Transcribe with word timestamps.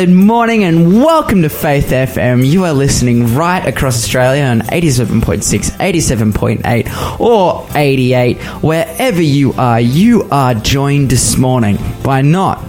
Good 0.00 0.08
morning 0.08 0.64
and 0.64 0.96
welcome 1.04 1.42
to 1.42 1.50
Faith 1.50 1.90
FM. 1.90 2.42
You 2.42 2.64
are 2.64 2.72
listening 2.72 3.34
right 3.34 3.62
across 3.66 4.02
Australia 4.02 4.44
on 4.44 4.60
87.6, 4.60 5.72
87.8, 5.72 7.20
or 7.20 7.68
88. 7.74 8.38
Wherever 8.62 9.20
you 9.20 9.52
are, 9.58 9.78
you 9.78 10.22
are 10.30 10.54
joined 10.54 11.10
this 11.10 11.36
morning 11.36 11.76
by 12.02 12.22
not 12.22 12.64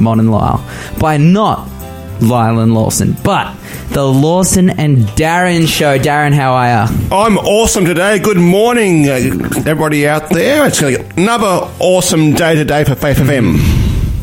Mon 0.00 0.20
and 0.20 0.30
Lyle, 0.30 0.62
by 0.98 1.16
not 1.16 1.66
Lyle 2.20 2.58
and 2.58 2.74
Lawson, 2.74 3.16
but 3.24 3.56
the 3.88 4.04
Lawson 4.04 4.68
and 4.68 4.98
Darren 5.16 5.66
show. 5.66 5.98
Darren, 5.98 6.34
how 6.34 6.52
are 6.52 6.86
you? 6.86 7.08
I'm 7.10 7.38
awesome 7.38 7.86
today. 7.86 8.18
Good 8.18 8.36
morning, 8.36 9.08
uh, 9.08 9.12
everybody 9.64 10.06
out 10.06 10.28
there. 10.28 10.66
It's 10.66 10.82
another 10.82 11.72
awesome 11.78 12.34
day 12.34 12.54
today 12.54 12.84
for 12.84 12.96
Faith 12.96 13.16
FM. 13.16 13.79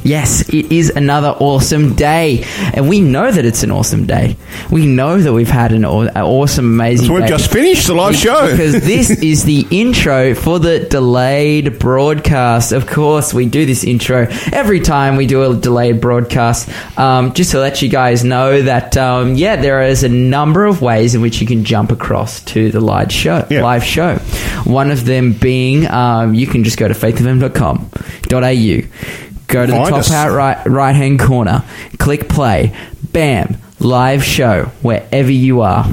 Yes, 0.07 0.47
it 0.47 0.71
is 0.71 0.89
another 0.89 1.35
awesome 1.39 1.93
day, 1.95 2.45
and 2.73 2.87
we 2.87 3.01
know 3.01 3.29
that 3.29 3.43
it's 3.43 3.63
an 3.63 3.71
awesome 3.71 4.05
day. 4.05 4.37
We 4.71 4.85
know 4.85 5.19
that 5.19 5.33
we've 5.33 5.49
had 5.49 5.73
an, 5.73 5.83
aw- 5.83 6.03
an 6.07 6.15
awesome, 6.15 6.65
amazing. 6.65 7.13
We've 7.13 7.27
just 7.27 7.51
finished 7.51 7.87
the 7.87 7.93
live 7.93 8.15
show. 8.15 8.49
because 8.49 8.73
this 8.85 9.09
is 9.21 9.43
the 9.43 9.67
intro 9.69 10.33
for 10.33 10.59
the 10.59 10.79
delayed 10.79 11.77
broadcast. 11.79 12.71
Of 12.71 12.87
course, 12.87 13.33
we 13.33 13.47
do 13.47 13.65
this 13.65 13.83
intro 13.83 14.27
every 14.53 14.79
time 14.79 15.17
we 15.17 15.27
do 15.27 15.43
a 15.43 15.53
delayed 15.55 15.99
broadcast, 15.99 16.69
um, 16.97 17.33
just 17.33 17.51
to 17.51 17.59
let 17.59 17.81
you 17.81 17.89
guys 17.89 18.23
know 18.23 18.61
that 18.61 18.95
um, 18.95 19.35
yeah, 19.35 19.57
there 19.57 19.81
is 19.81 20.03
a 20.03 20.09
number 20.09 20.65
of 20.65 20.81
ways 20.81 21.15
in 21.15 21.21
which 21.21 21.41
you 21.41 21.47
can 21.47 21.65
jump 21.65 21.91
across 21.91 22.41
to 22.45 22.71
the 22.71 22.79
live 22.79 23.11
show. 23.11 23.45
Yeah. 23.49 23.61
Live 23.61 23.83
show. 23.83 24.15
One 24.63 24.89
of 24.89 25.03
them 25.03 25.33
being 25.33 25.85
um, 25.87 26.33
you 26.33 26.47
can 26.47 26.63
just 26.63 26.77
go 26.77 26.87
to 26.87 26.93
faithfm.com.au. 26.93 29.36
Go 29.47 29.65
to 29.65 29.71
the 29.71 29.77
Find 29.77 29.89
top 29.89 29.99
us. 29.99 30.11
out 30.11 30.31
right 30.31 30.65
right 30.65 30.95
hand 30.95 31.19
corner, 31.19 31.63
click 31.99 32.27
play, 32.27 32.75
bam, 33.13 33.57
live 33.79 34.23
show 34.23 34.65
wherever 34.81 35.31
you 35.31 35.61
are. 35.61 35.87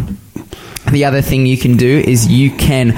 The 0.91 1.05
other 1.05 1.23
thing 1.23 1.47
you 1.47 1.57
can 1.57 1.77
do 1.77 1.99
is 1.99 2.27
you 2.27 2.51
can 2.51 2.91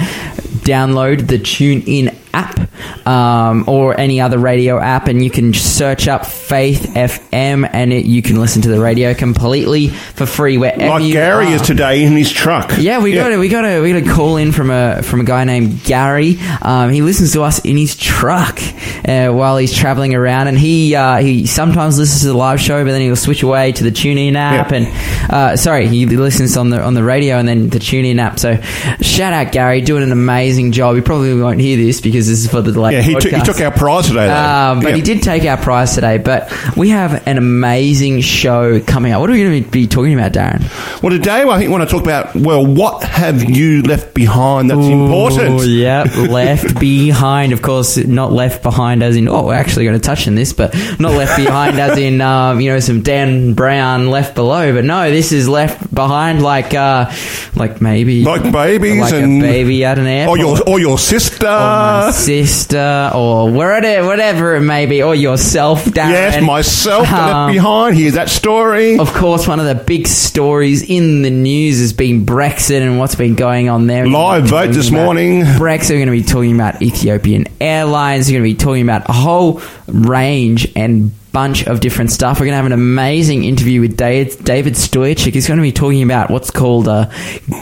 download 0.65 1.27
the 1.27 1.37
TuneIn 1.37 2.15
app 2.37 3.07
um, 3.07 3.65
or 3.67 3.99
any 3.99 4.21
other 4.21 4.37
radio 4.37 4.79
app, 4.79 5.07
and 5.07 5.23
you 5.23 5.29
can 5.29 5.53
search 5.53 6.07
up 6.07 6.25
Faith 6.25 6.83
FM, 6.95 7.69
and 7.73 7.91
it, 7.93 8.05
you 8.05 8.21
can 8.21 8.39
listen 8.39 8.61
to 8.63 8.69
the 8.69 8.79
radio 8.79 9.13
completely 9.13 9.87
for 9.89 10.25
free 10.25 10.57
wherever 10.57 10.87
Like 10.87 11.11
Gary 11.11 11.47
are. 11.47 11.55
is 11.55 11.61
today 11.61 12.03
in 12.03 12.13
his 12.13 12.31
truck. 12.31 12.71
Yeah, 12.77 13.01
we 13.01 13.13
got 13.13 13.31
a, 13.31 13.37
we 13.37 13.49
got 13.49 13.65
a 13.65 13.81
we 13.81 13.93
got 13.93 14.09
a 14.09 14.13
call 14.13 14.37
in 14.37 14.51
from 14.51 14.69
a 14.69 15.01
from 15.03 15.21
a 15.21 15.23
guy 15.23 15.43
named 15.43 15.83
Gary. 15.83 16.37
Um, 16.61 16.91
he 16.91 17.01
listens 17.01 17.33
to 17.33 17.41
us 17.43 17.59
in 17.59 17.77
his 17.77 17.95
truck 17.95 18.59
uh, 19.07 19.29
while 19.29 19.57
he's 19.57 19.73
traveling 19.73 20.13
around, 20.15 20.47
and 20.47 20.57
he 20.57 20.95
uh, 20.95 21.17
he 21.17 21.45
sometimes 21.45 21.97
listens 21.97 22.21
to 22.21 22.27
the 22.27 22.33
live 22.37 22.59
show, 22.61 22.83
but 22.83 22.91
then 22.91 23.01
he'll 23.01 23.15
switch 23.15 23.43
away 23.43 23.71
to 23.73 23.83
the 23.83 23.91
TuneIn 23.91 24.35
app, 24.35 24.71
Yeah. 24.71 24.77
and 24.77 25.31
uh, 25.33 25.55
sorry, 25.57 25.87
he 25.87 26.05
listens 26.05 26.55
on 26.57 26.69
the 26.69 26.81
on 26.81 26.93
the 26.93 27.03
radio 27.03 27.37
and 27.37 27.47
then 27.47 27.69
the 27.69 27.79
TuneIn 27.79 28.19
app. 28.19 28.39
So 28.39 28.55
shout 29.01 29.33
out 29.33 29.51
Gary, 29.51 29.81
doing 29.81 30.03
an 30.03 30.11
amazing 30.11 30.71
job. 30.71 30.95
He 30.95 31.01
probably 31.01 31.39
won't 31.39 31.59
hear 31.59 31.77
this 31.77 32.01
because 32.01 32.26
this 32.29 32.43
is 32.45 32.49
for 32.51 32.61
the 32.61 32.71
delay. 32.71 32.93
Yeah, 32.93 33.01
he, 33.01 33.13
took 33.15 33.31
he 33.31 33.41
took 33.41 33.59
our 33.61 33.71
prize 33.71 34.07
today, 34.07 34.27
though. 34.27 34.33
Um, 34.35 34.79
but 34.81 34.89
Yeah. 34.89 34.95
he 34.95 35.01
did 35.01 35.21
take 35.23 35.43
our 35.45 35.57
prize 35.57 35.95
today. 35.95 36.17
But 36.17 36.51
we 36.77 36.89
have 36.89 37.25
an 37.27 37.37
amazing 37.37 38.21
show 38.21 38.79
coming 38.81 39.11
up. 39.13 39.21
What 39.21 39.29
are 39.29 39.33
we 39.33 39.43
going 39.43 39.63
to 39.63 39.69
be 39.69 39.87
talking 39.87 40.13
about, 40.13 40.31
Darren? 40.33 40.61
Well, 41.01 41.11
today 41.11 41.41
I 41.43 41.57
think 41.57 41.69
we 41.69 41.77
want 41.77 41.87
to 41.89 41.93
talk 41.93 42.03
about, 42.03 42.35
well, 42.35 42.65
what 42.65 43.03
have 43.03 43.43
you 43.49 43.81
left 43.83 44.13
behind 44.13 44.69
that's 44.69 44.85
important? 44.85 45.59
Oh, 45.59 45.63
yep, 45.63 46.15
left 46.15 46.79
behind. 46.79 47.53
Of 47.53 47.61
course, 47.61 47.97
not 47.97 48.31
left 48.31 48.63
behind 48.63 49.03
as 49.03 49.15
in, 49.15 49.27
oh, 49.27 49.45
we're 49.47 49.53
actually 49.53 49.85
going 49.85 49.99
to 49.99 50.05
touch 50.05 50.27
on 50.27 50.35
this, 50.35 50.53
but 50.53 50.73
not 50.99 51.13
left 51.13 51.37
behind 51.37 51.79
as 51.79 51.97
in, 51.97 52.21
um, 52.21 52.59
you 52.61 52.71
know, 52.71 52.79
some 52.79 53.01
Dan 53.01 53.53
Brown 53.53 54.09
left 54.09 54.35
below. 54.35 54.73
But 54.73 54.85
no, 54.85 55.09
this 55.09 55.31
is 55.31 55.47
left 55.47 55.93
behind 55.93 56.41
like, 56.41 56.73
uh, 56.73 57.11
like 57.55 57.81
maybe. 57.81 58.23
Like 58.23 58.51
babies 58.51 58.99
like 59.01 59.13
and- 59.13 59.43
a 59.43 59.47
baby 59.47 59.83
at 59.85 59.99
an 59.99 60.07
airport. 60.07 60.39
Or 60.39 60.43
your, 60.43 60.57
or 60.69 60.79
your 60.79 60.97
sister. 60.97 61.45
or 61.47 61.49
my 61.49 62.11
sister, 62.17 63.11
or 63.13 63.49
whatever, 63.51 64.07
whatever 64.07 64.55
it 64.55 64.61
may 64.61 64.85
be, 64.85 65.01
or 65.03 65.15
yourself, 65.15 65.85
Darren. 65.85 66.09
yes, 66.11 66.43
myself 66.43 67.11
Um, 67.11 67.47
left 67.47 67.53
behind. 67.53 67.95
Here's 67.97 68.13
that 68.13 68.29
story. 68.29 68.97
Of 68.97 69.13
course, 69.13 69.47
one 69.47 69.59
of 69.59 69.65
the 69.65 69.75
big 69.75 70.07
stories 70.07 70.83
in 70.83 71.21
the 71.21 71.29
news 71.29 71.79
has 71.79 71.93
been 71.93 72.25
Brexit 72.25 72.81
and 72.81 72.99
what's 72.99 73.15
been 73.15 73.35
going 73.35 73.69
on 73.69 73.87
there. 73.87 74.07
Live 74.07 74.45
vote 74.45 74.71
this 74.73 74.91
morning. 74.91 75.41
Brexit. 75.43 75.91
We're 75.91 76.05
going 76.05 76.07
to 76.07 76.11
be 76.11 76.23
talking 76.23 76.53
about 76.55 76.81
Ethiopian 76.81 77.45
Airlines. 77.61 78.27
We're 78.27 78.39
going 78.39 78.49
to 78.51 78.57
be 78.57 78.63
talking 78.63 78.81
about 78.83 79.09
a 79.09 79.13
whole 79.13 79.61
range 79.87 80.71
and 80.75 81.11
bunch 81.31 81.67
of 81.67 81.79
different 81.79 82.11
stuff. 82.11 82.39
We're 82.39 82.45
going 82.47 82.53
to 82.53 82.57
have 82.57 82.65
an 82.65 82.71
amazing 82.71 83.43
interview 83.43 83.81
with 83.81 83.95
David, 83.97 84.43
David 84.43 84.73
Stoychik. 84.73 85.33
He's 85.33 85.47
going 85.47 85.57
to 85.57 85.61
be 85.63 85.71
talking 85.71 86.01
about 86.03 86.29
what's 86.31 86.49
called 86.51 86.87
uh, 86.87 87.09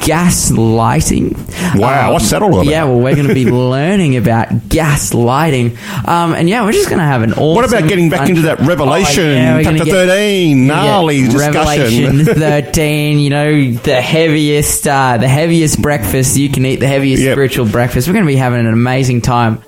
gas 0.06 0.52
lighting. 0.52 1.36
Wow, 1.76 2.14
what's 2.14 2.30
that 2.30 2.42
all 2.42 2.54
about? 2.54 2.66
Yeah, 2.66 2.86
well, 2.86 3.00
we're 3.00 3.16
going 3.16 3.28
to 3.28 3.34
be 3.34 3.46
learning 3.52 4.16
about 4.18 4.70
gas 4.70 5.14
lighting. 5.14 5.78
Um, 6.06 6.34
and 6.34 6.48
yeah, 6.50 6.64
we're 6.64 6.72
just 6.72 6.90
going 6.90 7.00
to 7.00 7.06
have 7.06 7.22
an 7.24 7.34
awesome... 7.34 7.56
What 7.56 7.66
about 7.66 7.90
getting 7.90 8.10
back 8.10 8.30
into 8.30 8.44
that 8.44 8.60
Revelation, 8.62 9.24
Oh, 9.26 9.34
yeah, 9.34 9.64
chapter 9.64 9.86
get- 9.86 9.92
13, 10.08 10.68
gnarly 10.68 11.22
discussion? 11.26 11.54
Revelation 11.54 12.26
13, 12.36 13.20
you 13.20 13.30
know, 13.30 13.72
the 13.72 14.02
heaviest, 14.02 14.88
uh, 14.88 15.18
the 15.18 15.28
heaviest 15.28 15.82
breakfast 15.82 16.38
you 16.38 16.50
can 16.50 16.66
eat, 16.66 16.78
the 16.78 16.88
heaviest 16.88 17.24
Yep. 17.24 17.34
spiritual 17.34 17.66
breakfast. 17.68 18.08
We're 18.08 18.14
going 18.14 18.26
to 18.26 18.32
be 18.32 18.36
having 18.38 18.60
an 18.60 18.72
amazing 18.74 19.22
time. 19.22 19.62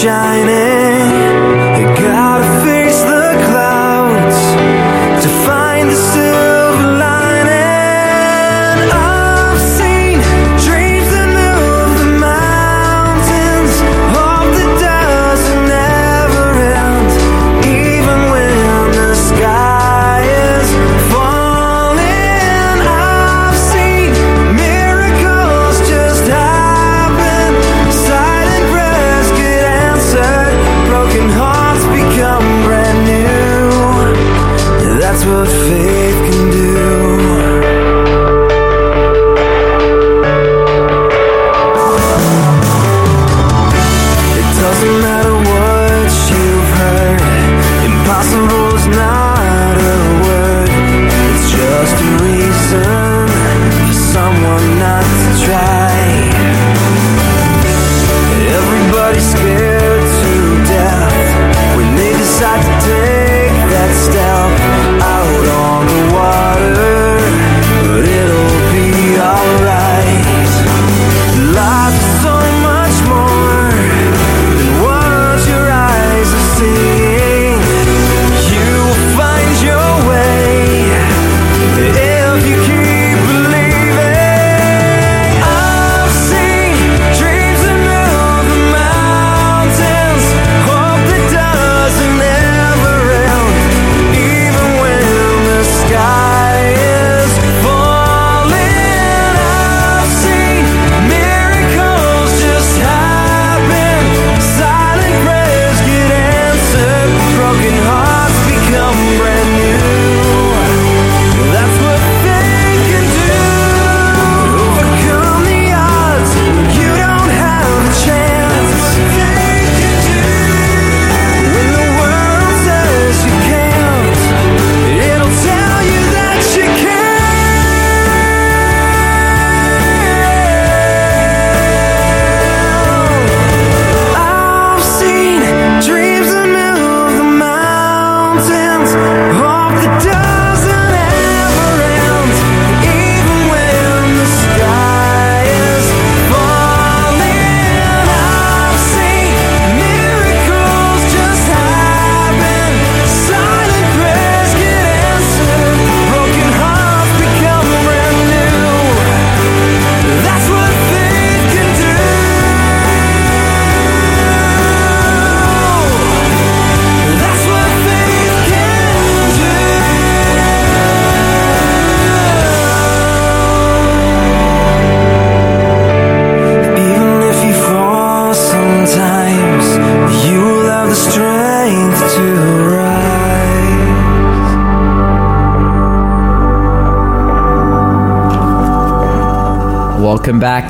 Shining. 0.00 0.59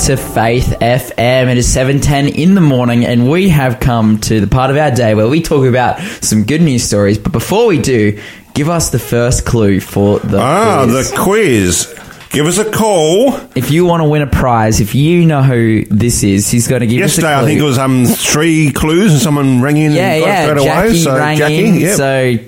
To 0.07 0.17
Faith 0.17 0.77
FM. 0.81 1.49
It 1.49 1.59
is 1.59 1.67
7:10 1.69 2.29
in 2.35 2.55
the 2.55 2.61
morning 2.61 3.05
and 3.05 3.29
we 3.31 3.49
have 3.51 3.81
come 3.81 4.19
to 4.21 4.41
the 4.41 4.47
part 4.47 4.71
of 4.71 4.77
our 4.77 4.91
day 4.91 5.15
where 5.15 5.29
we 5.29 5.43
talk 5.43 5.67
about 5.67 6.01
some 6.23 6.45
good 6.45 6.63
news 6.63 6.83
stories. 6.85 7.19
But 7.19 7.33
before 7.33 7.67
we 7.67 7.79
do, 7.79 8.19
give 8.55 8.69
us 8.71 8.91
the 8.91 8.99
first 8.99 9.45
clue 9.45 9.79
for 9.81 10.19
the 10.21 10.39
Ah, 10.41 10.85
quiz. 10.87 11.11
the 11.11 11.17
quiz. 11.19 11.95
Give 12.31 12.47
us 12.47 12.59
a 12.59 12.65
call. 12.71 13.35
If 13.57 13.71
you 13.73 13.85
want 13.85 14.03
to 14.03 14.09
win 14.09 14.23
a 14.23 14.27
prize, 14.27 14.81
if 14.81 14.95
you 14.95 15.27
know 15.27 15.43
who 15.43 15.85
this 15.91 16.23
is, 16.23 16.49
he's 16.49 16.69
going 16.69 16.81
to 16.81 16.87
give 16.87 17.03
us 17.03 17.19
a 17.19 17.21
Yesterday, 17.23 17.35
clue. 17.35 17.43
I 17.43 17.45
think 17.47 17.61
it 17.61 17.65
was 17.65 17.79
um 17.79 18.07
three 18.07 18.71
clues, 18.71 19.13
and 19.13 19.21
someone 19.21 19.61
rang 19.61 19.77
in 19.77 19.93
yeah, 19.93 20.13
and 20.13 20.25
got 20.25 20.27
yeah. 20.29 20.41
it 20.41 20.45
straight 20.47 20.65
Jackie 20.65 20.89
away. 20.89 20.99
So 20.99 21.17
rang 21.19 21.39
Jackie, 21.39 21.65
in. 21.67 21.75
yep. 21.81 21.97
So, 21.97 22.39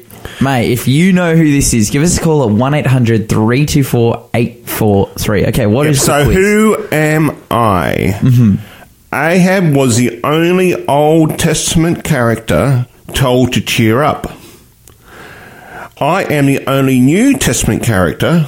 mate, 0.43 0.73
if 0.73 0.89
you 0.89 1.13
know 1.13 1.37
who 1.37 1.51
this 1.51 1.73
is, 1.73 1.91
give 1.91 2.03
us 2.03 2.19
a 2.19 2.21
call 2.21 2.43
at 2.43 2.49
1-800-324-843. 2.51 5.49
Okay, 5.49 5.67
what 5.67 5.85
Yep, 5.85 5.93
is 5.93 6.05
so 6.05 6.25
who 6.25 6.77
am 6.91 7.31
I? 7.51 8.19
Mm-hmm. 8.21 8.57
Ahab 9.15 9.75
was 9.75 9.97
the 9.97 10.21
only 10.25 10.87
Old 10.87 11.39
Testament 11.39 12.03
character 12.03 12.87
told 13.15 13.53
to 13.53 13.61
cheer 13.61 14.03
up. 14.03 14.33
I 16.01 16.25
am 16.25 16.47
the 16.47 16.67
only 16.67 16.99
New 16.99 17.37
Testament 17.39 17.83
character 17.83 18.47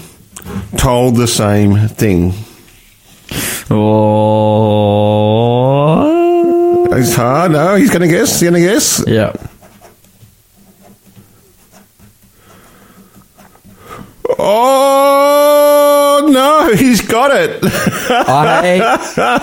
told 0.76 1.17
the 1.17 1.29
same 1.29 1.88
thing. 1.88 2.32
Oh. 3.70 3.75
It's 6.97 7.14
hard. 7.14 7.52
No, 7.52 7.75
he's 7.76 7.90
going 7.90 8.02
to 8.02 8.08
guess. 8.08 8.40
He's 8.40 8.50
going 8.50 8.62
to 8.62 8.69
guess. 8.69 9.05
Yeah. 9.06 9.32
Oh 14.97 16.26
no, 16.31 16.73
he's 16.75 17.00
got 17.03 17.31
it. 17.32 17.61
I, 17.62 18.81
I, 19.17 19.38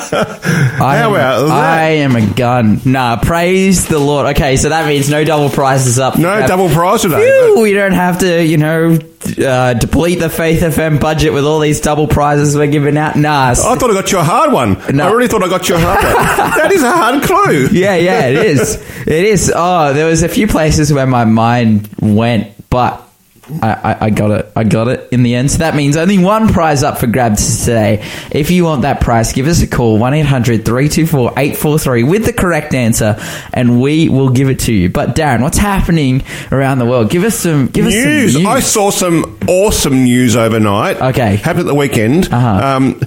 How 0.78 0.89
am, 1.06 1.12
about 1.12 1.48
that? 1.48 1.51
I 1.51 1.81
am 1.98 2.16
a 2.16 2.25
gun. 2.33 2.81
Nah, 2.86 3.18
praise 3.18 3.88
the 3.88 4.00
Lord. 4.00 4.28
Okay, 4.36 4.57
so 4.57 4.69
that 4.69 4.88
means 4.88 5.10
no 5.10 5.24
double 5.24 5.50
prizes 5.50 6.00
up. 6.00 6.18
no 6.18 6.30
Uh, 6.30 6.48
double 6.48 6.69
prize 6.69 7.01
today. 7.04 7.18
Phew, 7.19 7.62
we 7.62 7.74
don't 7.74 7.92
have 7.94 8.19
to, 8.19 8.44
you 8.44 8.57
know, 8.57 8.98
uh, 9.45 9.74
deplete 9.75 10.19
the 10.19 10.30
Faith 10.30 10.62
FM 10.62 11.00
budget 11.00 11.33
with 11.33 11.45
all 11.45 11.60
these 11.60 11.80
double 11.81 12.07
prizes 12.07 12.56
we're 12.56 12.68
giving 12.68 12.98
out. 12.98 13.16
Nah. 13.16 13.50
I 13.51 13.54
thought 13.56 13.89
I 13.92 13.94
got 13.94 14.12
you 14.12 14.18
a 14.19 14.24
hard 14.24 14.51
one. 14.51 14.81
No. 14.95 15.07
I 15.07 15.12
really 15.12 15.28
thought 15.28 15.44
I 15.44 15.50
got 15.50 15.69
you 15.69 15.75
a 15.75 15.80
hard 15.80 16.04
one. 16.04 16.13
that 16.57 16.72
is 16.72 16.81
a 16.83 16.92
hard 16.92 17.22
clue. 17.24 17.68
yeah, 17.72 17.95
yeah, 17.95 18.25
it 18.28 18.36
is. 18.45 18.83
It 19.01 19.25
is. 19.25 19.51
Oh, 19.54 19.94
there 19.94 20.06
was 20.06 20.22
a 20.22 20.30
few 20.30 20.48
places 20.48 20.94
where 20.94 21.07
my 21.07 21.25
mind 21.25 21.89
went, 22.00 22.50
but 22.69 23.01
I, 23.61 23.71
I, 23.71 23.97
I 24.05 24.09
got 24.11 24.31
it. 24.31 24.49
I 24.55 24.63
got 24.63 24.88
it 24.88 25.09
in 25.11 25.23
the 25.23 25.35
end. 25.35 25.51
So 25.51 25.57
that 25.59 25.75
means 25.75 25.97
only 25.97 26.17
one 26.19 26.47
prize 26.47 26.83
up 26.83 26.97
for 26.99 27.07
grabs 27.07 27.59
today. 27.61 28.01
If 28.31 28.49
you 28.51 28.63
want 28.65 28.83
that 28.83 29.01
prize, 29.01 29.33
give 29.33 29.47
us 29.47 29.61
a 29.61 29.67
call 29.67 29.99
1-800-324-843 29.99 32.09
with 32.09 32.25
the 32.25 32.33
correct 32.33 32.73
answer, 32.73 33.17
and 33.53 33.81
we 33.81 34.07
will 34.09 34.29
give 34.29 34.49
it 34.49 34.59
to 34.61 34.73
you. 34.73 34.89
But 34.89 35.15
Darren, 35.15 35.41
what's 35.41 35.57
happening 35.57 36.23
around 36.51 36.79
the 36.79 36.85
world? 36.85 37.09
Give 37.09 37.23
us 37.23 37.35
some. 37.35 37.68
Give 37.68 37.85
us 37.87 37.94
News. 37.94 38.33
some 38.33 38.44
news. 38.44 38.51
I 38.51 38.59
saw 38.59 38.92
some 38.92 39.37
awesome 39.47 40.04
news 40.04 40.35
overnight. 40.35 41.01
Okay. 41.01 41.37
Happened 41.37 41.61
at 41.61 41.68
the 41.68 41.75
weekend. 41.75 42.31
Uh-huh. 42.31 42.75
Um, 42.77 43.01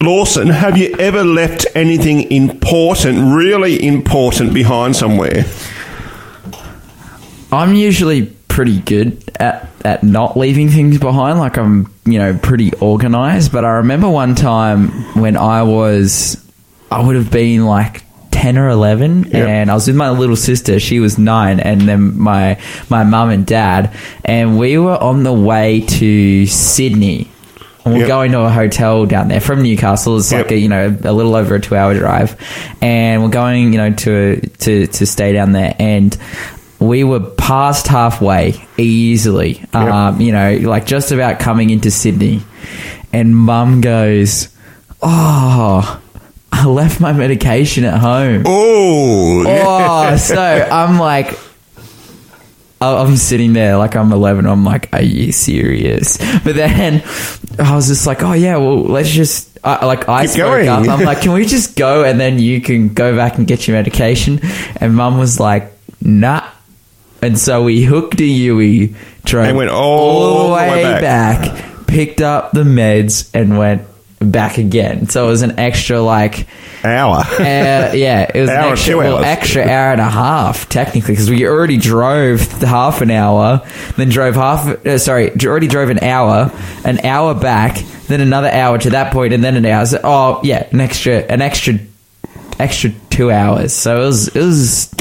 Lawson, 0.00 0.46
have 0.48 0.78
you 0.78 0.94
ever 0.98 1.24
left 1.24 1.66
anything 1.74 2.30
important, 2.30 3.34
really 3.34 3.84
important, 3.84 4.54
behind 4.54 4.94
somewhere? 4.94 5.44
I'm 7.50 7.74
usually 7.74 8.36
pretty 8.58 8.80
good 8.80 9.22
at, 9.38 9.68
at 9.84 10.02
not 10.02 10.36
leaving 10.36 10.68
things 10.68 10.98
behind. 10.98 11.38
Like 11.38 11.56
I'm, 11.56 11.94
you 12.04 12.18
know, 12.18 12.36
pretty 12.36 12.72
organized. 12.80 13.52
But 13.52 13.64
I 13.64 13.70
remember 13.76 14.10
one 14.10 14.34
time 14.34 14.88
when 15.14 15.36
I 15.36 15.62
was, 15.62 16.44
I 16.90 17.00
would 17.06 17.14
have 17.14 17.30
been 17.30 17.64
like. 17.66 18.02
10 18.32 18.56
or 18.56 18.68
11 18.68 19.34
and 19.34 19.68
I 19.68 19.74
was 19.74 19.88
with 19.88 19.96
my 19.96 20.10
little 20.10 20.36
sister 20.36 20.78
she 20.78 21.00
was 21.00 21.18
9 21.18 21.58
and 21.58 21.80
then 21.88 22.16
my 22.16 22.56
my 22.88 23.02
mum 23.02 23.30
and 23.30 23.44
dad 23.44 23.92
and 24.24 24.56
we 24.60 24.78
were 24.78 24.96
on 24.96 25.24
the 25.24 25.32
way 25.32 25.80
to 25.80 26.46
Sydney 26.46 27.28
and 27.84 27.94
we're 27.94 28.00
Yep. 28.00 28.08
going 28.08 28.32
to 28.32 28.42
a 28.42 28.50
hotel 28.50 29.06
down 29.06 29.26
there 29.26 29.40
from 29.40 29.64
Newcastle 29.64 30.18
it's 30.18 30.30
like 30.30 30.44
Yep. 30.44 30.50
a, 30.52 30.56
you 30.56 30.68
know 30.68 30.86
a 31.02 31.10
little 31.12 31.34
over 31.34 31.56
a 31.56 31.60
2 31.60 31.74
hour 31.74 31.94
drive 31.94 32.36
and 32.80 33.24
we're 33.24 33.30
going 33.30 33.72
you 33.72 33.78
know 33.78 33.90
to 33.92 34.40
to 34.58 34.86
to 34.86 35.04
stay 35.04 35.32
down 35.32 35.50
there 35.50 35.74
and 35.80 36.16
we 36.80 37.02
were 37.04 37.20
past 37.20 37.86
halfway 37.88 38.54
easily 38.76 39.64
um, 39.72 40.20
you 40.20 40.32
know 40.32 40.56
like 40.62 40.86
just 40.86 41.10
about 41.12 41.38
coming 41.40 41.70
into 41.70 41.90
Sydney 41.90 42.42
and 43.12 43.34
mum 43.36 43.80
goes 43.80 44.48
oh 45.02 46.00
I 46.52 46.66
left 46.66 47.00
my 47.00 47.12
medication 47.12 47.84
at 47.84 47.98
home 47.98 48.42
Oh, 48.46 49.44
Oh, 49.46 50.16
so 50.18 50.36
I'm 50.36 50.98
like, 50.98 51.38
I'm 52.80 53.16
sitting 53.16 53.52
there 53.54 53.76
like 53.76 53.96
I'm 53.96 54.12
11. 54.12 54.46
I'm 54.46 54.64
like, 54.64 54.88
are 54.92 55.02
you 55.02 55.32
serious? 55.32 56.16
But 56.44 56.54
then 56.54 57.02
I 57.58 57.74
was 57.74 57.88
just 57.88 58.06
like, 58.06 58.22
oh 58.22 58.32
yeah, 58.34 58.56
well 58.56 58.82
let's 58.84 59.10
just 59.10 59.58
I 59.64 59.84
like 59.84 60.08
I 60.08 60.22
Keep 60.22 60.30
spoke 60.30 60.42
going. 60.46 60.68
up. 60.68 60.88
I'm 60.88 61.04
like, 61.04 61.20
can 61.22 61.32
we 61.32 61.44
just 61.56 61.76
go 61.76 62.04
and 62.04 62.18
then 62.20 62.38
you 62.38 62.60
can 62.60 62.88
go 62.94 63.16
back 63.16 63.36
and 63.38 63.46
get 63.48 63.66
your 63.66 63.76
medication? 63.76 64.40
And 64.80 64.94
Mum 64.94 65.18
was 65.18 65.38
like, 65.40 65.72
nah. 66.00 66.48
And 67.22 67.38
so 67.38 67.64
we 67.64 67.82
hooked 67.82 68.20
a 68.20 68.24
Yui, 68.24 68.94
drove 69.24 69.46
And 69.48 69.56
went 69.56 69.70
all 69.70 70.48
the 70.48 70.54
way 70.54 70.82
back. 71.00 71.86
picked 71.86 72.20
up 72.20 72.52
the 72.52 72.62
meds, 72.64 73.28
and 73.34 73.58
went 73.58 73.82
back 74.20 74.58
again. 74.58 75.08
So 75.08 75.26
it 75.26 75.30
was 75.30 75.42
an 75.42 75.58
extra 75.58 76.00
like 76.00 76.46
hour. 76.84 77.16
uh, 77.18 77.92
yeah, 77.94 78.30
it 78.34 78.40
was 78.40 78.50
Hour, 78.50 78.66
an 78.66 78.72
extra, 78.72 78.92
two 78.92 78.98
well, 78.98 79.16
hours. 79.18 79.26
extra 79.26 79.62
hour 79.62 79.92
and 79.92 80.00
a 80.00 80.08
half 80.08 80.68
technically 80.68 81.12
because 81.14 81.28
we 81.30 81.46
already 81.46 81.76
drove 81.76 82.40
half 82.62 83.00
an 83.00 83.10
hour, 83.10 83.62
then 83.96 84.08
drove 84.10 84.34
half. 84.36 84.66
Uh, 84.86 84.98
sorry, 84.98 85.30
already 85.44 85.66
drove 85.68 85.90
an 85.90 86.00
hour, 86.04 86.52
an 86.84 87.04
hour 87.04 87.34
back, 87.34 87.78
then 88.08 88.20
another 88.20 88.48
hour 88.48 88.78
to 88.78 88.90
that 88.90 89.12
point, 89.12 89.32
and 89.32 89.42
then 89.42 89.56
an 89.56 89.66
hour. 89.66 89.86
So, 89.86 90.00
oh 90.04 90.40
yeah, 90.44 90.66
an 90.72 90.80
extra, 90.80 91.18
an 91.18 91.40
extra, 91.42 91.74
extra 92.60 92.90
two 93.10 93.30
hours. 93.32 93.72
So 93.72 93.96
it 94.02 94.06
was, 94.06 94.28
it 94.36 94.40
was. 94.40 94.94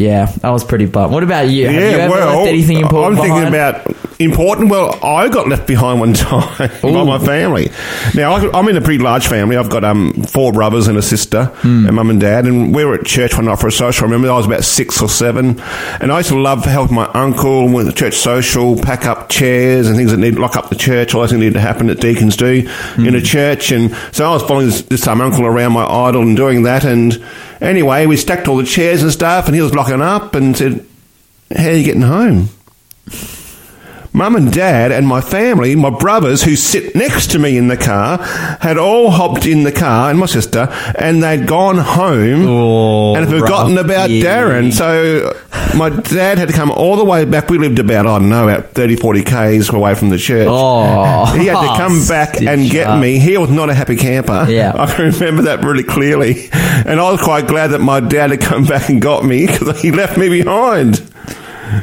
Yeah, 0.00 0.32
I 0.42 0.50
was 0.50 0.64
pretty 0.64 0.86
bummed. 0.86 1.12
What 1.12 1.22
about 1.22 1.48
you? 1.50 1.66
Have 1.66 1.74
you 1.74 1.80
yeah, 1.80 1.96
ever 2.04 2.14
well, 2.14 2.38
left 2.38 2.48
anything 2.48 2.78
important 2.80 3.18
I'm 3.20 3.24
thinking 3.26 3.50
behind? 3.52 3.76
about 3.76 3.96
important. 4.18 4.70
Well, 4.70 4.98
I 5.04 5.28
got 5.28 5.46
left 5.48 5.66
behind 5.66 6.00
one 6.00 6.12
time 6.14 6.70
by 6.80 6.88
Ooh. 6.88 7.04
my 7.04 7.18
family. 7.18 7.70
Now 8.14 8.32
I, 8.32 8.58
I'm 8.58 8.66
in 8.68 8.76
a 8.78 8.80
pretty 8.80 9.02
large 9.02 9.26
family. 9.26 9.56
I've 9.58 9.68
got 9.68 9.84
um 9.84 10.22
four 10.22 10.52
brothers 10.52 10.88
and 10.88 10.96
a 10.96 11.02
sister, 11.02 11.44
Hmm. 11.60 11.86
and 11.86 11.96
mum 11.96 12.08
and 12.08 12.18
dad. 12.20 12.46
And 12.46 12.74
we 12.74 12.84
were 12.84 12.94
at 12.94 13.04
church 13.04 13.34
one 13.36 13.44
night 13.44 13.58
for 13.58 13.66
a 13.68 13.72
social. 13.72 14.04
I 14.04 14.06
remember 14.06 14.30
I 14.32 14.36
was 14.36 14.46
about 14.46 14.64
six 14.64 15.02
or 15.02 15.08
seven, 15.10 15.60
and 16.00 16.10
I 16.10 16.16
used 16.18 16.30
to 16.30 16.38
love 16.40 16.64
helping 16.64 16.96
my 16.96 17.06
uncle 17.12 17.68
with 17.70 17.84
the 17.86 17.92
church 17.92 18.14
social, 18.14 18.80
pack 18.80 19.04
up 19.04 19.28
chairs 19.28 19.86
and 19.86 19.96
things 19.98 20.12
that 20.12 20.16
need 20.18 20.36
lock 20.38 20.56
up 20.56 20.70
the 20.70 20.76
church. 20.76 21.14
All 21.14 21.20
those 21.20 21.30
things 21.30 21.40
that 21.40 21.44
need 21.46 21.54
to 21.54 21.60
happen 21.60 21.88
that 21.88 22.00
deacons 22.00 22.36
do 22.38 22.66
Hmm. 22.94 23.06
in 23.06 23.14
a 23.14 23.20
church. 23.20 23.70
And 23.70 23.94
so 24.12 24.24
I 24.30 24.32
was 24.32 24.42
following 24.44 24.66
this, 24.66 24.80
this 24.82 25.06
um, 25.06 25.20
uncle 25.20 25.44
around 25.44 25.72
my 25.72 25.84
idol 25.84 26.22
and 26.22 26.36
doing 26.36 26.62
that. 26.62 26.84
And 26.84 27.22
anyway, 27.60 28.06
we 28.06 28.16
stacked 28.16 28.48
all 28.48 28.56
the 28.56 28.64
chairs 28.64 29.02
and 29.02 29.12
stuff, 29.12 29.46
and 29.46 29.54
he 29.54 29.62
was 29.62 29.74
locking 29.74 30.02
up 30.02 30.34
and 30.34 30.56
said, 30.56 30.84
"How 31.56 31.68
are 31.68 31.72
you 31.72 31.84
getting 31.84 32.02
home?" 32.02 32.48
Mum 34.12 34.34
and 34.34 34.52
dad 34.52 34.90
and 34.90 35.06
my 35.06 35.20
family, 35.20 35.76
my 35.76 35.90
brothers 35.90 36.42
who 36.42 36.56
sit 36.56 36.96
next 36.96 37.30
to 37.30 37.38
me 37.38 37.56
in 37.56 37.68
the 37.68 37.76
car, 37.76 38.18
had 38.60 38.76
all 38.76 39.08
hopped 39.10 39.46
in 39.46 39.62
the 39.62 39.70
car 39.70 40.10
and 40.10 40.18
my 40.18 40.26
sister, 40.26 40.66
and 40.98 41.22
they'd 41.22 41.46
gone 41.46 41.78
home 41.78 42.44
Oh, 42.48 43.14
and 43.14 43.28
had 43.28 43.40
forgotten 43.40 43.78
about. 43.78 44.10
Darren. 44.10 44.72
So 44.72 45.32
uh, 45.52 45.76
my 45.76 45.90
dad 45.90 46.38
had 46.38 46.48
to 46.48 46.54
come 46.54 46.72
all 46.72 46.96
the 46.96 47.04
way 47.04 47.24
back. 47.24 47.50
We 47.50 47.58
lived 47.58 47.78
about, 47.78 48.06
I 48.08 48.18
don't 48.18 48.28
know, 48.28 48.48
about 48.48 48.70
30, 48.72 48.96
40 48.96 49.22
Ks 49.22 49.68
away 49.72 49.94
from 49.94 50.08
the 50.08 50.18
church. 50.18 50.48
Oh, 50.50 51.26
He 51.26 51.46
had 51.46 51.60
to 51.60 51.66
come 51.80 52.04
back 52.08 52.42
and 52.42 52.68
get 52.68 52.88
up. 52.88 53.00
me. 53.00 53.20
He 53.20 53.38
was 53.38 53.50
not 53.50 53.70
a 53.70 53.74
happy 53.74 53.96
camper. 53.96 54.46
Yeah. 54.48 54.72
I 54.76 54.92
can 54.92 55.12
remember 55.12 55.42
that 55.42 55.62
really 55.62 55.84
clearly. 55.84 56.48
And 56.52 56.98
I 56.98 57.12
was 57.12 57.22
quite 57.22 57.46
glad 57.46 57.68
that 57.68 57.80
my 57.80 58.00
dad 58.00 58.30
had 58.30 58.40
come 58.40 58.64
back 58.66 58.88
and 58.88 59.00
got 59.00 59.24
me 59.24 59.46
because 59.46 59.80
he 59.80 59.92
left 59.92 60.18
me 60.18 60.28
behind. 60.28 61.00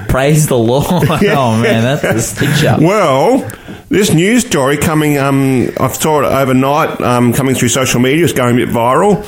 Praise 0.10 0.48
the 0.48 0.58
Lord. 0.58 0.86
Oh 1.10 1.60
man, 1.62 1.84
that's 1.84 2.03
a 2.03 2.22
stitch 2.22 2.63
up. 2.65 2.79
Well, 2.82 3.50
this 3.89 4.13
news 4.13 4.46
story 4.46 4.77
coming, 4.77 5.17
um, 5.17 5.70
I 5.79 5.88
saw 5.89 6.22
it 6.22 6.25
overnight, 6.25 7.00
um, 7.01 7.34
coming 7.34 7.56
through 7.56 7.70
social 7.70 8.00
media, 8.00 8.24
it's 8.24 8.34
going 8.34 8.56
a 8.62 8.65
bit 8.65 8.74
viral. 8.74 9.24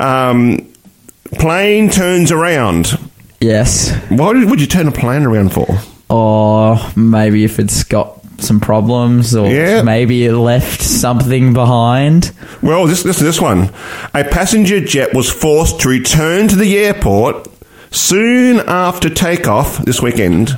Um, 0.00 0.72
plane 1.38 1.90
turns 1.90 2.30
around. 2.32 2.98
Yes. 3.40 3.90
Why 4.08 4.32
would 4.44 4.60
you 4.60 4.66
turn 4.66 4.88
a 4.88 4.92
plane 4.92 5.22
around 5.22 5.52
for? 5.52 5.66
or 6.10 6.76
maybe 6.94 7.42
if 7.44 7.58
it's 7.58 7.84
got 7.84 8.18
some 8.38 8.60
problems, 8.60 9.34
or 9.34 9.48
Yeah. 9.48 9.82
maybe 9.82 10.26
it 10.26 10.34
left 10.34 10.82
something 10.82 11.54
behind. 11.54 12.32
Well, 12.60 12.86
this, 12.86 13.02
this 13.02 13.18
this 13.18 13.40
one. 13.40 13.70
A 14.12 14.24
passenger 14.24 14.80
jet 14.80 15.14
was 15.14 15.30
forced 15.30 15.80
to 15.80 15.88
return 15.88 16.48
to 16.48 16.56
the 16.56 16.76
airport 16.76 17.48
soon 17.92 18.60
after 18.66 19.08
takeoff 19.08 19.78
this 19.84 20.00
weekend 20.02 20.50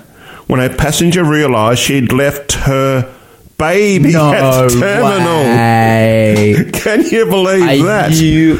when 0.46 0.60
a 0.60 0.68
passenger 0.74 1.24
realised 1.24 1.80
she'd 1.80 2.12
left 2.12 2.52
her 2.52 3.12
baby 3.58 4.14
at 4.14 4.68
the 4.68 4.80
terminal. 4.80 5.42
way. 5.44 6.70
Can 6.72 7.02
you 7.04 7.26
believe 7.26 7.82
Are 7.82 7.86
that? 7.86 8.12
you. 8.12 8.56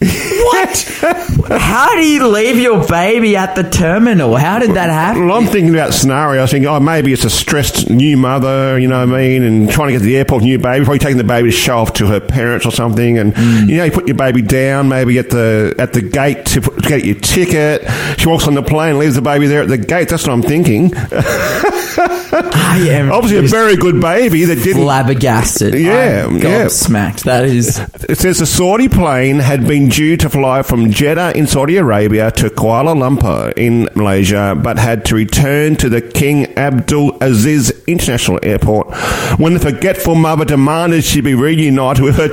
What? 0.00 1.58
How 1.60 1.94
do 1.94 2.06
you 2.06 2.26
leave 2.28 2.56
your 2.56 2.86
baby 2.86 3.36
at 3.36 3.54
the 3.54 3.62
terminal? 3.62 4.34
How 4.36 4.58
did 4.58 4.70
that 4.70 4.88
happen? 4.88 5.26
Well, 5.26 5.36
I'm 5.36 5.46
thinking 5.46 5.74
about 5.74 5.92
scenarios. 5.92 6.50
Thinking, 6.50 6.68
oh, 6.68 6.80
maybe 6.80 7.12
it's 7.12 7.24
a 7.24 7.30
stressed 7.30 7.90
new 7.90 8.16
mother, 8.16 8.78
you 8.78 8.88
know 8.88 9.04
what 9.04 9.14
I 9.14 9.20
mean, 9.20 9.42
and 9.42 9.70
trying 9.70 9.88
to 9.88 9.92
get 9.92 9.98
to 9.98 10.04
the 10.04 10.16
airport, 10.16 10.42
new 10.42 10.58
baby, 10.58 10.84
probably 10.84 11.00
taking 11.00 11.18
the 11.18 11.24
baby 11.24 11.50
to 11.50 11.56
show 11.56 11.78
off 11.78 11.92
to 11.94 12.06
her 12.06 12.18
parents 12.20 12.64
or 12.64 12.72
something. 12.72 13.18
And 13.18 13.36
hmm. 13.36 13.68
you 13.68 13.76
know, 13.76 13.84
you 13.84 13.92
put 13.92 14.06
your 14.06 14.16
baby 14.16 14.40
down, 14.40 14.88
maybe 14.88 15.18
at 15.18 15.28
the 15.28 15.74
at 15.78 15.92
the 15.92 16.00
gate 16.00 16.46
to, 16.46 16.62
put, 16.62 16.82
to 16.82 16.88
get 16.88 17.04
your 17.04 17.16
ticket. 17.16 17.82
She 18.18 18.26
walks 18.26 18.46
on 18.46 18.54
the 18.54 18.62
plane, 18.62 18.98
leaves 18.98 19.16
the 19.16 19.22
baby 19.22 19.48
there 19.48 19.62
at 19.62 19.68
the 19.68 19.78
gate. 19.78 20.08
That's 20.08 20.26
what 20.26 20.32
I'm 20.32 20.42
thinking. 20.42 20.92
I 20.96 22.86
am 22.90 23.12
Obviously, 23.12 23.38
a 23.38 23.42
very 23.42 23.76
good 23.76 24.00
baby 24.00 24.44
that 24.44 24.56
didn't. 24.62 24.82
flabbergasted. 24.82 25.74
Yeah, 25.74 26.26
yeah. 26.26 26.38
gobsmacked. 26.38 27.24
That 27.24 27.44
is. 27.44 27.78
It 28.08 28.16
says 28.16 28.38
the 28.38 28.46
Saudi 28.46 28.88
plane 28.88 29.38
had 29.38 29.66
been 29.66 29.89
due 29.90 30.16
to 30.16 30.30
fly 30.30 30.62
from 30.62 30.90
Jeddah 30.90 31.36
in 31.36 31.46
Saudi 31.46 31.76
Arabia 31.76 32.30
to 32.32 32.48
Kuala 32.48 32.94
Lumpur 32.94 33.52
in 33.56 33.88
Malaysia, 33.94 34.58
but 34.62 34.78
had 34.78 35.04
to 35.06 35.14
return 35.14 35.76
to 35.76 35.88
the 35.88 36.00
King 36.00 36.56
Abdul 36.56 37.18
Aziz 37.20 37.70
International 37.86 38.38
Airport 38.42 38.94
when 39.38 39.54
the 39.54 39.60
forgetful 39.60 40.14
mother 40.14 40.44
demanded 40.44 41.04
she 41.04 41.20
be 41.20 41.34
reunited 41.34 42.02
with 42.04 42.16
her 42.16 42.28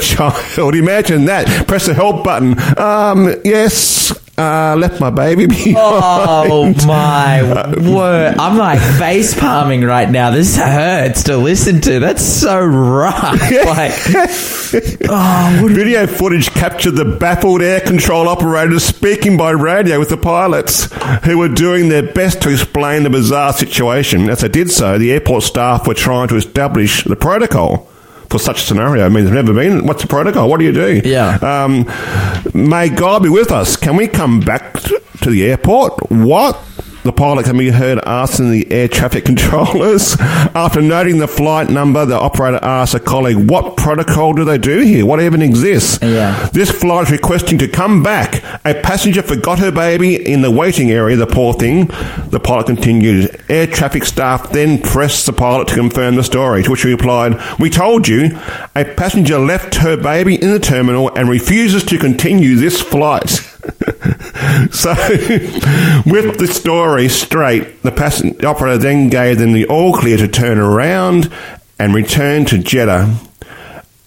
child. 0.58 0.76
Imagine 0.76 1.26
that. 1.26 1.68
Press 1.68 1.88
the 1.88 1.94
help 1.94 2.24
button. 2.24 2.56
Um, 2.78 3.34
yes, 3.44 4.14
uh, 4.38 4.76
left 4.78 5.00
my 5.00 5.10
baby 5.10 5.46
behind. 5.48 5.76
Oh 5.78 6.74
my 6.86 7.42
word! 7.94 8.38
I'm 8.38 8.58
like 8.58 8.80
face 9.00 9.38
palming 9.38 9.84
right 9.84 10.10
now. 10.10 10.32
This 10.32 10.56
hurts 10.56 11.24
to 11.24 11.38
listen 11.38 11.82
to. 11.82 12.00
That's 12.00 12.24
so 12.24 12.60
rough. 12.60 13.42
Like, 13.68 13.94
oh, 15.10 15.68
Video 15.70 16.08
footage 16.08 16.50
captured 16.52 16.92
the 16.92 17.06
baffled 17.06 17.62
air 17.62 17.80
control 17.80 18.28
operators 18.28 18.84
speaking 18.84 19.38
by 19.38 19.52
radio 19.52 20.00
with 20.00 20.10
the 20.10 20.18
pilots, 20.18 20.92
who 21.26 21.38
were 21.38 21.50
doing 21.50 21.90
their 21.90 22.14
best 22.14 22.42
to 22.42 22.50
explain 22.52 23.04
the 23.04 23.10
bizarre 23.10 23.54
situation. 23.54 24.30
As 24.30 24.42
they 24.42 24.48
did 24.50 24.70
so, 24.72 24.98
the 24.98 25.12
airport 25.12 25.44
staff 25.44 25.88
were 25.88 25.94
trying 25.94 26.28
to 26.30 26.36
establish 26.36 27.04
the 27.04 27.16
protocol 27.16 27.90
for 28.30 28.40
such 28.40 28.62
a 28.62 28.66
scenario. 28.66 29.06
I 29.06 29.10
mean, 29.10 29.26
there's 29.26 29.36
never 29.36 29.54
been. 29.54 29.86
What's 29.86 30.02
the 30.02 30.08
protocol? 30.08 30.50
What 30.50 30.60
do 30.60 30.66
you 30.66 30.72
do? 30.72 31.02
Yeah. 31.04 31.36
Um, 31.42 31.86
may 32.54 32.90
God 32.90 33.24
be 33.24 33.30
with 33.30 33.52
us. 33.52 33.76
Can 33.76 33.96
we 33.96 34.08
come 34.08 34.40
back 34.40 34.74
to 34.82 35.30
the 35.30 35.46
airport? 35.50 36.12
What? 36.12 36.56
The 37.08 37.14
pilot 37.14 37.46
can 37.46 37.58
be 37.58 37.70
heard 37.70 38.00
asking 38.06 38.52
the 38.52 38.70
air 38.70 38.90
traffic 38.90 39.24
controllers. 39.32 40.18
After 40.20 40.82
noting 40.82 41.20
the 41.20 41.28
flight 41.30 41.70
number, 41.70 42.06
the 42.06 42.20
operator 42.20 42.60
asks 42.62 42.96
a 42.96 43.00
colleague, 43.00 43.50
What 43.50 43.78
protocol 43.78 44.34
do 44.34 44.44
they 44.44 44.58
do 44.58 44.82
here? 44.82 45.06
What 45.06 45.22
even 45.22 45.42
exists? 45.42 46.00
Yeah. 46.02 46.50
This 46.52 46.70
flight 46.70 47.06
is 47.06 47.12
requesting 47.12 47.60
to 47.60 47.70
come 47.70 48.04
back. 48.04 48.44
A 48.66 48.74
passenger 48.74 49.22
forgot 49.22 49.60
her 49.60 49.72
baby 49.72 50.16
in 50.18 50.42
the 50.42 50.52
waiting 50.52 50.92
area, 50.92 51.16
the 51.16 51.26
poor 51.26 51.54
thing. 51.54 51.86
The 52.28 52.42
pilot 52.44 52.66
continued. 52.66 53.42
Air 53.48 53.68
traffic 53.68 54.04
staff 54.04 54.52
then 54.52 54.82
pressed 54.82 55.28
the 55.28 55.32
pilot 55.32 55.70
to 55.70 55.76
confirm 55.76 56.16
the 56.16 56.26
story, 56.26 56.64
to 56.64 56.72
which 56.72 56.82
he 56.82 56.92
replied, 56.92 57.42
We 57.58 57.70
told 57.70 58.10
you, 58.10 58.38
a 58.76 58.84
passenger 58.84 59.40
left 59.40 59.76
her 59.76 59.96
baby 59.96 60.36
in 60.36 60.52
the 60.52 60.60
terminal 60.60 61.16
and 61.16 61.30
refuses 61.30 61.86
to 61.86 61.98
continue 61.98 62.58
this 62.58 62.82
flight. 62.82 63.57
so, 64.72 64.94
with 66.06 66.40
the 66.40 66.50
story 66.50 67.10
straight, 67.10 67.84
the 67.84 67.92
passenger 67.92 68.48
operator 68.48 68.78
then 68.78 69.10
gave 69.10 69.38
them 69.38 69.54
the 69.54 69.66
all 69.68 69.94
clear 69.94 70.18
to 70.18 70.28
turn 70.28 70.58
around 70.58 71.32
and 71.80 71.94
return 71.94 72.46
to 72.46 72.58
Jeddah. 72.58 73.18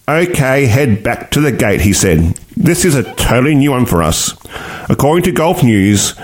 Okay, 0.08 0.66
head 0.66 1.02
back 1.02 1.30
to 1.32 1.40
the 1.40 1.52
gate, 1.52 1.82
he 1.82 1.92
said. 1.92 2.18
This 2.56 2.84
is 2.84 2.94
a 2.94 3.14
totally 3.14 3.54
new 3.54 3.70
one 3.70 3.86
for 3.86 4.02
us. 4.02 4.34
According 4.88 5.22
to 5.24 5.32
Gulf 5.32 5.62
News, 5.62 6.14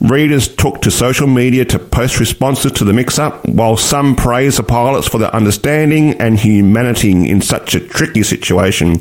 readers 0.00 0.48
took 0.48 0.82
to 0.82 0.90
social 0.90 1.26
media 1.26 1.64
to 1.64 1.78
post 1.78 2.20
responses 2.20 2.72
to 2.72 2.84
the 2.84 2.92
mix 2.92 3.18
up, 3.18 3.46
while 3.48 3.76
some 3.76 4.14
praised 4.14 4.58
the 4.58 4.62
pilots 4.62 5.08
for 5.08 5.18
their 5.18 5.34
understanding 5.34 6.20
and 6.20 6.38
humanity 6.38 7.28
in 7.28 7.40
such 7.40 7.74
a 7.74 7.80
tricky 7.80 8.22
situation. 8.22 8.96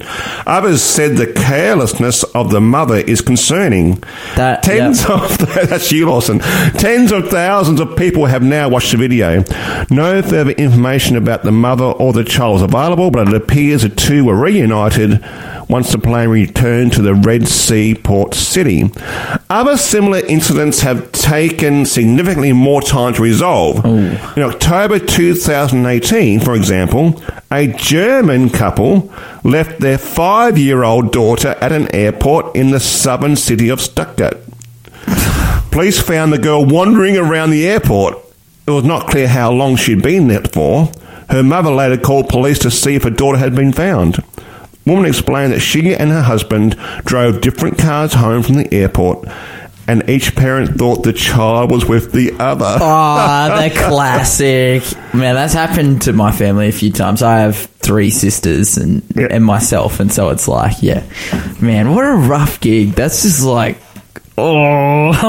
Others 0.46 0.82
said 0.82 1.18
the 1.18 1.32
carelessness 1.32 2.24
of 2.36 2.52
the 2.52 2.62
mother 2.62 2.98
is 2.98 3.22
concerning. 3.22 4.02
That- 4.36 4.64
Tens 4.64 5.04
yeah. 5.04 5.16
of 5.24 5.38
that's 5.70 5.92
you, 5.92 6.08
Lawson. 6.10 6.40
Tens 6.40 7.12
of 7.12 7.30
thousands 7.30 7.80
of 7.80 7.96
people 7.98 8.26
have 8.26 8.44
now 8.44 8.70
watched 8.70 8.92
the 8.92 8.98
video. 8.98 9.44
No 9.90 10.22
further 10.22 10.52
information 10.52 11.18
about 11.18 11.44
the 11.44 11.52
mother 11.52 11.86
or 11.86 12.14
the 12.14 12.24
child 12.24 12.58
is 12.58 12.62
available, 12.62 13.12
but 13.12 13.28
it 13.28 13.34
appears 13.34 13.82
the 13.84 13.90
two 13.90 14.26
were 14.26 14.36
reunited 14.36 15.24
once 15.68 15.92
the 15.92 15.98
plane 15.98 16.30
returned 16.30 16.94
to 16.94 17.02
the 17.02 17.16
Red 17.16 17.48
Sea 17.48 17.96
port 17.96 18.34
city. 18.34 18.92
Other 19.50 19.78
similar 19.78 20.20
incidents 20.20 20.82
have 20.82 21.12
taken 21.12 21.86
significantly 21.86 22.54
more 22.54 22.82
time 22.82 23.14
to 23.14 23.22
resolve. 23.22 23.82
Oh. 23.84 24.34
In 24.36 24.44
October 24.44 25.00
2018, 25.00 26.40
for 26.40 26.56
example, 26.56 27.22
a 27.52 27.68
German 27.68 28.50
couple 28.50 29.12
left 29.44 29.80
their 29.80 29.98
five 29.98 30.58
year 30.58 30.84
old 30.84 31.12
daughter 31.12 31.56
at 31.62 31.72
an 31.72 31.94
airport 31.94 32.56
in 32.56 32.72
the 32.72 32.80
southern 32.80 33.36
city 33.36 33.70
of 33.70 33.82
Stuttgart. 33.82 34.38
Police 35.72 36.00
found 36.02 36.32
the 36.32 36.38
girl 36.38 36.66
wandering 36.66 37.18
around 37.18 37.50
the 37.50 37.68
airport. 37.68 38.18
It 38.68 38.72
was 38.72 38.84
not 38.84 39.08
clear 39.08 39.28
how 39.28 39.52
long 39.52 39.76
she'd 39.76 40.02
been 40.02 40.28
there 40.28 40.42
for. 40.42 40.92
Her 41.30 41.44
mother 41.44 41.72
later 41.72 41.98
called 41.98 42.30
police 42.30 42.60
to 42.60 42.72
see 42.72 42.96
if 42.96 43.04
her 43.04 43.10
daughter 43.10 43.38
had 43.38 43.56
been 43.56 43.74
found. 43.74 44.24
Woman 44.86 45.06
explained 45.06 45.54
that 45.54 45.62
she 45.62 45.94
and 45.96 46.12
her 46.12 46.22
husband 46.22 46.78
drove 47.06 47.42
different 47.42 47.78
cars 47.78 48.14
home 48.14 48.44
from 48.44 48.56
the 48.56 48.72
airport, 48.74 49.28
and 49.88 50.08
each 50.10 50.36
parent 50.36 50.78
thought 50.78 51.04
the 51.04 51.14
child 51.14 51.72
was 51.72 51.86
with 51.86 52.12
the 52.12 52.32
other. 52.40 52.78
Oh, 52.80 53.62
the 53.62 53.70
classic. 53.88 54.84
Man, 55.14 55.36
that's 55.36 55.54
happened 55.54 56.04
to 56.04 56.14
my 56.14 56.32
family 56.32 56.68
a 56.68 56.72
few 56.72 56.92
times. 56.92 57.22
I 57.24 57.40
have 57.40 57.58
three 57.58 58.10
sisters 58.12 58.78
and 58.78 59.02
Yeah. 59.16 59.28
and 59.32 59.44
myself, 59.44 60.00
and 60.00 60.12
so 60.12 60.30
it's 60.30 60.48
like, 60.48 60.82
yeah, 60.82 61.04
man, 61.62 61.94
what 61.94 62.04
a 62.06 62.14
rough 62.14 62.60
gig. 62.62 62.92
That's 62.94 63.24
just 63.24 63.44
like, 63.44 63.78
oh, 64.38 65.12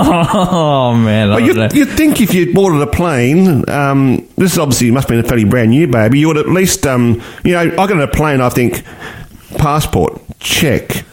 oh 0.43 0.95
man. 0.95 1.31
Well, 1.31 1.41
you'd, 1.41 1.73
you'd 1.75 1.89
think 1.91 2.21
if 2.21 2.35
you 2.35 2.53
boarded 2.55 2.81
a 2.83 2.87
plane, 2.87 3.69
um, 3.71 4.27
this 4.37 4.59
obviously 4.59 4.91
must 4.91 5.09
have 5.09 5.17
been 5.17 5.25
a 5.25 5.29
fairly 5.29 5.45
brand 5.45 5.71
new 5.71 5.87
baby, 5.87 6.19
you 6.19 6.29
would 6.29 6.37
at 6.39 6.49
least, 6.49 6.87
um, 6.87 7.23
you 7.45 7.53
know, 7.53 7.61
I 7.61 7.69
got 7.75 7.93
on 7.93 8.01
a 8.01 8.09
plane, 8.09 8.41
I 8.41 8.49
think, 8.49 8.83
passport, 9.59 10.21
check, 10.39 11.05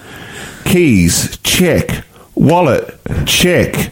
keys, 0.65 1.38
check, 1.43 2.03
wallet, 2.35 2.97
check, 3.25 3.91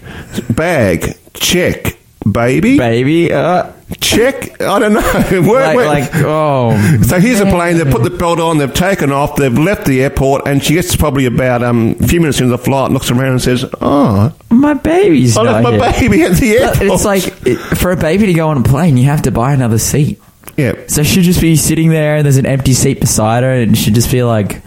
bag, 0.49 1.17
check, 1.33 1.97
baby, 2.31 2.77
Baby, 2.77 3.33
uh, 3.33 3.71
check. 3.99 4.61
I 4.61 4.79
don't 4.79 4.93
know. 4.93 5.01
Where- 5.41 5.65
like, 5.67 5.75
where- 5.75 5.85
like, 5.87 6.09
oh, 6.15 6.99
so 7.07 7.19
here's 7.19 7.39
a 7.39 7.45
plane. 7.45 7.77
They've 7.77 7.89
put 7.91 8.03
the 8.03 8.09
belt 8.11 8.39
on. 8.39 8.57
They've 8.57 8.73
taken 8.73 9.11
off. 9.11 9.35
They've 9.35 9.57
left 9.57 9.85
the 9.85 10.03
airport, 10.03 10.47
and 10.47 10.63
she 10.63 10.73
gets 10.75 10.95
probably 10.95 11.25
about 11.25 11.63
um, 11.63 11.95
a 11.99 12.07
few 12.07 12.19
minutes 12.21 12.39
into 12.39 12.51
the 12.51 12.57
flight, 12.57 12.91
looks 12.91 13.09
around 13.11 13.31
and 13.31 13.41
says, 13.41 13.65
"Oh, 13.81 14.31
my 14.49 14.73
baby's 14.75 15.35
I 15.35 15.41
left 15.41 15.63
not 15.63 15.79
my 15.79 15.91
here. 15.91 16.09
baby 16.09 16.23
at 16.23 16.33
the 16.37 16.57
But 16.59 16.81
airport." 16.81 16.91
It's 16.95 17.05
like 17.05 17.47
it, 17.47 17.57
for 17.77 17.91
a 17.91 17.97
baby 17.97 18.27
to 18.27 18.33
go 18.33 18.49
on 18.49 18.57
a 18.57 18.63
plane, 18.63 18.97
you 18.97 19.05
have 19.05 19.23
to 19.23 19.31
buy 19.31 19.53
another 19.53 19.79
seat. 19.79 20.21
Yeah, 20.57 20.73
So 20.87 21.03
she'd 21.03 21.23
just 21.23 21.41
be 21.41 21.55
sitting 21.55 21.89
there, 21.89 22.17
and 22.17 22.25
there's 22.25 22.37
an 22.37 22.45
empty 22.45 22.73
seat 22.73 22.99
beside 22.99 23.43
her, 23.43 23.51
and 23.51 23.77
she'd 23.77 23.95
just 23.95 24.11
be 24.11 24.23
like, 24.23 24.61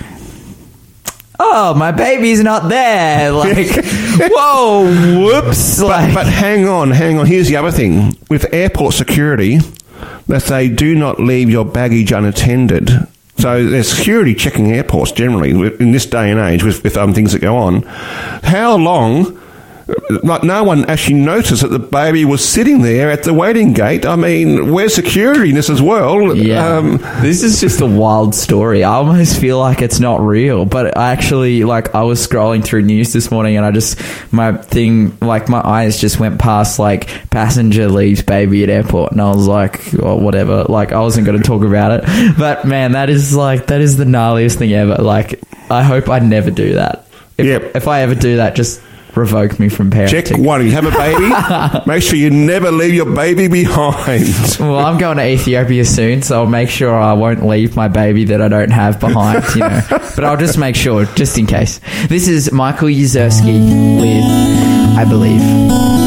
"Oh, 1.38 1.74
my 1.74 1.92
baby's 1.92 2.42
not 2.42 2.68
there!" 2.68 3.32
Like, 4.16 4.30
whoa, 4.32 4.84
whoops! 5.24 5.80
Like, 5.80 6.14
But 6.14 6.26
hang 6.26 6.68
on, 6.68 6.92
hang 6.92 7.18
on. 7.18 7.26
Here's 7.26 7.48
the 7.48 7.56
other 7.56 7.72
thing. 7.72 8.16
With 8.30 8.52
airport 8.54 8.94
security, 8.94 9.58
they 10.28 10.38
say 10.38 10.68
do 10.68 10.94
not 10.94 11.18
leave 11.20 11.50
your 11.50 11.64
baggage 11.64 12.12
unattended. 12.12 13.08
So 13.38 13.66
there's 13.66 13.88
security 13.92 14.34
checking 14.34 14.70
airports 14.70 15.10
generally 15.10 15.50
in 15.50 15.90
this 15.90 16.06
day 16.06 16.30
and 16.30 16.38
age 16.38 16.62
with, 16.62 16.84
with 16.84 16.96
um, 16.96 17.12
things 17.12 17.32
that 17.32 17.40
go 17.40 17.56
on. 17.56 17.82
How 17.82 18.76
long? 18.76 19.40
Like 20.22 20.42
no 20.42 20.64
one 20.64 20.84
actually 20.86 21.16
noticed 21.20 21.62
that 21.62 21.68
the 21.68 21.78
baby 21.78 22.24
was 22.24 22.46
sitting 22.46 22.80
there 22.82 23.10
at 23.10 23.22
the 23.24 23.34
waiting 23.34 23.72
gate. 23.72 24.06
I 24.06 24.16
mean, 24.16 24.72
where's 24.72 24.94
security 24.94 25.50
in 25.50 25.54
this 25.54 25.68
as 25.68 25.82
well? 25.82 26.34
yeah, 26.36 26.76
Um, 26.78 26.98
this 27.20 27.42
is 27.42 27.60
just 27.60 27.80
a 27.80 27.86
wild 27.86 28.34
story. 28.34 28.82
I 28.84 28.94
almost 28.94 29.38
feel 29.40 29.58
like 29.58 29.82
it's 29.82 30.00
not 30.00 30.20
real, 30.20 30.64
but 30.64 30.96
I 30.96 31.10
actually 31.12 31.64
like 31.64 31.94
I 31.94 32.02
was 32.02 32.26
scrolling 32.26 32.64
through 32.64 32.82
news 32.82 33.12
this 33.12 33.30
morning, 33.30 33.56
and 33.56 33.66
I 33.66 33.70
just 33.72 34.00
my 34.32 34.52
thing 34.56 35.16
like 35.20 35.48
my 35.48 35.60
eyes 35.60 35.98
just 36.00 36.18
went 36.18 36.38
past 36.38 36.78
like 36.78 37.08
passenger 37.30 37.88
leaves 37.88 38.22
baby 38.22 38.62
at 38.62 38.70
airport, 38.70 39.12
and 39.12 39.20
I 39.20 39.30
was 39.34 39.46
like, 39.46 39.80
well, 39.92 40.18
whatever. 40.18 40.64
Like 40.64 40.92
I 40.92 41.00
wasn't 41.00 41.26
going 41.26 41.38
to 41.40 41.46
talk 41.46 41.62
about 41.62 42.02
it, 42.04 42.36
but 42.38 42.64
man, 42.66 42.92
that 42.92 43.10
is 43.10 43.34
like 43.34 43.66
that 43.66 43.80
is 43.82 43.96
the 43.96 44.04
gnarliest 44.04 44.56
thing 44.56 44.72
ever. 44.72 44.96
Like 45.02 45.40
I 45.70 45.82
hope 45.82 46.08
I 46.08 46.20
never 46.20 46.50
do 46.50 46.74
that. 46.74 47.06
If, 47.36 47.46
Yep. 47.46 47.76
if 47.76 47.88
I 47.88 48.00
ever 48.02 48.14
do 48.14 48.36
that, 48.36 48.54
just 48.54 48.80
revoke 49.16 49.58
me 49.58 49.68
from 49.68 49.90
parenting. 49.90 50.26
Check 50.26 50.38
one. 50.38 50.64
You 50.64 50.72
have 50.72 50.86
a 50.86 50.90
baby. 50.90 51.84
make 51.86 52.02
sure 52.02 52.16
you 52.16 52.30
never 52.30 52.70
leave 52.70 52.94
your 52.94 53.14
baby 53.14 53.48
behind. 53.48 54.24
Well, 54.58 54.78
I'm 54.78 54.98
going 54.98 55.16
to 55.18 55.26
Ethiopia 55.26 55.84
soon, 55.84 56.22
so 56.22 56.40
I'll 56.40 56.46
make 56.46 56.70
sure 56.70 56.94
I 56.94 57.12
won't 57.12 57.44
leave 57.46 57.76
my 57.76 57.88
baby 57.88 58.24
that 58.26 58.40
I 58.40 58.48
don't 58.48 58.70
have 58.70 59.00
behind, 59.00 59.44
you 59.54 59.60
know. 59.60 59.80
but 59.90 60.24
I'll 60.24 60.36
just 60.36 60.58
make 60.58 60.76
sure, 60.76 61.04
just 61.06 61.38
in 61.38 61.46
case. 61.46 61.80
This 62.08 62.28
is 62.28 62.52
Michael 62.52 62.88
Yuzerski 62.88 64.00
with 64.00 64.24
I 64.96 65.04
Believe. 65.04 66.03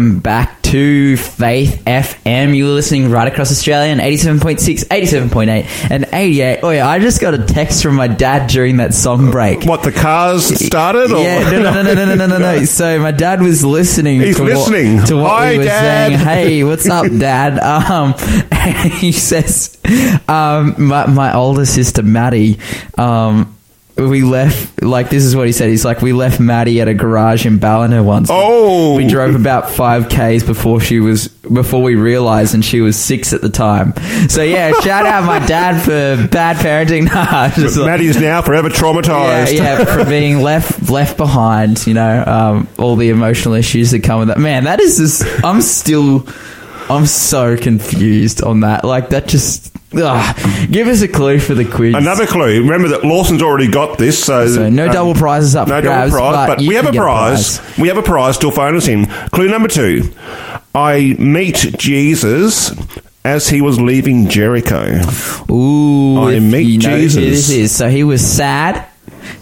Welcome 0.00 0.20
back 0.20 0.62
to 0.62 1.18
Faith 1.18 1.82
FM. 1.84 2.56
You 2.56 2.64
were 2.64 2.70
listening 2.70 3.10
right 3.10 3.30
across 3.30 3.52
Australia 3.52 3.92
on 3.92 3.98
87.6, 3.98 4.86
87.8, 4.86 5.90
and 5.90 6.06
88. 6.10 6.60
Oh, 6.62 6.70
yeah, 6.70 6.88
I 6.88 6.98
just 7.00 7.20
got 7.20 7.34
a 7.34 7.44
text 7.44 7.82
from 7.82 7.96
my 7.96 8.08
dad 8.08 8.46
during 8.48 8.78
that 8.78 8.94
song 8.94 9.30
break. 9.30 9.64
What 9.64 9.82
the 9.82 9.92
cars 9.92 10.46
started? 10.66 11.12
Or? 11.12 11.22
Yeah, 11.22 11.50
no, 11.50 11.60
no, 11.60 11.82
no, 11.82 11.92
no, 11.92 12.04
no, 12.06 12.14
no, 12.14 12.26
no, 12.26 12.38
no. 12.38 12.64
So 12.64 12.98
my 12.98 13.10
dad 13.10 13.42
was 13.42 13.62
listening. 13.62 14.22
He's 14.22 14.38
to 14.38 14.44
listening. 14.44 14.96
What, 14.96 15.08
to 15.08 15.16
what 15.16 15.30
Hi, 15.32 15.50
we 15.52 15.58
were 15.58 15.64
Dad. 15.64 16.06
saying. 16.08 16.18
Hey, 16.20 16.64
what's 16.64 16.88
up, 16.88 17.04
Dad? 17.18 17.58
Um, 17.58 18.14
he 18.92 19.12
says, 19.12 19.76
um, 20.26 20.76
my, 20.78 21.08
my 21.08 21.34
older 21.34 21.66
sister 21.66 22.02
Maddie, 22.02 22.58
um, 22.96 23.54
we 23.98 24.22
left 24.22 24.69
like 24.80 25.10
this 25.10 25.24
is 25.24 25.36
what 25.36 25.46
he 25.46 25.52
said. 25.52 25.68
He's 25.68 25.84
like, 25.84 26.00
we 26.02 26.12
left 26.12 26.40
Maddie 26.40 26.80
at 26.80 26.88
a 26.88 26.94
garage 26.94 27.46
in 27.46 27.58
Ballina 27.58 28.02
once. 28.02 28.28
Oh. 28.30 28.96
we 28.96 29.06
drove 29.06 29.34
about 29.34 29.70
five 29.70 30.08
k's 30.08 30.42
before 30.42 30.80
she 30.80 31.00
was 31.00 31.28
before 31.28 31.82
we 31.82 31.96
realized, 31.96 32.54
and 32.54 32.64
she 32.64 32.80
was 32.80 32.96
six 32.96 33.32
at 33.32 33.40
the 33.42 33.48
time. 33.48 33.94
So 34.28 34.42
yeah, 34.42 34.72
shout 34.80 35.06
out 35.06 35.24
my 35.24 35.44
dad 35.46 35.80
for 35.82 36.28
bad 36.28 36.56
parenting. 36.56 37.00
Nah, 37.10 37.48
just 37.50 37.76
like- 37.76 37.86
Maddie's 37.86 38.16
now 38.20 38.40
forever 38.42 38.68
yeah, 38.68 38.74
traumatized. 38.74 39.52
yeah, 39.56 39.84
for 39.84 40.04
being 40.08 40.42
left 40.42 40.88
left 40.88 41.16
behind. 41.16 41.86
You 41.86 41.94
know, 41.94 42.24
um, 42.26 42.68
all 42.78 42.96
the 42.96 43.10
emotional 43.10 43.54
issues 43.54 43.90
that 43.90 44.02
come 44.04 44.20
with 44.20 44.28
that. 44.28 44.38
Man, 44.38 44.64
that 44.64 44.80
is 44.80 44.96
just. 44.98 45.44
I'm 45.44 45.60
still. 45.60 46.26
I'm 46.88 47.06
so 47.06 47.56
confused 47.56 48.42
on 48.42 48.60
that. 48.60 48.84
Like 48.84 49.10
that 49.10 49.28
just. 49.28 49.76
Ugh. 49.94 50.70
Give 50.70 50.88
us 50.88 51.02
a 51.02 51.08
clue 51.08 51.38
for 51.38 51.54
the 51.54 51.64
quiz. 51.64 51.94
Another 51.94 52.26
clue. 52.26 52.60
Remember 52.60 52.88
that 52.88 53.04
Lawson's 53.04 53.42
already 53.42 53.68
got 53.68 53.98
this, 53.98 54.22
so, 54.22 54.46
So 54.46 54.68
no 54.68 54.86
um, 54.86 54.92
double 54.92 55.14
prizes 55.14 55.56
up 55.56 55.68
No 55.68 55.76
for 55.76 55.82
double 55.82 56.10
grabs, 56.10 56.12
prize, 56.12 56.46
but, 56.48 56.58
but, 56.58 56.58
we 56.66 56.74
have 56.74 56.86
can 56.86 56.94
a 56.94 56.98
prize. 56.98 57.78
We 57.78 57.88
have 57.88 57.98
a 57.98 58.02
prize. 58.02 58.36
Still 58.36 58.50
phone 58.50 58.76
us 58.76 58.88
in. 58.88 59.06
Clue 59.06 59.48
number 59.48 59.68
two. 59.68 60.12
I 60.74 61.16
meet 61.18 61.56
Jesus 61.78 62.72
as 63.24 63.48
he 63.48 63.60
was 63.60 63.80
leaving 63.80 64.28
Jericho. 64.28 65.00
Ooh, 65.50 66.28
I 66.28 66.38
meet 66.38 66.60
you 66.60 66.78
know 66.78 66.96
who 66.96 67.02
Jesus. 67.02 67.22
this 67.22 67.50
is. 67.50 67.76
So 67.76 67.88
he 67.88 68.04
was 68.04 68.26
sad, 68.26 68.86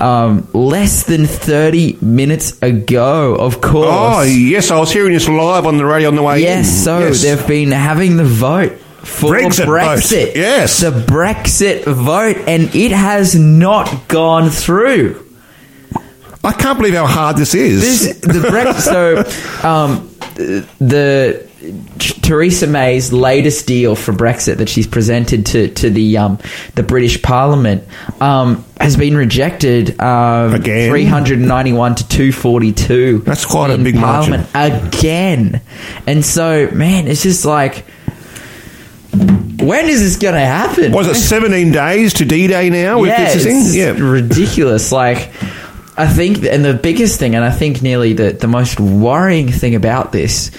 um, 0.00 0.46
less 0.52 1.04
than 1.04 1.26
thirty 1.26 1.96
minutes 2.00 2.60
ago. 2.62 3.34
Of 3.34 3.60
course. 3.60 3.88
Oh, 3.90 4.22
yes, 4.22 4.70
I 4.70 4.78
was 4.78 4.92
hearing 4.92 5.12
this 5.12 5.28
live 5.28 5.66
on 5.66 5.76
the 5.78 5.84
radio 5.86 6.08
on 6.08 6.14
the 6.16 6.22
way 6.22 6.36
in. 6.38 6.42
Yes, 6.42 6.84
so 6.84 6.98
Yes. 7.00 7.22
they've 7.22 7.46
been 7.46 7.70
having 7.72 8.16
the 8.16 8.24
vote 8.24 8.72
for 9.02 9.30
Brexit 9.34 9.66
Brexit. 9.66 10.34
yes. 10.34 10.80
The 10.80 10.90
Brexit 10.90 11.84
vote, 11.84 12.36
and 12.48 12.74
it 12.74 12.90
has 12.92 13.34
not 13.34 14.08
gone 14.08 14.50
through. 14.50 15.22
I 16.44 16.52
can't 16.52 16.78
believe 16.78 16.94
how 16.94 17.06
hard 17.06 17.36
this 17.36 17.54
is. 17.54 17.80
This 17.80 18.20
the 18.20 18.48
Brexit. 18.48 19.28
So, 19.62 19.68
um, 19.68 20.08
the 20.78 21.44
Theresa 22.26 22.66
May's 22.66 23.12
latest 23.12 23.68
deal 23.68 23.94
for 23.94 24.12
Brexit 24.12 24.56
that 24.56 24.68
she's 24.68 24.88
presented 24.88 25.46
to 25.46 25.68
to 25.68 25.90
the 25.90 26.18
um, 26.18 26.38
the 26.74 26.82
British 26.82 27.22
Parliament 27.22 27.84
um, 28.20 28.64
has 28.80 28.96
been 28.96 29.16
rejected. 29.16 30.00
Um, 30.00 30.52
Again? 30.52 30.90
three 30.90 31.04
hundred 31.04 31.38
ninety 31.38 31.72
one 31.72 31.94
to 31.94 32.08
two 32.08 32.32
forty 32.32 32.72
two. 32.72 33.18
That's 33.18 33.44
quite 33.44 33.70
a 33.70 33.78
big 33.78 33.94
margin. 33.94 34.44
Again, 34.54 35.60
and 36.08 36.24
so 36.24 36.68
man, 36.72 37.06
it's 37.06 37.22
just 37.22 37.44
like. 37.44 37.84
When 39.58 39.86
is 39.86 40.00
this 40.00 40.16
going 40.16 40.34
to 40.34 40.40
happen? 40.40 40.92
was 40.92 41.06
it 41.08 41.14
17 41.14 41.72
days 41.72 42.12
to 42.14 42.26
D-Day 42.26 42.68
now 42.68 43.00
with 43.00 43.08
yeah, 43.08 43.32
this 43.32 43.46
it's 43.46 43.74
Yeah. 43.74 43.92
ridiculous. 43.98 44.92
Like, 44.92 45.30
I 45.96 46.06
think, 46.06 46.44
and 46.44 46.62
the 46.62 46.74
biggest 46.74 47.18
thing, 47.18 47.34
and 47.34 47.42
I 47.42 47.50
think 47.50 47.80
nearly 47.80 48.12
the, 48.12 48.32
the 48.32 48.46
most 48.48 48.78
worrying 48.78 49.48
thing 49.50 49.74
about 49.74 50.12
this 50.12 50.50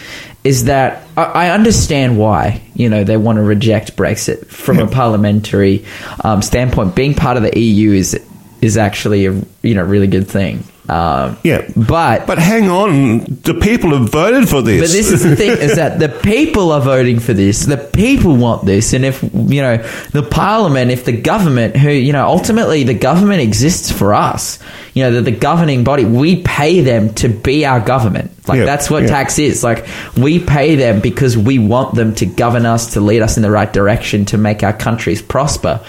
is 0.43 0.65
that 0.65 1.04
I, 1.17 1.23
I 1.23 1.50
understand 1.52 2.17
why, 2.17 2.62
you 2.73 2.89
know, 2.89 3.04
they 3.04 3.17
want 3.17 3.38
to 3.38 3.43
reject 3.43 3.95
Brexit 3.95 4.47
from 4.47 4.80
a 4.80 4.88
parliamentary 4.88 5.86
um, 6.23 6.41
standpoint. 6.41 6.95
Being 6.95 7.13
part 7.13 7.38
of 7.38 7.43
the 7.43 7.60
EU 7.60 7.91
is 7.91 8.19
is 8.62 8.76
actually 8.78 9.28
a 9.28 9.39
you 9.62 9.76
know 9.76 9.84
really 9.84 10.08
good 10.08 10.28
thing. 10.28 10.63
Um, 10.89 11.38
Yeah. 11.43 11.67
but 11.76 12.26
But 12.28 12.39
hang 12.39 12.69
on, 12.69 13.26
the 13.43 13.54
people 13.62 13.91
have 13.91 14.10
voted 14.10 14.47
for 14.47 14.62
this. 14.62 14.80
but 14.82 14.89
this 14.95 15.12
is 15.12 15.21
the 15.21 15.36
thing: 15.36 15.52
is 15.52 15.76
that 15.76 16.00
the 16.00 16.08
people 16.10 16.71
are 16.71 16.80
voting 16.82 17.19
for 17.19 17.34
this. 17.34 17.65
The 17.65 17.78
people 17.78 18.36
want 18.38 18.65
this, 18.65 18.93
and 18.93 19.04
if 19.04 19.21
you 19.21 19.62
know 19.62 19.78
the 20.13 20.23
parliament, 20.23 20.91
if 20.91 21.04
the 21.04 21.12
government, 21.12 21.76
who 21.76 21.89
you 21.89 22.13
know, 22.13 22.26
ultimately 22.26 22.84
the 22.84 22.93
government 22.93 23.41
exists 23.41 23.91
for 23.91 24.13
us. 24.13 24.60
You 24.97 25.03
know, 25.03 25.12
the, 25.12 25.21
the 25.21 25.31
governing 25.31 25.83
body. 25.83 26.05
We 26.05 26.41
pay 26.41 26.81
them 26.81 27.13
to 27.15 27.29
be 27.29 27.65
our 27.65 27.79
government. 27.79 28.31
Like 28.47 28.60
Yeah, 28.60 28.65
that's 28.65 28.89
what 28.89 29.03
yeah. 29.03 29.10
tax 29.10 29.38
is. 29.38 29.63
Like 29.63 29.86
we 30.17 30.39
pay 30.39 30.75
them 30.75 31.01
because 31.01 31.38
we 31.38 31.60
want 31.60 31.93
them 31.93 32.15
to 32.15 32.25
govern 32.25 32.65
us, 32.65 32.93
to 32.93 33.01
lead 33.01 33.21
us 33.21 33.38
in 33.38 33.43
the 33.43 33.51
right 33.51 33.71
direction, 33.71 34.25
to 34.25 34.38
make 34.38 34.63
our 34.63 34.73
countries 34.73 35.21
prosper. 35.21 35.86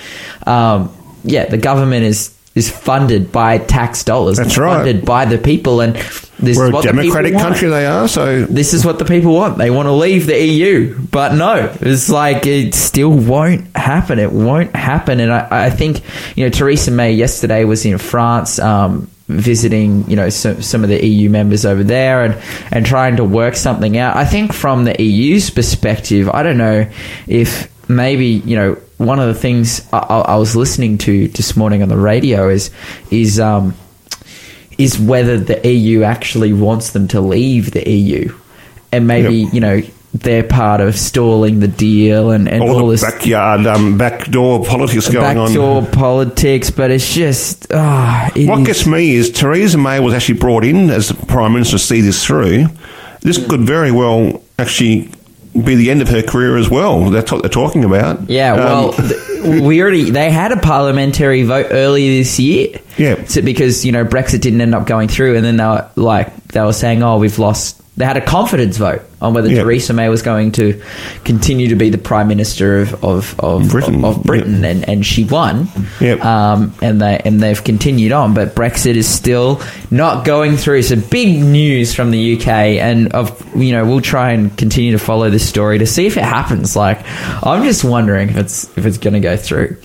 Um, 0.46 0.94
yeah, 1.24 1.46
the 1.46 1.56
government 1.56 2.04
is 2.04 2.34
is 2.54 2.70
funded 2.70 3.32
by 3.32 3.58
tax 3.58 4.04
dollars. 4.04 4.36
That's 4.36 4.58
right. 4.58 4.76
Funded 4.84 5.04
by 5.04 5.24
the 5.24 5.38
people, 5.38 5.80
and 5.80 5.96
this 6.38 6.56
We're 6.56 6.66
is 6.66 6.70
a 6.70 6.72
what 6.72 6.84
the 6.84 6.92
democratic 6.92 7.34
want 7.34 7.46
country, 7.46 7.68
they 7.68 7.86
are. 7.86 8.06
So 8.06 8.44
this 8.44 8.72
is 8.72 8.84
what 8.84 8.98
the 8.98 9.04
people 9.04 9.34
want. 9.34 9.58
They 9.58 9.70
want 9.70 9.86
to 9.86 9.92
leave 9.92 10.26
the 10.26 10.40
EU, 10.40 10.98
but 10.98 11.34
no, 11.34 11.74
it's 11.80 12.08
like 12.08 12.46
it 12.46 12.74
still 12.74 13.10
won't 13.10 13.76
happen. 13.76 14.18
It 14.18 14.32
won't 14.32 14.74
happen. 14.74 15.20
And 15.20 15.32
I, 15.32 15.66
I 15.66 15.70
think 15.70 16.02
you 16.36 16.44
know 16.44 16.50
Theresa 16.50 16.90
May 16.90 17.12
yesterday 17.12 17.64
was 17.64 17.84
in 17.84 17.98
France. 17.98 18.58
Um, 18.58 19.10
visiting 19.26 20.08
you 20.08 20.16
know 20.16 20.30
some, 20.30 20.62
some 20.62 20.82
of 20.82 20.88
the 20.88 21.06
EU 21.06 21.28
members 21.28 21.66
over 21.66 21.84
there 21.84 22.24
and 22.24 22.42
and 22.72 22.86
trying 22.86 23.16
to 23.16 23.24
work 23.24 23.56
something 23.56 23.98
out 23.98 24.16
I 24.16 24.24
think 24.24 24.54
from 24.54 24.84
the 24.84 25.02
EU's 25.02 25.50
perspective 25.50 26.30
I 26.30 26.42
don't 26.42 26.56
know 26.56 26.90
if 27.26 27.70
maybe 27.90 28.26
you 28.26 28.56
know 28.56 28.74
one 28.96 29.20
of 29.20 29.26
the 29.26 29.34
things 29.34 29.86
I, 29.92 29.98
I 29.98 30.18
I 30.20 30.36
was 30.36 30.56
listening 30.56 30.96
to 30.98 31.28
this 31.28 31.58
morning 31.58 31.82
on 31.82 31.90
the 31.90 31.98
radio 31.98 32.48
is 32.48 32.70
is 33.10 33.38
um 33.38 33.74
is 34.78 34.98
whether 34.98 35.38
the 35.38 35.66
EU 35.68 36.02
actually 36.04 36.52
wants 36.52 36.92
them 36.92 37.08
to 37.08 37.20
leave 37.20 37.72
the 37.72 37.88
EU, 37.90 38.32
and 38.92 39.06
maybe 39.06 39.34
Yep. 39.42 39.54
you 39.54 39.60
know 39.60 39.82
they're 40.14 40.42
part 40.42 40.80
of 40.80 40.96
stalling 40.98 41.60
the 41.60 41.68
deal 41.68 42.30
and, 42.30 42.48
and 42.48 42.62
all, 42.62 42.80
all 42.80 42.88
this 42.88 43.02
backyard, 43.02 43.66
um, 43.66 43.98
backdoor 43.98 44.64
politics 44.64 45.06
going 45.10 45.36
backdoor 45.36 45.76
on. 45.76 45.84
Backdoor 45.84 46.00
politics. 46.00 46.70
But 46.70 46.90
it's 46.90 47.12
just 47.14 47.66
ah, 47.74 48.30
it 48.34 48.48
What 48.48 48.60
is- 48.60 48.66
gets 48.66 48.86
me 48.86 49.14
is 49.16 49.30
Theresa 49.30 49.76
May 49.76 50.00
was 50.00 50.14
actually 50.14 50.38
brought 50.38 50.64
in 50.64 50.88
as 50.90 51.08
the 51.08 51.26
Prime 51.26 51.52
Minister 51.52 51.76
to 51.76 51.84
see 51.84 52.00
this 52.00 52.24
through. 52.24 52.66
This 53.20 53.44
could 53.48 53.60
very 53.62 53.90
well 53.92 54.42
actually 54.58 55.10
be 55.62 55.74
the 55.74 55.90
end 55.90 56.02
of 56.02 56.08
her 56.08 56.22
career 56.22 56.56
as 56.56 56.68
well. 56.68 57.10
That's 57.10 57.30
what 57.32 57.42
they're 57.42 57.50
talking 57.50 57.84
about. 57.84 58.28
Yeah, 58.28 58.52
Um, 58.52 58.58
well, 58.58 58.92
th- 58.92 59.60
we 59.62 59.80
already 59.80 60.10
they 60.10 60.30
had 60.30 60.52
a 60.52 60.56
parliamentary 60.56 61.42
vote 61.44 61.68
earlier 61.70 62.10
this 62.18 62.38
year. 62.40 62.80
Yeah. 62.96 63.24
so, 63.24 63.40
because 63.42 63.84
you 63.84 63.92
know 63.92 64.04
Brexit 64.04 64.40
didn't 64.40 64.60
end 64.60 64.74
up 64.74 64.86
going 64.86 65.08
through, 65.08 65.36
and 65.36 65.44
then 65.44 65.56
they 65.56 65.64
were 65.64 65.88
like 65.96 66.34
they 66.48 66.60
were 66.60 66.72
saying, 66.72 67.02
"Oh, 67.02 67.18
we've 67.18 67.38
lost." 67.38 67.80
They 67.98 68.04
had 68.04 68.16
a 68.16 68.24
confidence 68.24 68.76
vote 68.76 69.02
on 69.20 69.34
whether 69.34 69.48
Yeah. 69.50 69.62
Theresa 69.62 69.92
May 69.92 70.08
was 70.08 70.22
going 70.22 70.52
to 70.52 70.80
continue 71.24 71.68
to 71.68 71.74
be 71.74 71.90
the 71.90 71.98
prime 71.98 72.28
minister 72.28 72.78
of 72.80 73.04
of, 73.04 73.38
of 73.40 73.68
Britain, 73.68 74.04
of, 74.04 74.22
Britain, 74.22 74.62
yeah. 74.62 74.68
and, 74.70 74.88
and 74.88 75.04
she 75.04 75.24
won. 75.24 75.68
Yep. 76.00 76.24
Um, 76.24 76.72
and 76.80 77.02
they 77.02 77.18
and 77.24 77.40
they've 77.40 77.62
continued 77.62 78.12
on, 78.12 78.34
but 78.34 78.54
Brexit 78.54 78.94
is 78.94 79.08
still 79.08 79.60
not 79.90 80.24
going 80.24 80.56
through. 80.56 80.82
So 80.82 80.94
big 80.96 81.42
news 81.42 81.92
from 81.92 82.12
the 82.12 82.36
UK, 82.36 82.46
and 82.46 83.12
of 83.14 83.56
you 83.56 83.72
know 83.72 83.84
we'll 83.84 84.00
try 84.00 84.30
and 84.30 84.56
continue 84.56 84.92
to 84.92 84.98
follow 84.98 85.28
this 85.28 85.48
story 85.48 85.78
to 85.78 85.86
see 85.86 86.06
if 86.06 86.16
it 86.16 86.22
happens. 86.24 86.76
Like 86.76 87.00
I'm 87.44 87.64
just 87.64 87.82
wondering 87.82 88.28
if 88.30 88.36
it's 88.36 88.78
if 88.78 88.86
it's 88.86 88.98
going 88.98 89.14
to 89.14 89.20
go 89.20 89.36
through. 89.36 89.76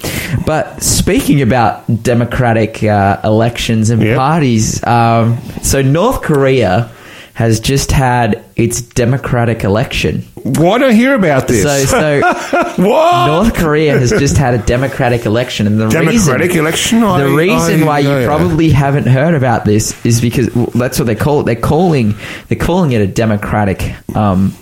But 0.45 0.83
speaking 0.83 1.41
about 1.41 2.03
democratic 2.03 2.83
uh, 2.83 3.19
elections 3.23 3.89
and 3.89 4.03
Yep. 4.03 4.17
parties, 4.17 4.85
um, 4.85 5.39
so 5.63 5.81
North 5.81 6.21
Korea 6.21 6.91
has 7.33 7.59
just 7.59 7.91
had 7.91 8.43
its 8.55 8.81
democratic 8.81 9.63
election. 9.63 10.21
why 10.43 10.77
don't 10.77 10.91
I 10.91 10.93
hear 10.93 11.15
about 11.15 11.47
this? 11.47 11.63
So 11.63 11.85
so 11.85 12.21
what? 12.83 13.25
North 13.27 13.55
Korea 13.55 13.97
has 13.97 14.11
just 14.11 14.37
had 14.37 14.53
a 14.53 14.59
democratic 14.59 15.25
election, 15.25 15.65
and 15.65 15.79
the 15.79 15.87
Democratic 15.89 16.49
reason, 16.51 16.59
election? 16.59 16.99
The 17.01 17.33
reason 17.35 17.83
I- 17.83 17.85
why 17.85 17.99
you 17.99 18.25
probably 18.27 18.69
haven't 18.69 19.07
heard 19.07 19.33
about 19.33 19.65
this 19.65 20.05
is 20.05 20.21
because 20.21 20.53
well, 20.55 20.67
that's 20.75 20.99
what 20.99 21.05
they 21.05 21.15
call 21.15 21.39
it. 21.41 21.43
They're 21.45 21.55
calling 21.55 22.13
they're 22.49 22.59
calling 22.59 22.91
it 22.91 23.01
a 23.01 23.07
democratic 23.07 23.95
um, 24.15 24.53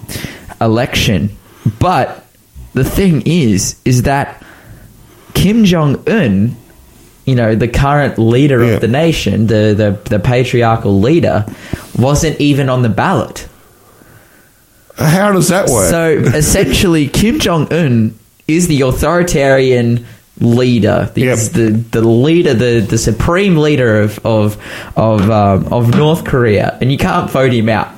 election, 0.62 1.36
but 1.80 2.26
the 2.74 2.86
thing 2.86 3.24
is, 3.26 3.76
is 3.84 4.04
that 4.04 4.42
Kim 5.34 5.66
Jong 5.66 6.08
Un, 6.08 6.56
you 7.26 7.36
know, 7.36 7.56
the 7.56 7.68
current 7.68 8.18
leader 8.18 8.64
Yeah. 8.64 8.72
of 8.74 8.82
the 8.82 8.88
nation, 8.88 9.48
the, 9.48 9.74
the 9.76 10.10
the 10.10 10.20
patriarchal 10.20 11.00
leader, 11.00 11.46
wasn't 11.98 12.40
even 12.42 12.70
on 12.70 12.82
the 12.82 12.90
ballot. 12.90 13.48
How 14.98 15.32
does 15.32 15.48
that 15.50 15.70
work? 15.70 15.90
So 15.90 16.10
essentially, 16.38 17.08
Kim 17.20 17.40
Jong 17.40 17.72
Un 17.72 18.18
is 18.48 18.68
the 18.68 18.82
authoritarian 18.82 20.06
leader. 20.40 21.10
He's 21.16 21.24
Yep. 21.24 21.40
the 21.54 22.00
the 22.00 22.02
leader, 22.08 22.54
the, 22.54 22.80
the 22.82 22.98
supreme 22.98 23.56
leader 23.58 24.02
of 24.02 24.20
of 24.26 24.58
of, 24.96 25.30
um, 25.30 25.72
of 25.72 25.96
North 25.96 26.26
Korea, 26.26 26.78
and 26.82 26.92
you 26.92 26.98
can't 26.98 27.30
vote 27.30 27.54
him 27.54 27.70
out. 27.70 27.90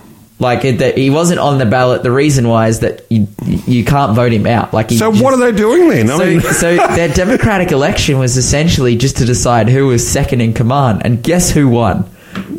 Like 0.44 0.66
it, 0.66 0.80
that 0.80 0.98
he 0.98 1.10
wasn't 1.10 1.40
on 1.40 1.58
the 1.58 1.66
ballot. 1.66 2.04
The 2.04 2.12
reason 2.12 2.48
why 2.50 2.68
is 2.68 2.82
that 2.82 3.06
you 3.10 3.28
you 3.66 3.86
can't 3.86 4.14
vote 4.14 4.34
him 4.34 4.46
out. 4.46 4.74
Like 4.74 4.90
he 4.90 4.98
so 4.98 5.12
just- 5.12 5.24
what 5.24 5.34
are 5.34 5.38
they 5.38 5.54
doing 5.54 5.90
then? 5.90 6.10
I 6.10 6.18
so, 6.18 6.26
mean, 6.26 6.42
so 6.42 6.76
their 6.76 7.08
democratic 7.14 7.72
election 7.72 8.20
was 8.20 8.36
essentially 8.38 8.96
just 8.98 9.18
to 9.18 9.26
decide 9.26 9.70
who 9.70 9.88
was 9.88 10.08
second 10.08 10.42
in 10.42 10.54
command, 10.54 11.02
and 11.06 11.24
guess 11.24 11.50
who 11.50 11.70
won? 11.70 12.10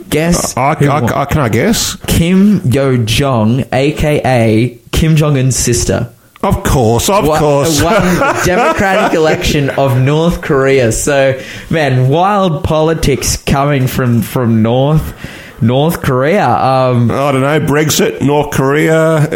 Guess 0.08 0.56
I, 0.56 0.74
who 0.76 0.88
won? 0.88 1.12
I, 1.12 1.22
I, 1.22 1.24
can 1.26 1.40
I 1.42 1.48
guess? 1.48 1.96
Kim 2.06 2.62
Yo 2.64 2.96
Jong, 3.04 3.64
aka 3.72 4.78
Kim 4.90 5.16
Jong 5.16 5.36
Un's 5.36 5.56
sister. 5.56 6.10
Of 6.42 6.62
course, 6.62 7.08
of 7.08 7.24
course. 7.24 7.82
won 7.82 7.94
the 7.94 8.42
democratic 8.46 9.14
election 9.16 9.70
of 9.70 9.98
North 9.98 10.42
Korea. 10.42 10.92
So, 10.92 11.40
man, 11.70 12.08
wild 12.08 12.64
politics 12.64 13.36
coming 13.36 13.86
from 13.86 14.20
from 14.22 14.62
North 14.62 15.14
North 15.66 16.02
Korea. 16.02 16.46
Um, 16.48 17.10
I 17.10 17.32
don't 17.32 17.40
know, 17.40 17.60
Brexit, 17.60 18.20
North 18.22 18.52
Korea. 18.52 19.20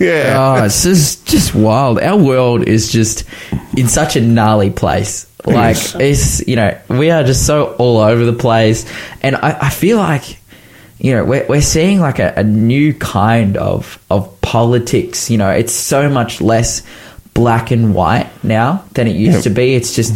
yeah. 0.00 0.34
oh, 0.60 0.64
it's 0.64 0.82
just 0.82 1.26
just 1.26 1.54
wild. 1.54 1.98
Our 2.00 2.16
world 2.18 2.62
is 2.66 2.90
just 2.90 3.24
in 3.76 3.88
such 3.88 4.16
a 4.16 4.20
gnarly 4.20 4.70
place. 4.70 5.26
Like 5.46 5.76
Yes. 5.76 5.94
it's 5.94 6.48
you 6.48 6.56
know 6.56 6.76
we 6.88 7.10
are 7.10 7.22
just 7.22 7.46
so 7.46 7.74
all 7.78 7.98
over 7.98 8.24
the 8.24 8.32
place, 8.32 8.84
and 9.22 9.36
I, 9.36 9.56
I 9.66 9.70
feel 9.70 9.96
like 9.98 10.38
you 10.98 11.14
know 11.14 11.24
we're 11.24 11.46
we're 11.46 11.62
seeing 11.62 12.00
like 12.00 12.18
a, 12.18 12.34
a 12.36 12.42
new 12.44 12.92
kind 12.94 13.56
of 13.56 13.98
of 14.10 14.40
politics. 14.40 15.30
You 15.30 15.38
know, 15.38 15.50
it's 15.50 15.72
so 15.72 16.08
much 16.10 16.40
less 16.40 16.82
black 17.34 17.70
and 17.70 17.94
white 17.94 18.28
now 18.42 18.84
than 18.94 19.06
it 19.06 19.14
used 19.14 19.36
Yeah. 19.36 19.42
to 19.42 19.50
be. 19.50 19.74
It's 19.76 19.94
just 19.94 20.12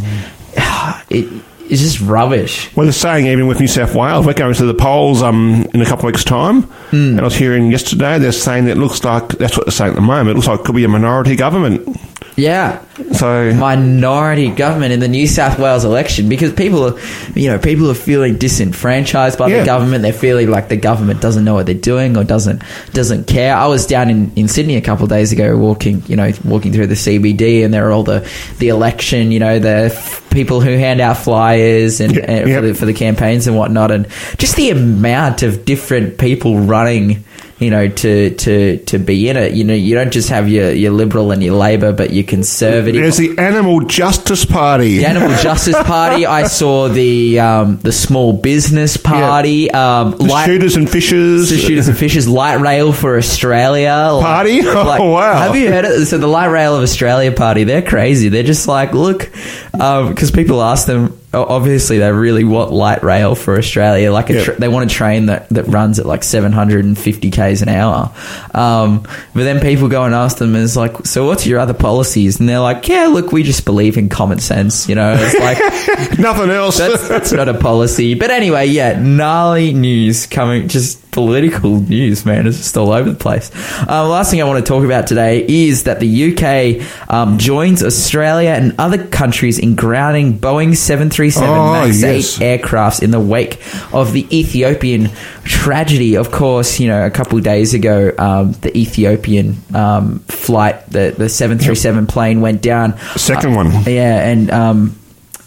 it 1.10 1.28
it's 1.72 1.80
just 1.80 2.00
rubbish. 2.02 2.70
Well, 2.76 2.84
they're 2.84 2.92
saying 2.92 3.26
even 3.28 3.46
with 3.46 3.58
New 3.58 3.66
South 3.66 3.94
Wales, 3.94 4.26
we're 4.26 4.34
going 4.34 4.52
to 4.52 4.66
the 4.66 4.74
polls 4.74 5.22
um, 5.22 5.66
in 5.72 5.80
a 5.80 5.86
couple 5.86 6.06
of 6.06 6.12
weeks' 6.12 6.22
time. 6.22 6.64
Hmm. 6.90 7.12
And 7.12 7.20
I 7.20 7.24
was 7.24 7.34
hearing 7.34 7.70
yesterday, 7.70 8.18
they're 8.18 8.30
saying 8.30 8.66
that 8.66 8.72
it 8.72 8.78
looks 8.78 9.02
like, 9.04 9.28
that's 9.28 9.56
what 9.56 9.64
they're 9.64 9.72
saying 9.72 9.92
at 9.92 9.94
the 9.94 10.02
moment, 10.02 10.30
it 10.30 10.34
looks 10.34 10.48
like 10.48 10.60
it 10.60 10.66
could 10.66 10.74
be 10.74 10.84
a 10.84 10.88
minority 10.88 11.34
government. 11.34 11.98
Yeah, 12.34 12.80
So, 13.12 13.52
minority 13.52 14.48
government 14.48 14.92
in 14.94 15.00
the 15.00 15.08
New 15.08 15.26
South 15.26 15.58
Wales 15.58 15.84
election 15.84 16.30
because 16.30 16.50
people 16.52 16.82
are, 16.94 16.98
you 17.34 17.50
know, 17.50 17.58
people 17.58 17.90
are 17.90 17.94
feeling 17.94 18.38
disenfranchised 18.38 19.38
by 19.38 19.48
Yeah. 19.48 19.60
the 19.60 19.66
government. 19.66 20.00
They're 20.02 20.14
feeling 20.14 20.50
like 20.50 20.68
the 20.70 20.78
government 20.78 21.20
doesn't 21.20 21.44
know 21.44 21.52
what 21.52 21.66
they're 21.66 21.74
doing 21.74 22.16
or 22.16 22.24
doesn't 22.24 22.62
doesn't 22.94 23.26
care. 23.26 23.54
I 23.54 23.66
was 23.66 23.84
down 23.86 24.08
in, 24.08 24.32
in 24.34 24.48
Sydney 24.48 24.76
a 24.76 24.80
couple 24.80 25.04
of 25.04 25.10
days 25.10 25.30
ago, 25.32 25.56
walking, 25.58 26.02
you 26.06 26.16
know, 26.16 26.32
walking 26.42 26.72
through 26.72 26.86
the 26.86 26.94
CBD, 26.96 27.64
and 27.64 27.72
there 27.74 27.86
are 27.88 27.92
all 27.92 28.02
the 28.04 28.26
the 28.60 28.68
election, 28.68 29.30
you 29.30 29.38
know, 29.38 29.58
the 29.58 29.90
f- 29.94 30.26
people 30.30 30.62
who 30.62 30.70
hand 30.70 31.02
out 31.02 31.18
flyers 31.18 32.00
and, 32.00 32.14
Yeah, 32.16 32.22
and 32.22 32.50
for, 32.54 32.60
the, 32.62 32.74
for 32.74 32.86
the 32.86 32.94
campaigns 32.94 33.46
and 33.46 33.56
whatnot, 33.58 33.90
and 33.90 34.06
just 34.38 34.56
the 34.56 34.70
amount 34.70 35.42
of 35.42 35.66
different 35.66 36.16
people 36.16 36.58
running. 36.60 37.24
You 37.62 37.70
know, 37.70 37.86
to, 37.88 38.30
to, 38.34 38.78
to 38.86 38.98
be 38.98 39.28
in 39.28 39.36
it, 39.36 39.52
you 39.52 39.62
know, 39.62 39.72
you 39.74 39.94
don't 39.94 40.12
just 40.12 40.30
have 40.30 40.48
your, 40.48 40.72
your 40.72 40.90
liberal 40.90 41.30
and 41.30 41.40
your 41.42 41.54
Labor, 41.54 41.92
but 41.92 42.12
your 42.12 42.24
conservative. 42.24 43.00
there's 43.00 43.18
the 43.18 43.38
Animal 43.38 43.82
Justice 43.82 44.44
Party. 44.44 44.98
The 44.98 45.06
Animal 45.06 45.36
Justice 45.36 45.80
Party. 45.84 46.26
I 46.26 46.48
saw 46.48 46.88
the 46.88 47.38
um, 47.38 47.76
the 47.78 47.92
Small 47.92 48.32
Business 48.32 48.96
Party. 48.96 49.70
Um, 49.70 50.10
The 50.12 50.24
light, 50.24 50.46
Shooters 50.46 50.74
and 50.74 50.90
Fishers. 50.90 51.50
the 51.50 51.56
Shooters 51.58 51.86
and 51.86 51.96
Fishers 51.96 52.26
Light 52.26 52.56
Rail 52.60 52.92
for 52.92 53.16
Australia 53.16 54.08
Like- 54.12 54.24
Party? 54.24 54.60
Oh, 54.64 55.10
wow. 55.12 55.34
Have 55.38 55.54
you 55.56 55.68
heard 55.70 55.84
it? 55.84 56.06
So 56.06 56.18
the 56.18 56.26
Light 56.26 56.46
Rail 56.48 56.74
of 56.76 56.82
Australia 56.82 57.30
Party. 57.30 57.62
They're 57.64 57.82
crazy. 57.82 58.28
They're 58.28 58.42
just 58.42 58.66
like, 58.66 58.92
look, 58.92 59.30
because 59.72 60.30
people 60.32 60.60
ask 60.62 60.86
them. 60.86 61.16
Obviously, 61.34 61.98
they 61.98 62.12
really 62.12 62.44
want 62.44 62.72
light 62.72 63.02
rail 63.02 63.34
for 63.34 63.56
Australia. 63.56 64.12
Like, 64.12 64.28
a 64.30 64.34
Yeah. 64.34 64.50
they 64.58 64.68
want 64.68 64.90
a 64.90 64.94
train 64.94 65.26
that, 65.26 65.48
that 65.50 65.64
runs 65.66 65.98
at 65.98 66.04
like 66.06 66.22
750 66.24 67.30
k's 67.30 67.62
an 67.62 67.68
hour. 67.70 68.10
Um, 68.54 69.02
but 69.34 69.44
then 69.44 69.60
people 69.60 69.88
go 69.88 70.04
and 70.04 70.14
ask 70.14 70.36
them, 70.38 70.54
"Is 70.54 70.76
like, 70.76 71.06
so 71.06 71.26
what's 71.26 71.46
your 71.46 71.58
other 71.58 71.72
policies?" 71.74 72.38
And 72.38 72.48
they're 72.48 72.60
like, 72.60 72.86
"Yeah, 72.88 73.06
look, 73.06 73.32
we 73.32 73.42
just 73.42 73.64
believe 73.64 73.96
in 73.96 74.08
common 74.10 74.40
sense." 74.40 74.88
You 74.88 74.94
know, 74.94 75.14
it's 75.18 75.38
like 75.38 76.18
Nothing 76.18 76.50
else. 76.50 76.78
that's 76.78 77.08
that's 77.08 77.32
not 77.32 77.48
a 77.48 77.54
policy. 77.54 78.14
But 78.14 78.30
anyway, 78.30 78.66
yeah, 78.66 78.98
gnarly 79.00 79.72
news 79.72 80.26
coming. 80.26 80.68
Just 80.68 81.01
political 81.12 81.78
news, 81.78 82.26
man. 82.26 82.46
It's 82.46 82.56
just 82.56 82.76
all 82.76 82.90
over 82.90 83.08
the 83.10 83.16
place. 83.18 83.50
Uh, 83.88 84.08
last 84.08 84.30
thing 84.30 84.40
I 84.40 84.44
want 84.44 84.64
to 84.64 84.68
talk 84.68 84.82
about 84.84 85.06
today 85.06 85.46
is 85.46 85.84
that 85.84 86.00
the 86.00 86.32
UK 86.32 87.08
um, 87.08 87.38
joins 87.38 87.84
Australia 87.84 88.50
and 88.50 88.74
other 88.78 89.06
countries 89.06 89.58
in 89.58 89.76
grounding 89.76 90.38
Boeing 90.38 90.74
737 90.74 91.48
Oh, 91.48 91.72
MAX 91.72 92.00
yes. 92.00 92.40
8 92.40 92.60
aircrafts 92.62 93.02
in 93.02 93.10
the 93.10 93.20
wake 93.20 93.62
of 93.92 94.12
the 94.12 94.26
Ethiopian 94.36 95.10
tragedy. 95.44 96.16
Of 96.16 96.32
course, 96.32 96.80
you 96.80 96.88
know, 96.88 97.04
a 97.06 97.10
couple 97.10 97.36
of 97.38 97.44
days 97.44 97.74
ago, 97.74 98.12
um, 98.18 98.52
the 98.52 98.76
Ethiopian 98.76 99.56
um, 99.74 100.20
flight, 100.20 100.84
the, 100.88 101.14
the 101.16 101.28
737 101.28 102.06
plane 102.06 102.40
went 102.40 102.62
down. 102.62 102.98
Second 103.16 103.54
one. 103.54 103.70
Yeah, 103.84 104.26
and 104.26 104.50
um, 104.50 104.98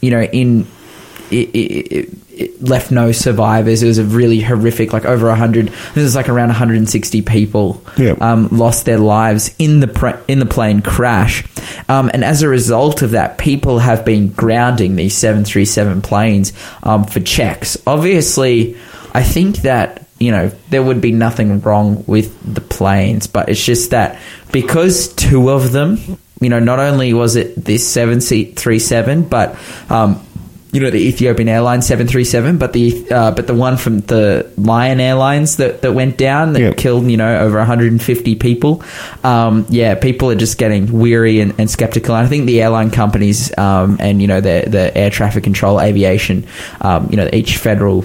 you 0.01 0.11
know, 0.11 0.21
in 0.21 0.67
it, 1.31 1.49
it, 1.55 2.09
it, 2.31 2.61
left 2.61 2.91
no 2.91 3.11
survivors. 3.11 3.81
It 3.83 3.87
was 3.87 3.97
a 3.97 4.03
really 4.03 4.41
horrific, 4.41 4.91
like 4.93 5.05
over 5.05 5.33
hundred. 5.35 5.67
This 5.67 6.03
is 6.03 6.15
like 6.15 6.29
around 6.29 6.49
160 6.49 7.21
people 7.21 7.81
Yep. 7.97 8.21
um, 8.21 8.49
lost 8.51 8.85
their 8.85 8.97
lives 8.97 9.53
in 9.59 9.79
the 9.79 9.87
pre- 9.87 10.13
in 10.27 10.39
the 10.39 10.45
plane 10.45 10.81
crash, 10.81 11.43
um, 11.89 12.09
and 12.13 12.23
as 12.23 12.41
a 12.41 12.47
result 12.49 13.01
of 13.01 13.11
that, 13.11 13.37
people 13.37 13.79
have 13.79 14.03
been 14.05 14.29
grounding 14.29 14.95
these 14.95 15.15
737 15.15 16.01
planes 16.01 16.53
um, 16.83 17.05
for 17.05 17.19
checks. 17.19 17.77
Obviously, 17.87 18.77
I 19.13 19.23
think 19.23 19.57
that 19.57 20.07
you 20.19 20.31
know 20.31 20.51
there 20.69 20.83
would 20.83 21.01
be 21.01 21.11
nothing 21.11 21.61
wrong 21.61 22.03
with 22.07 22.37
the 22.53 22.61
planes, 22.61 23.27
but 23.27 23.49
it's 23.49 23.63
just 23.63 23.91
that 23.91 24.19
because 24.51 25.13
two 25.15 25.49
of 25.49 25.71
them, 25.71 25.97
you 26.41 26.49
know, 26.49 26.59
not 26.59 26.79
only 26.79 27.13
was 27.13 27.35
it 27.35 27.55
this 27.55 27.87
737, 27.87 29.23
but 29.23 29.57
um, 29.89 30.21
you 30.75 30.81
know 30.81 30.89
the 30.89 30.99
Ethiopian 30.99 31.47
Airlines 31.47 31.87
737, 31.87 32.57
but 32.57 32.73
the 32.73 33.09
uh, 33.09 33.31
but 33.31 33.47
the 33.47 33.53
one 33.53 33.77
from 33.77 34.01
the 34.01 34.51
Lion 34.57 34.99
Airlines 34.99 35.55
that, 35.55 35.81
that 35.81 35.93
went 35.93 36.17
down 36.17 36.51
that 36.51 36.75
killed 36.75 37.09
you 37.09 37.15
know 37.15 37.39
over 37.39 37.57
150 37.57 38.35
people. 38.35 38.83
Um, 39.23 39.65
yeah, 39.69 39.95
people 39.95 40.29
are 40.31 40.35
just 40.35 40.57
getting 40.57 40.91
weary 40.91 41.39
and, 41.39 41.57
and 41.57 41.71
skeptical. 41.71 42.13
And 42.13 42.25
I 42.25 42.29
think 42.29 42.45
the 42.45 42.61
airline 42.61 42.91
companies 42.91 43.57
um, 43.57 43.95
and 44.01 44.21
you 44.21 44.27
know 44.27 44.41
the 44.41 44.65
the 44.67 44.95
air 44.97 45.09
traffic 45.09 45.45
control, 45.45 45.79
aviation, 45.79 46.45
um, 46.81 47.07
you 47.09 47.15
know 47.15 47.29
each 47.31 47.55
federal 47.55 48.03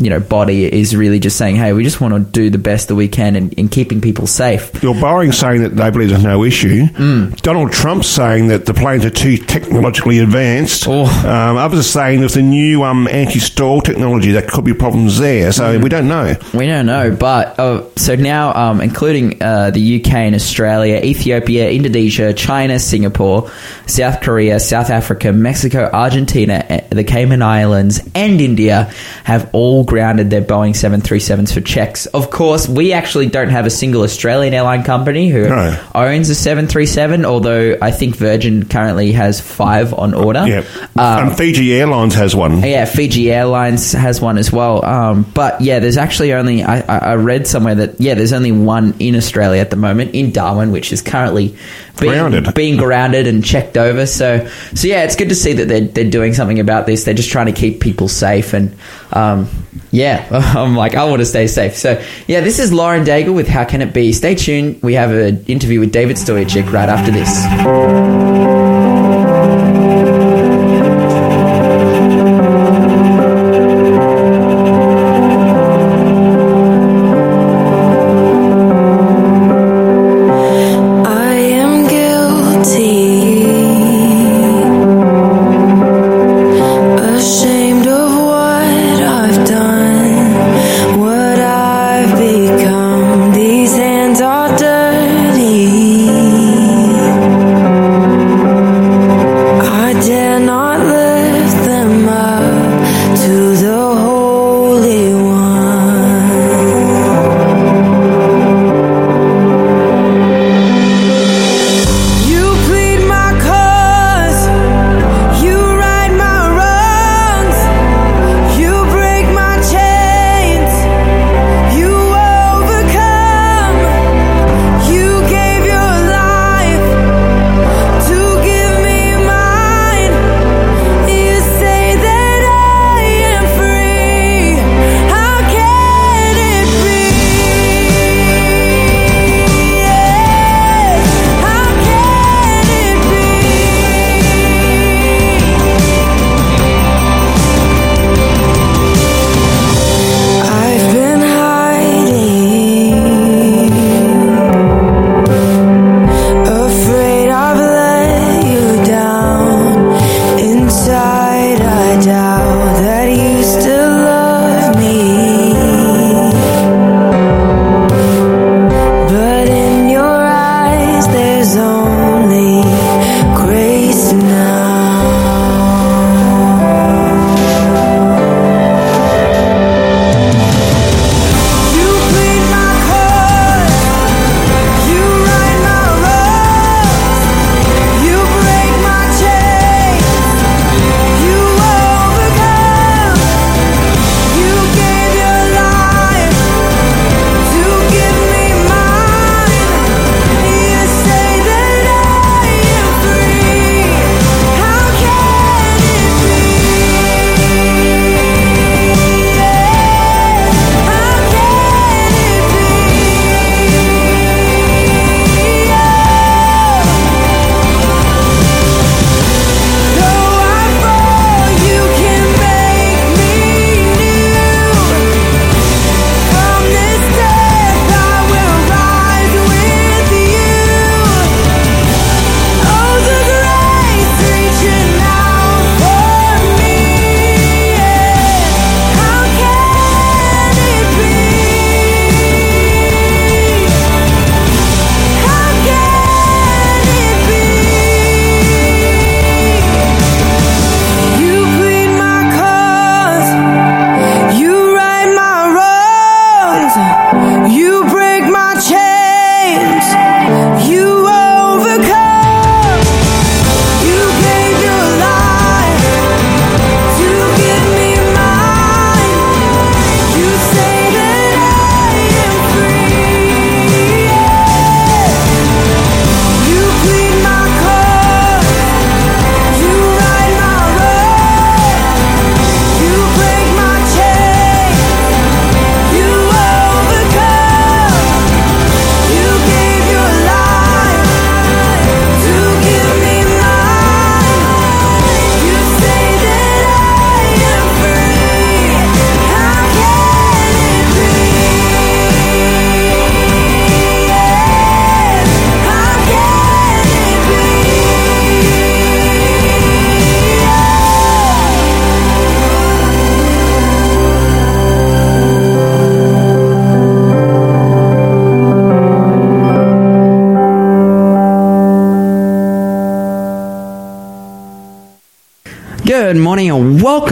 you 0.00 0.10
know 0.10 0.20
body 0.20 0.64
is 0.72 0.96
really 0.96 1.18
just 1.20 1.36
saying, 1.36 1.56
hey, 1.56 1.72
we 1.72 1.84
just 1.84 2.00
want 2.00 2.14
to 2.14 2.20
do 2.32 2.50
the 2.50 2.58
best 2.58 2.88
that 2.88 2.94
we 2.94 3.08
can 3.08 3.36
in, 3.36 3.50
in 3.52 3.68
keeping 3.68 4.00
people 4.00 4.26
safe. 4.26 4.82
You're 4.82 4.94
Boeing 4.94 5.32
saying 5.34 5.62
that 5.62 5.76
they 5.76 5.90
believe 5.90 6.08
there's 6.10 6.24
no 6.24 6.42
issue. 6.44 6.84
Mm. 6.86 7.40
Donald 7.42 7.72
Trump 7.72 8.04
saying 8.04 8.48
that 8.48 8.66
the 8.66 8.74
planes 8.74 9.04
are 9.04 9.10
too 9.10 9.36
technologically 9.36 10.18
advanced. 10.18 10.84
Oh. 10.88 11.04
Um, 11.04 11.56
others 11.56 11.80
are 11.80 11.82
saying 11.82 12.20
with 12.20 12.34
the 12.34 12.42
new 12.42 12.82
um, 12.82 13.06
anti-stall 13.08 13.80
technology, 13.82 14.32
there 14.32 14.46
could 14.46 14.64
be 14.64 14.74
problems 14.74 15.18
there. 15.18 15.52
So 15.52 15.78
Mm. 15.78 15.82
we 15.82 15.88
don't 15.88 16.08
know. 16.08 16.34
We 16.54 16.66
don't 16.66 16.86
know, 16.86 17.10
but 17.14 17.58
uh, 17.60 17.84
so 17.96 18.16
now, 18.16 18.52
um, 18.54 18.80
including 18.80 19.42
uh, 19.42 19.70
the 19.70 20.00
UK 20.00 20.12
and 20.14 20.34
Australia, 20.34 21.00
Ethiopia, 21.04 21.70
Indonesia, 21.70 22.32
China, 22.32 22.78
Singapore, 22.78 23.50
South 23.86 24.20
Korea, 24.20 24.58
South 24.58 24.90
Africa, 24.90 25.32
Mexico, 25.32 25.88
Argentina, 25.92 26.64
eh, 26.68 26.80
the 26.90 27.04
Cayman 27.04 27.42
Islands, 27.42 28.00
and 28.14 28.40
India 28.40 28.90
have 29.24 29.50
all 29.52 29.84
grounded 29.90 30.30
their 30.30 30.40
Boeing 30.40 30.70
737s 30.70 31.52
for 31.52 31.60
checks. 31.60 32.06
Of 32.06 32.30
course, 32.30 32.68
we 32.68 32.92
actually 32.92 33.26
don't 33.26 33.48
have 33.50 33.66
a 33.66 33.70
single 33.70 34.02
Australian 34.02 34.54
airline 34.54 34.84
company 34.84 35.28
who 35.28 35.48
No. 35.48 35.76
owns 35.96 36.30
a 36.30 36.34
737, 36.36 37.24
although 37.24 37.76
I 37.82 37.90
think 37.90 38.14
Virgin 38.14 38.66
currently 38.66 39.10
has 39.12 39.40
five 39.40 39.92
on 39.92 40.14
order. 40.14 40.46
Yeah. 40.46 40.58
Um, 40.96 41.28
and 41.28 41.36
Fiji 41.36 41.74
Airlines 41.74 42.14
has 42.14 42.36
one. 42.36 42.62
yeah, 42.62 42.84
Fiji 42.84 43.32
Airlines 43.32 43.90
has 43.92 44.20
one 44.20 44.38
as 44.38 44.52
well. 44.52 44.84
Um, 44.84 45.26
but 45.34 45.60
yeah, 45.60 45.80
there's 45.80 45.96
actually 45.96 46.32
only 46.34 46.62
I, 46.62 46.78
I 46.82 46.98
I 47.10 47.14
read 47.16 47.48
somewhere 47.48 47.74
that 47.74 48.00
yeah, 48.00 48.14
there's 48.14 48.32
only 48.32 48.52
one 48.52 48.94
in 49.00 49.16
Australia 49.16 49.60
at 49.60 49.70
the 49.70 49.76
moment 49.76 50.14
in 50.14 50.30
Darwin, 50.30 50.70
which 50.70 50.92
is 50.92 51.02
currently 51.02 51.56
being 52.00 52.12
Grounded. 52.12 52.54
being 52.54 52.76
grounded 52.76 53.26
and 53.26 53.44
checked 53.44 53.76
over. 53.76 54.06
So 54.06 54.46
so 54.74 54.88
yeah, 54.88 55.04
it's 55.04 55.16
good 55.16 55.28
to 55.28 55.34
see 55.34 55.52
that 55.54 55.68
they're 55.68 55.80
they're 55.80 56.10
doing 56.10 56.34
something 56.34 56.60
about 56.60 56.86
this. 56.86 57.04
They're 57.04 57.14
just 57.14 57.30
trying 57.30 57.46
to 57.46 57.52
keep 57.52 57.80
people 57.80 58.08
safe 58.08 58.52
and 58.54 58.76
um, 59.12 59.48
yeah, 59.90 60.26
I'm 60.56 60.76
like 60.76 60.94
I 60.94 61.04
want 61.04 61.20
to 61.20 61.26
stay 61.26 61.46
safe. 61.46 61.76
So 61.76 62.02
yeah, 62.26 62.40
this 62.40 62.58
is 62.58 62.72
Lauren 62.72 63.04
Daigle 63.04 63.34
with 63.34 63.48
How 63.48 63.64
Can 63.64 63.82
It 63.82 63.92
Be. 63.92 64.12
Stay 64.12 64.34
tuned. 64.34 64.82
We 64.82 64.94
have 64.94 65.10
an 65.10 65.44
interview 65.46 65.80
with 65.80 65.92
David 65.92 66.16
Stoyachik 66.16 66.72
right 66.72 66.88
after 66.88 67.10
this. 67.10 69.09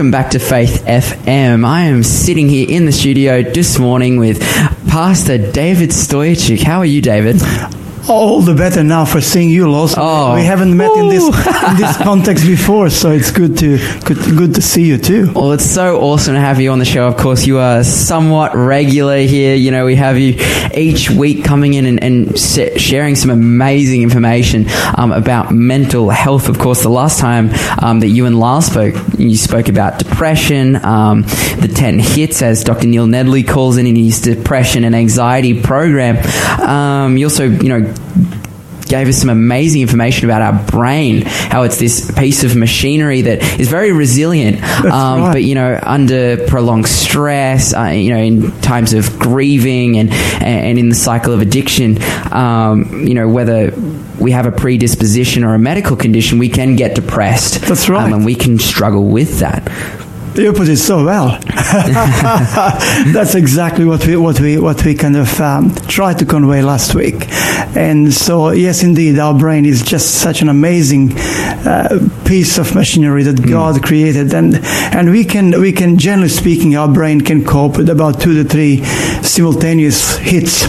Welcome 0.09 0.23
back 0.23 0.31
to 0.31 0.39
Faith 0.39 0.85
FM. 0.87 1.63
I 1.63 1.81
am 1.81 2.01
sitting 2.01 2.49
here 2.49 2.65
in 2.67 2.85
the 2.87 2.91
studio 2.91 3.43
this 3.43 3.77
morning 3.77 4.17
with 4.17 4.41
Pastor 4.87 5.37
David 5.51 5.91
Stoyachik. 5.91 6.63
How 6.63 6.79
are 6.79 6.85
you, 6.85 6.99
David? 6.99 7.39
All 8.09 8.41
the 8.41 8.53
better 8.53 8.83
now 8.83 9.05
for 9.05 9.21
seeing 9.21 9.49
you, 9.49 9.69
Los. 9.69 9.95
Oh. 9.97 10.35
We 10.35 10.43
haven't 10.43 10.75
met 10.75 10.91
in 10.97 11.09
this 11.09 11.23
in 11.25 11.77
this 11.77 11.97
context 12.01 12.45
before, 12.45 12.89
so 12.89 13.11
it's 13.11 13.31
good 13.31 13.57
to 13.59 13.77
good, 14.05 14.17
good 14.37 14.55
to 14.55 14.61
see 14.61 14.83
you 14.83 14.97
too. 14.97 15.31
Well, 15.33 15.51
it's 15.51 15.69
so 15.69 16.01
awesome 16.01 16.33
to 16.33 16.39
have 16.39 16.59
you 16.59 16.71
on 16.71 16.79
the 16.79 16.85
show. 16.85 17.07
Of 17.07 17.17
course, 17.17 17.45
you 17.45 17.59
are 17.59 17.83
somewhat 17.83 18.55
regular 18.55 19.19
here. 19.19 19.55
You 19.55 19.71
know, 19.71 19.85
we 19.85 19.95
have 19.95 20.17
you 20.17 20.35
each 20.73 21.09
week 21.09 21.43
coming 21.43 21.73
in 21.73 21.85
and, 21.85 22.03
and 22.03 22.39
sharing 22.39 23.15
some 23.15 23.29
amazing 23.29 24.01
information 24.01 24.65
um, 24.97 25.11
about 25.11 25.51
mental 25.51 26.09
health. 26.09 26.49
Of 26.49 26.59
course, 26.59 26.81
the 26.83 26.89
last 26.89 27.19
time 27.19 27.49
um, 27.81 27.99
that 27.99 28.07
you 28.07 28.25
and 28.25 28.39
Lars 28.39 28.65
spoke, 28.65 28.95
you 29.17 29.37
spoke 29.37 29.69
about 29.69 29.99
depression, 29.99 30.75
um, 30.85 31.23
the 31.59 31.71
10 31.73 31.99
hits, 31.99 32.41
as 32.41 32.63
Dr. 32.63 32.87
Neil 32.87 33.07
Nedley 33.07 33.47
calls 33.47 33.77
it 33.77 33.85
in 33.85 33.95
his 33.95 34.21
depression 34.21 34.83
and 34.83 34.95
anxiety 34.95 35.61
program. 35.61 36.17
Um, 36.61 37.17
you 37.17 37.25
also, 37.25 37.45
you 37.45 37.69
know, 37.69 37.93
gave 38.89 39.07
us 39.07 39.17
some 39.17 39.29
amazing 39.29 39.81
information 39.81 40.29
about 40.29 40.41
our 40.41 40.71
brain, 40.71 41.21
how 41.25 41.61
it's 41.61 41.77
this 41.77 42.11
piece 42.11 42.43
of 42.43 42.55
machinery 42.55 43.21
that 43.21 43.41
is 43.59 43.69
very 43.69 43.91
resilient, 43.91 44.61
um, 44.85 45.21
right. 45.21 45.33
but 45.33 45.43
you 45.43 45.55
know, 45.55 45.79
under 45.81 46.45
prolonged 46.47 46.87
stress, 46.87 47.73
uh, 47.73 47.83
you 47.83 48.09
know, 48.09 48.19
in 48.19 48.51
times 48.61 48.93
of 48.93 49.17
grieving 49.19 49.97
and 49.97 50.11
and 50.11 50.77
in 50.77 50.89
the 50.89 50.95
cycle 50.95 51.33
of 51.33 51.39
addiction, 51.39 51.99
um, 52.33 53.05
you 53.07 53.13
know, 53.13 53.29
whether 53.29 53.71
we 54.19 54.31
have 54.31 54.45
a 54.45 54.51
predisposition 54.51 55.43
or 55.43 55.53
a 55.53 55.59
medical 55.59 55.95
condition, 55.95 56.39
we 56.39 56.49
can 56.49 56.75
get 56.75 56.95
depressed. 56.95 57.61
That's 57.61 57.87
right. 57.87 58.03
um, 58.03 58.13
and 58.13 58.25
we 58.25 58.35
can 58.35 58.59
struggle 58.59 59.05
with 59.05 59.39
that. 59.39 59.63
You 60.39 60.53
put 60.53 60.69
it 60.69 60.77
so 60.77 61.03
well. 61.03 61.37
That's 63.13 63.35
exactly 63.35 63.83
what 63.83 64.07
we 64.07 64.15
what 64.15 64.39
we 64.39 64.57
what 64.57 64.85
we 64.85 64.95
kind 64.95 65.17
of 65.17 65.41
um, 65.41 65.75
tried 65.89 66.19
to 66.19 66.25
convey 66.25 66.61
last 66.61 66.95
week. 66.95 67.25
And 67.75 68.13
so, 68.13 68.51
yes, 68.51 68.81
indeed, 68.81 69.19
our 69.19 69.37
brain 69.37 69.65
is 69.65 69.83
just 69.83 70.21
such 70.21 70.41
an 70.41 70.47
amazing 70.47 71.11
uh, 71.17 71.99
piece 72.25 72.57
of 72.57 72.73
machinery 72.73 73.23
that 73.23 73.45
God 73.45 73.83
created, 73.83 74.33
and 74.33 74.55
and 74.95 75.11
we 75.11 75.25
can 75.25 75.59
we 75.59 75.73
can 75.73 75.97
generally 75.97 76.29
speaking, 76.29 76.77
our 76.77 76.87
brain 76.87 77.19
can 77.19 77.43
cope 77.43 77.75
with 77.77 77.89
about 77.89 78.21
two 78.21 78.41
to 78.41 78.47
three 78.47 78.85
simultaneous 79.21 80.15
hits, 80.19 80.63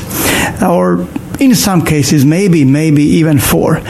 or 0.61 1.07
in 1.41 1.55
some 1.55 1.85
cases 1.85 2.25
maybe 2.25 2.65
maybe 2.65 3.03
even 3.03 3.39
four. 3.39 3.81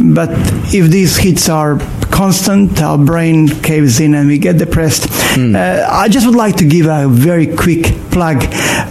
But 0.00 0.30
if 0.72 0.90
these 0.90 1.16
hits 1.18 1.48
are 1.48 1.78
constant 2.10 2.80
our 2.82 2.98
brain 2.98 3.48
caves 3.48 4.00
in 4.00 4.14
and 4.14 4.28
we 4.28 4.38
get 4.38 4.58
depressed. 4.58 5.08
Uh, 5.38 5.86
i 5.88 6.08
just 6.08 6.26
would 6.26 6.34
like 6.34 6.56
to 6.56 6.66
give 6.66 6.86
a 6.86 7.08
very 7.08 7.46
quick 7.46 7.84
plug 8.10 8.38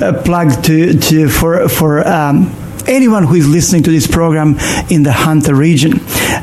uh, 0.01 0.21
plug 0.23 0.63
to, 0.63 0.97
to 0.97 1.27
for 1.29 1.67
for 1.67 2.07
um, 2.07 2.49
anyone 2.87 3.23
who 3.25 3.35
is 3.35 3.47
listening 3.47 3.83
to 3.83 3.91
this 3.91 4.07
program 4.07 4.55
in 4.89 5.03
the 5.03 5.11
hunter 5.11 5.53
region 5.53 5.99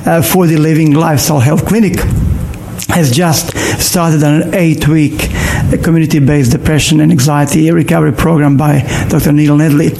uh, 0.07 0.23
for 0.23 0.47
the 0.47 0.57
living 0.57 0.93
lifestyle 0.95 1.41
health 1.41 1.67
clinic. 1.67 1.97
Has 2.89 3.11
just 3.11 3.57
started 3.81 4.23
an 4.23 4.55
eight 4.55 4.87
week 4.87 5.29
community 5.83 6.19
based 6.21 6.53
depression 6.53 7.01
and 7.01 7.11
anxiety 7.11 7.71
recovery 7.71 8.13
program 8.13 8.57
by 8.57 8.81
Dr. 9.09 9.33
Neil 9.33 9.57
Nedley. 9.57 9.93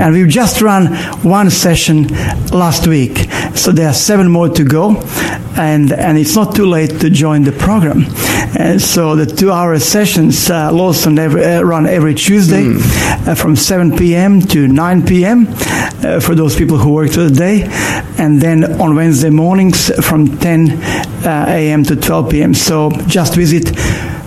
And 0.00 0.12
we've 0.12 0.28
just 0.28 0.60
run 0.60 0.86
one 1.22 1.50
session 1.50 2.08
last 2.50 2.86
week. 2.86 3.30
So 3.54 3.72
there 3.72 3.88
are 3.88 3.94
seven 3.94 4.28
more 4.28 4.48
to 4.48 4.64
go. 4.64 4.96
And, 5.56 5.92
and 5.92 6.18
it's 6.18 6.34
not 6.34 6.54
too 6.54 6.66
late 6.66 7.00
to 7.00 7.10
join 7.10 7.42
the 7.44 7.52
program. 7.52 8.04
And 8.58 8.80
so 8.80 9.16
the 9.16 9.26
two 9.26 9.50
hour 9.50 9.78
sessions, 9.78 10.50
uh, 10.50 10.72
Lawson 10.72 11.18
every, 11.18 11.44
uh, 11.44 11.62
run 11.62 11.86
every 11.86 12.14
Tuesday 12.14 12.72
uh, 13.26 13.34
from 13.34 13.56
7 13.56 13.96
p.m. 13.96 14.40
to 14.40 14.66
9 14.68 15.06
p.m. 15.06 15.46
Uh, 15.48 16.20
for 16.20 16.34
those 16.34 16.56
people 16.56 16.78
who 16.78 16.92
work 16.92 17.10
through 17.10 17.30
the 17.30 17.34
day. 17.34 17.62
And 18.18 18.40
then 18.40 18.80
on 18.80 18.94
Wednesday 18.94 19.30
mornings 19.30 19.90
from 20.04 20.38
10 20.38 20.70
uh, 21.24 21.44
a.m. 21.48 21.82
to 21.84 21.96
12 21.96 22.30
p.m. 22.30 22.54
So 22.54 22.90
just 23.06 23.34
visit 23.34 23.72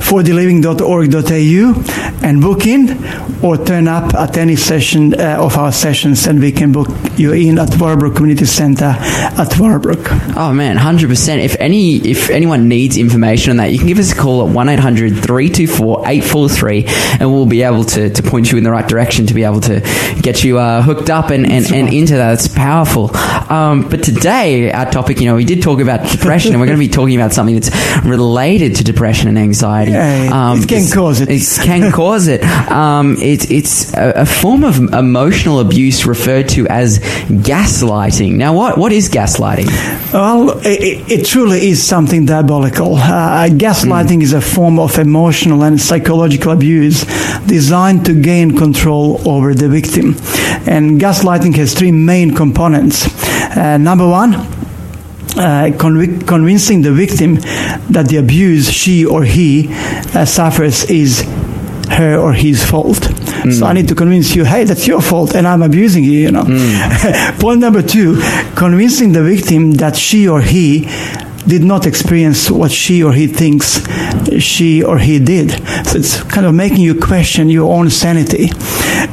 fortheliving.org.au 0.06 2.24
and 2.24 2.40
book 2.42 2.68
in 2.68 3.04
or 3.44 3.58
turn 3.58 3.88
up 3.88 4.14
at 4.14 4.38
any 4.38 4.56
session 4.56 5.20
uh, 5.20 5.38
of 5.40 5.58
our 5.58 5.72
sessions 5.72 6.28
and 6.28 6.40
we 6.40 6.52
can 6.52 6.72
book 6.72 6.88
you 7.18 7.34
in 7.34 7.58
at 7.58 7.70
Warabrook 7.70 8.16
Community 8.16 8.46
Center 8.46 8.86
at 8.86 9.50
Warabrook. 9.58 10.06
Oh 10.36 10.54
man, 10.54 10.78
hundred 10.78 11.10
percent. 11.10 11.42
If 11.42 11.56
any, 11.60 11.96
if 11.98 12.30
anyone 12.30 12.68
needs 12.68 12.98
information 12.98 13.50
on 13.52 13.58
that, 13.58 13.72
you 13.72 13.80
can 13.80 13.88
give 13.88 13.98
us 14.00 14.12
a 14.12 14.16
call 14.16 14.48
at 14.48 14.54
1-800-324-843 14.56 17.20
and 17.20 17.32
we'll 17.32 17.46
be 17.48 17.64
able 17.64 17.84
to, 17.86 18.10
to 18.10 18.24
point 18.24 18.52
you 18.52 18.58
in 18.58 18.64
the 18.64 18.72
right 18.72 18.88
direction 18.88 19.26
to 19.28 19.34
be 19.34 19.44
able 19.44 19.62
to 19.62 19.80
get 20.22 20.44
you 20.44 20.60
uh, 20.60 20.82
hooked 20.82 21.10
up 21.10 21.30
and, 21.32 21.46
and, 21.50 21.72
and 21.74 21.94
into 21.94 22.16
that. 22.16 22.34
It's 22.34 22.48
powerful. 22.48 23.16
Um, 23.50 23.88
but 23.90 24.04
today, 24.04 24.72
our 24.72 24.90
topic, 24.90 25.20
you 25.20 25.26
know, 25.26 25.36
we 25.36 25.46
did 25.46 25.62
talk 25.62 25.80
about 25.80 26.08
depression, 26.10 26.52
and 26.52 26.60
we're 26.60 26.68
going 26.68 26.80
to 26.80 26.86
be 26.86 26.92
talking 26.92 27.16
about 27.16 27.34
something 27.34 27.56
that's 27.56 27.70
related 28.06 28.76
to 28.78 28.84
depression 28.84 29.30
and 29.30 29.38
anxiety. 29.38 29.95
Yeah, 29.96 30.56
it 30.56 30.68
can 30.68 30.92
cause 30.92 31.22
it. 31.22 31.30
It 31.30 31.42
can 31.64 31.92
cause 32.02 32.28
it. 32.28 32.44
Um, 32.72 33.16
it 33.20 33.52
it's 33.52 33.94
a, 33.94 34.12
a 34.18 34.26
form 34.26 34.64
of 34.64 34.78
emotional 34.94 35.60
abuse 35.60 36.06
referred 36.06 36.50
to 36.50 36.68
as 36.68 37.00
gaslighting. 37.00 38.34
Now, 38.36 38.54
what 38.54 38.78
what 38.78 38.92
is 38.92 39.10
gaslighting? 39.10 39.68
Well, 40.14 40.60
it, 40.66 41.12
it 41.12 41.26
truly 41.26 41.68
is 41.70 41.84
something 41.84 42.26
diabolical. 42.26 42.96
Uh, 42.96 43.48
gaslighting 43.50 44.22
is 44.22 44.34
a 44.34 44.42
form 44.42 44.80
of 44.80 44.98
emotional 44.98 45.64
and 45.64 45.80
psychological 45.80 46.52
abuse 46.52 47.04
designed 47.48 48.06
to 48.06 48.14
gain 48.14 48.58
control 48.58 49.22
over 49.28 49.54
the 49.54 49.70
victim. 49.70 50.16
And 50.68 51.00
gaslighting 51.00 51.56
has 51.56 51.74
three 51.74 51.92
main 51.92 52.34
components. 52.34 53.06
Uh, 53.58 53.78
number 53.78 54.08
one, 54.08 54.32
uh, 55.38 55.70
convic- 55.78 56.28
convincing 56.28 56.82
the 56.82 56.92
victim 56.92 57.36
that 57.92 58.08
the 58.08 58.18
abuse 58.18 58.72
she 58.72 59.06
or 59.06 59.24
he 59.24 59.68
uh, 60.14 60.26
suffers 60.26 60.84
is 60.86 61.22
her 61.90 62.18
or 62.18 62.34
his 62.34 62.64
fault. 62.64 63.04
So 63.52 63.66
I 63.68 63.74
need 63.74 63.88
to 63.90 63.96
convince 63.96 64.36
you, 64.36 64.44
hey, 64.44 64.64
that's 64.64 64.88
your 64.88 65.02
fault, 65.02 65.36
and 65.36 65.48
I'm 65.48 65.62
abusing 65.62 66.04
you. 66.04 66.12
You 66.14 66.32
know. 66.32 66.46
Point 67.40 67.60
number 67.60 67.84
two: 67.84 68.20
convincing 68.56 69.12
the 69.12 69.22
victim 69.24 69.74
that 69.74 69.96
she 69.96 70.28
or 70.28 70.42
he 70.42 70.90
did 71.46 71.64
not 71.64 71.86
experience 71.86 72.50
what 72.50 72.72
she 72.72 73.04
or 73.04 73.14
he 73.14 73.28
thinks 73.28 73.86
she 74.40 74.82
or 74.84 74.98
he 74.98 75.20
did. 75.20 75.52
So 75.86 76.00
it's 76.00 76.24
kind 76.24 76.48
of 76.48 76.56
making 76.56 76.80
you 76.80 77.00
question 77.00 77.50
your 77.50 77.72
own 77.72 77.90
sanity, 77.92 78.50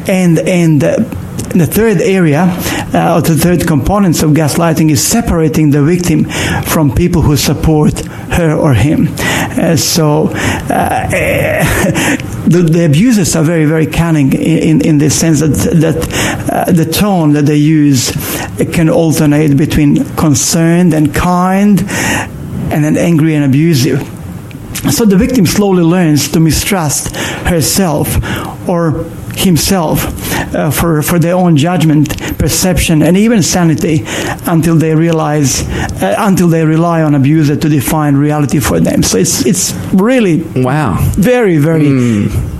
and 0.08 0.38
and. 0.38 0.82
Uh, 0.82 1.04
the 1.58 1.66
third 1.66 2.00
area, 2.00 2.44
uh, 2.94 3.14
or 3.16 3.22
the 3.22 3.36
third 3.36 3.66
components 3.66 4.22
of 4.22 4.30
gaslighting 4.30 4.90
is 4.90 5.04
separating 5.06 5.70
the 5.70 5.82
victim 5.82 6.24
from 6.64 6.94
people 6.94 7.22
who 7.22 7.36
support 7.36 7.98
her 8.32 8.54
or 8.54 8.74
him. 8.74 9.08
Uh, 9.18 9.76
so 9.76 10.28
uh, 10.28 11.08
the, 12.46 12.68
the 12.70 12.84
abusers 12.84 13.36
are 13.36 13.44
very, 13.44 13.64
very 13.64 13.86
cunning 13.86 14.32
in, 14.32 14.80
in, 14.80 14.86
in 14.86 14.98
the 14.98 15.10
sense 15.10 15.40
that, 15.40 15.52
that 15.80 15.96
uh, 16.52 16.72
the 16.72 16.84
tone 16.84 17.32
that 17.32 17.46
they 17.46 17.56
use 17.56 18.12
can 18.72 18.88
alternate 18.88 19.56
between 19.56 20.04
concerned 20.16 20.94
and 20.94 21.14
kind 21.14 21.80
and 22.72 22.84
then 22.84 22.96
angry 22.96 23.34
and 23.34 23.44
abusive. 23.44 24.00
So 24.90 25.04
the 25.04 25.16
victim 25.16 25.46
slowly 25.46 25.82
learns 25.82 26.32
to 26.32 26.40
mistrust 26.40 27.14
herself 27.46 28.16
or 28.68 29.04
himself 29.36 30.04
uh, 30.54 30.70
for, 30.70 31.02
for 31.02 31.18
their 31.18 31.34
own 31.34 31.56
judgment, 31.56 32.18
perception, 32.38 33.02
and 33.02 33.16
even 33.16 33.42
sanity 33.42 34.04
until 34.46 34.76
they 34.76 34.94
realize, 34.94 35.62
uh, 36.02 36.14
until 36.18 36.48
they 36.48 36.64
rely 36.64 37.02
on 37.02 37.14
abuser 37.14 37.56
to 37.56 37.68
define 37.68 38.16
reality 38.16 38.60
for 38.60 38.80
them. 38.80 39.02
So 39.02 39.18
it's, 39.18 39.44
it's 39.46 39.72
really 39.92 40.42
Wow. 40.56 40.96
very, 41.16 41.56
very 41.58 41.88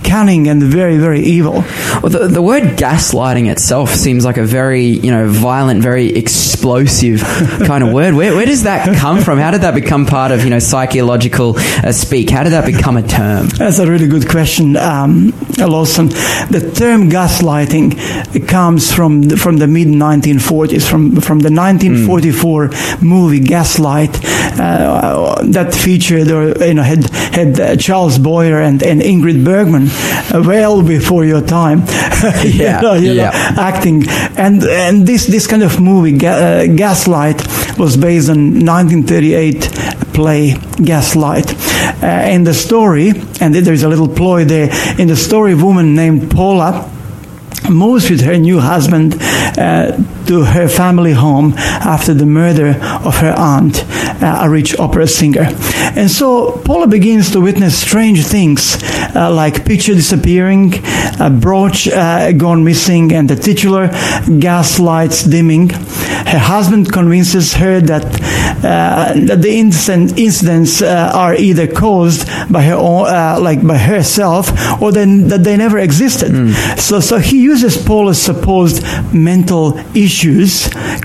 cunning 0.05 0.49
and 0.49 0.63
very, 0.63 0.99
very 0.99 1.21
evil. 1.21 1.65
Well, 2.03 2.11
the, 2.11 2.29
the 2.29 2.43
word 2.43 2.77
gaslighting 2.77 3.51
itself 3.51 3.91
seems 3.95 4.25
like 4.25 4.37
a 4.37 4.45
very, 4.45 4.85
you 4.87 5.11
know, 5.11 5.29
violent, 5.29 5.83
very 5.83 6.09
explosive 6.09 7.21
kind 7.67 7.85
of 7.85 7.93
word. 7.93 8.15
Where, 8.15 8.35
where 8.35 8.47
does 8.47 8.65
that 8.65 8.97
come 8.99 9.21
from? 9.21 9.39
How 9.39 9.51
did 9.51 9.63
that 9.63 9.75
become 9.75 10.07
part 10.07 10.33
of, 10.33 10.45
you 10.45 10.51
know, 10.51 10.59
psychological 10.59 11.55
uh, 11.59 11.93
speak? 11.93 12.31
How 12.31 12.43
did 12.43 12.51
that 12.51 12.67
become 12.67 12.97
a 12.97 13.03
term? 13.03 13.47
That's 13.49 13.79
a 13.79 13.87
really 13.91 14.09
good 14.09 14.29
question, 14.29 14.77
um, 14.77 15.33
Lawson. 15.59 16.09
The 16.09 16.73
term 16.75 17.09
gaslighting 17.11 18.49
comes 18.49 18.93
from 18.93 19.23
the, 19.23 19.37
from 19.37 19.59
the 19.59 19.67
mid 19.67 19.89
1940s, 19.89 20.89
from 20.89 21.21
from 21.21 21.41
the 21.41 21.51
1944 21.51 22.71
movie 23.01 23.41
Gaslight, 23.41 24.19
uh, 24.59 25.43
that 25.45 25.75
featured 25.75 26.31
or 26.31 26.65
you 26.65 26.75
know 26.75 26.83
had 26.83 27.09
had 27.11 27.61
uh, 27.61 27.77
Charles 27.77 28.19
Boyer 28.19 28.61
and, 28.61 28.83
and 28.83 29.01
Ingrid 29.01 29.45
Bergman, 29.45 29.87
well 30.47 30.83
before 30.83 31.25
your 31.25 31.43
time. 31.43 31.83
You 32.45 32.63
Yeah, 32.65 32.81
know, 32.81 32.95
you 32.95 33.15
know, 33.15 33.23
yeah. 33.31 33.55
acting, 33.59 34.05
and 34.37 34.63
and 34.63 35.07
this 35.07 35.27
this 35.27 35.47
kind 35.47 35.63
of 35.63 35.81
movie 35.81 36.13
Ga- 36.19 36.63
uh, 36.63 36.67
Gaslight 36.77 37.43
was 37.79 37.97
based 37.97 38.31
on 38.31 38.65
1938 38.65 39.71
play 40.15 40.55
Gaslight, 40.85 41.55
Uh, 42.03 42.35
in 42.35 42.45
the 42.45 42.55
story, 42.55 43.13
and 43.41 43.55
there's 43.55 43.83
a 43.85 43.89
little 43.89 44.09
ploy 44.09 44.45
there, 44.45 44.69
in 44.99 45.09
the 45.09 45.17
story, 45.17 45.53
a 45.53 45.57
woman 45.57 45.95
named 45.95 46.31
Paula 46.31 46.85
moves 47.71 48.11
with 48.11 48.21
her 48.23 48.37
new 48.39 48.61
husband 48.61 49.15
uh, 49.59 49.93
to 50.27 50.45
her 50.45 50.69
family 50.69 51.13
home 51.13 51.55
after 51.57 52.15
the 52.15 52.27
murder 52.27 52.71
of 53.05 53.17
her 53.19 53.35
aunt, 53.37 53.85
uh, 54.23 54.41
a 54.43 54.51
rich 54.51 54.79
opera 54.79 55.07
singer. 55.07 55.49
And 55.97 56.11
so 56.11 56.61
Paula 56.65 56.87
begins 56.87 57.31
to 57.33 57.41
witness 57.41 57.81
strange 57.81 58.25
things 58.25 58.83
uh, 59.15 59.33
like 59.33 59.65
picture 59.65 59.95
disappearing, 59.95 60.75
a 61.21 61.31
brooch 61.31 61.89
uh, 61.89 62.33
gone 62.33 62.65
missing, 62.65 63.13
and 63.13 63.29
the 63.29 63.37
titular 63.37 63.89
gas 64.39 64.79
lights 64.79 65.25
dimming. 65.25 65.71
Her 65.71 66.39
husband 66.39 66.93
convinces 66.93 67.55
her 67.55 67.81
that, 67.81 68.05
uh, 68.65 69.13
that 69.27 69.43
the 69.43 69.59
incident, 69.59 70.19
incidents 70.19 70.81
uh, 70.81 71.11
are 71.15 71.35
either 71.35 71.67
caused 71.67 72.27
by 72.51 72.63
her 72.63 72.75
own, 72.75 73.07
uh, 73.07 73.39
like 73.41 73.67
by 73.67 73.77
herself, 73.77 74.51
or 74.81 74.93
then 74.93 75.29
that 75.29 75.45
they 75.45 75.57
never 75.57 75.79
existed. 75.79 76.33
So, 76.79 77.01
so 77.01 77.19
he 77.19 77.43
uses 77.43 77.77
Paula's 77.77 78.21
supposed 78.21 78.83
mental 79.13 79.79
issues, 79.95 80.12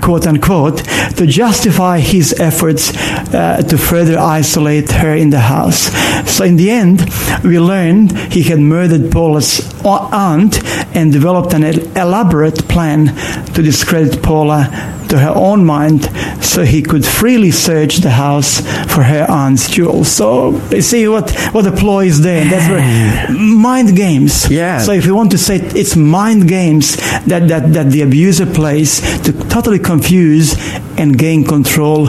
quote 0.00 0.26
unquote, 0.26 0.78
to 1.16 1.26
justify 1.26 1.98
his 1.98 2.38
efforts 2.38 2.92
uh, 3.34 3.62
to 3.68 3.78
further 3.78 4.18
isolate 4.18 4.90
her 4.90 5.14
in 5.14 5.30
the 5.30 5.40
house. 5.40 5.90
So, 6.30 6.44
in 6.44 6.56
the 6.56 6.70
end, 6.70 7.08
we 7.44 7.58
learn 7.58 8.08
he 8.30 8.42
had 8.42 8.60
murdered 8.60 9.10
Paula's 9.10 9.60
aunt 9.84 10.64
and 10.94 11.12
developed 11.12 11.54
an 11.54 11.64
elaborate 11.96 12.68
plan 12.68 13.06
to 13.54 13.62
discredit 13.62 14.22
Paula 14.22 14.97
to 15.08 15.18
her 15.18 15.32
own 15.34 15.64
mind 15.64 16.04
so 16.42 16.64
he 16.64 16.82
could 16.82 17.04
freely 17.04 17.50
search 17.50 17.98
the 17.98 18.10
house 18.10 18.60
for 18.92 19.02
her 19.02 19.26
aunt's 19.28 19.68
jewels. 19.70 20.10
So 20.10 20.50
you 20.70 20.82
see 20.82 21.08
what, 21.08 21.30
what 21.52 21.62
the 21.62 21.72
ploy 21.72 22.06
is 22.06 22.20
there. 22.20 22.44
That's 22.44 22.68
where 22.68 23.36
mind 23.38 23.96
games. 23.96 24.50
Yeah. 24.50 24.78
So 24.78 24.92
if 24.92 25.06
you 25.06 25.14
want 25.14 25.30
to 25.32 25.38
say 25.38 25.56
it's 25.56 25.96
mind 25.96 26.48
games 26.48 26.96
that, 27.26 27.48
that, 27.48 27.72
that 27.72 27.90
the 27.90 28.02
abuser 28.02 28.46
plays 28.46 29.00
to 29.22 29.32
totally 29.32 29.78
confuse 29.78 30.54
and 30.98 31.16
gain 31.16 31.44
control 31.44 32.08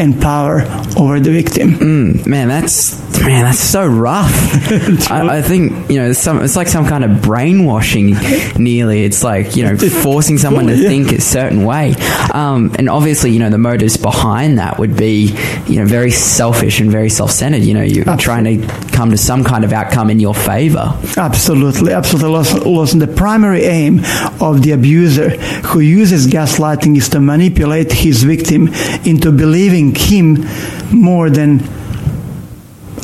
and 0.00 0.20
power 0.20 0.62
over 0.96 1.20
the 1.20 1.30
victim. 1.30 1.74
Mm, 1.74 2.26
man, 2.26 2.48
that's 2.48 2.98
man, 3.20 3.44
that's 3.44 3.60
so 3.60 3.86
rough. 3.86 4.32
I, 5.10 5.38
I 5.38 5.42
think 5.42 5.90
you 5.90 5.98
know, 5.98 6.10
it's, 6.10 6.18
some, 6.18 6.42
it's 6.42 6.56
like 6.56 6.68
some 6.68 6.86
kind 6.86 7.04
of 7.04 7.20
brainwashing. 7.22 8.16
Nearly, 8.56 9.04
it's 9.04 9.22
like 9.22 9.56
you 9.56 9.64
know, 9.64 9.76
forcing 9.76 10.38
someone 10.38 10.66
to 10.68 10.76
think 10.76 11.12
a 11.12 11.20
certain 11.20 11.64
way. 11.64 11.94
Um, 12.32 12.39
Um, 12.40 12.74
and 12.78 12.88
obviously, 12.88 13.30
you 13.32 13.38
know, 13.38 13.50
the 13.50 13.58
motives 13.58 13.96
behind 13.98 14.58
that 14.58 14.78
would 14.78 14.96
be 14.96 15.36
you 15.66 15.76
know 15.78 15.84
very 15.84 16.10
selfish 16.10 16.80
and 16.80 16.90
very 16.90 17.10
self-centered. 17.10 17.62
You 17.62 17.74
know, 17.74 17.82
you're 17.82 18.16
trying 18.16 18.44
to 18.44 18.66
come 18.92 19.10
to 19.10 19.18
some 19.18 19.44
kind 19.44 19.64
of 19.64 19.72
outcome 19.72 20.08
in 20.10 20.20
your 20.20 20.34
favor. 20.34 20.98
Absolutely, 21.16 21.92
absolutely. 21.92 22.30
Lawson. 22.30 22.98
The 23.00 23.06
primary 23.08 23.64
aim 23.64 24.00
of 24.40 24.62
the 24.62 24.72
abuser 24.72 25.30
who 25.68 25.80
uses 25.80 26.26
gaslighting 26.26 26.96
is 26.96 27.08
to 27.10 27.20
manipulate 27.20 27.92
his 27.92 28.22
victim 28.22 28.68
into 29.04 29.32
believing 29.32 29.94
him 29.94 30.46
more 30.90 31.30
than 31.30 31.60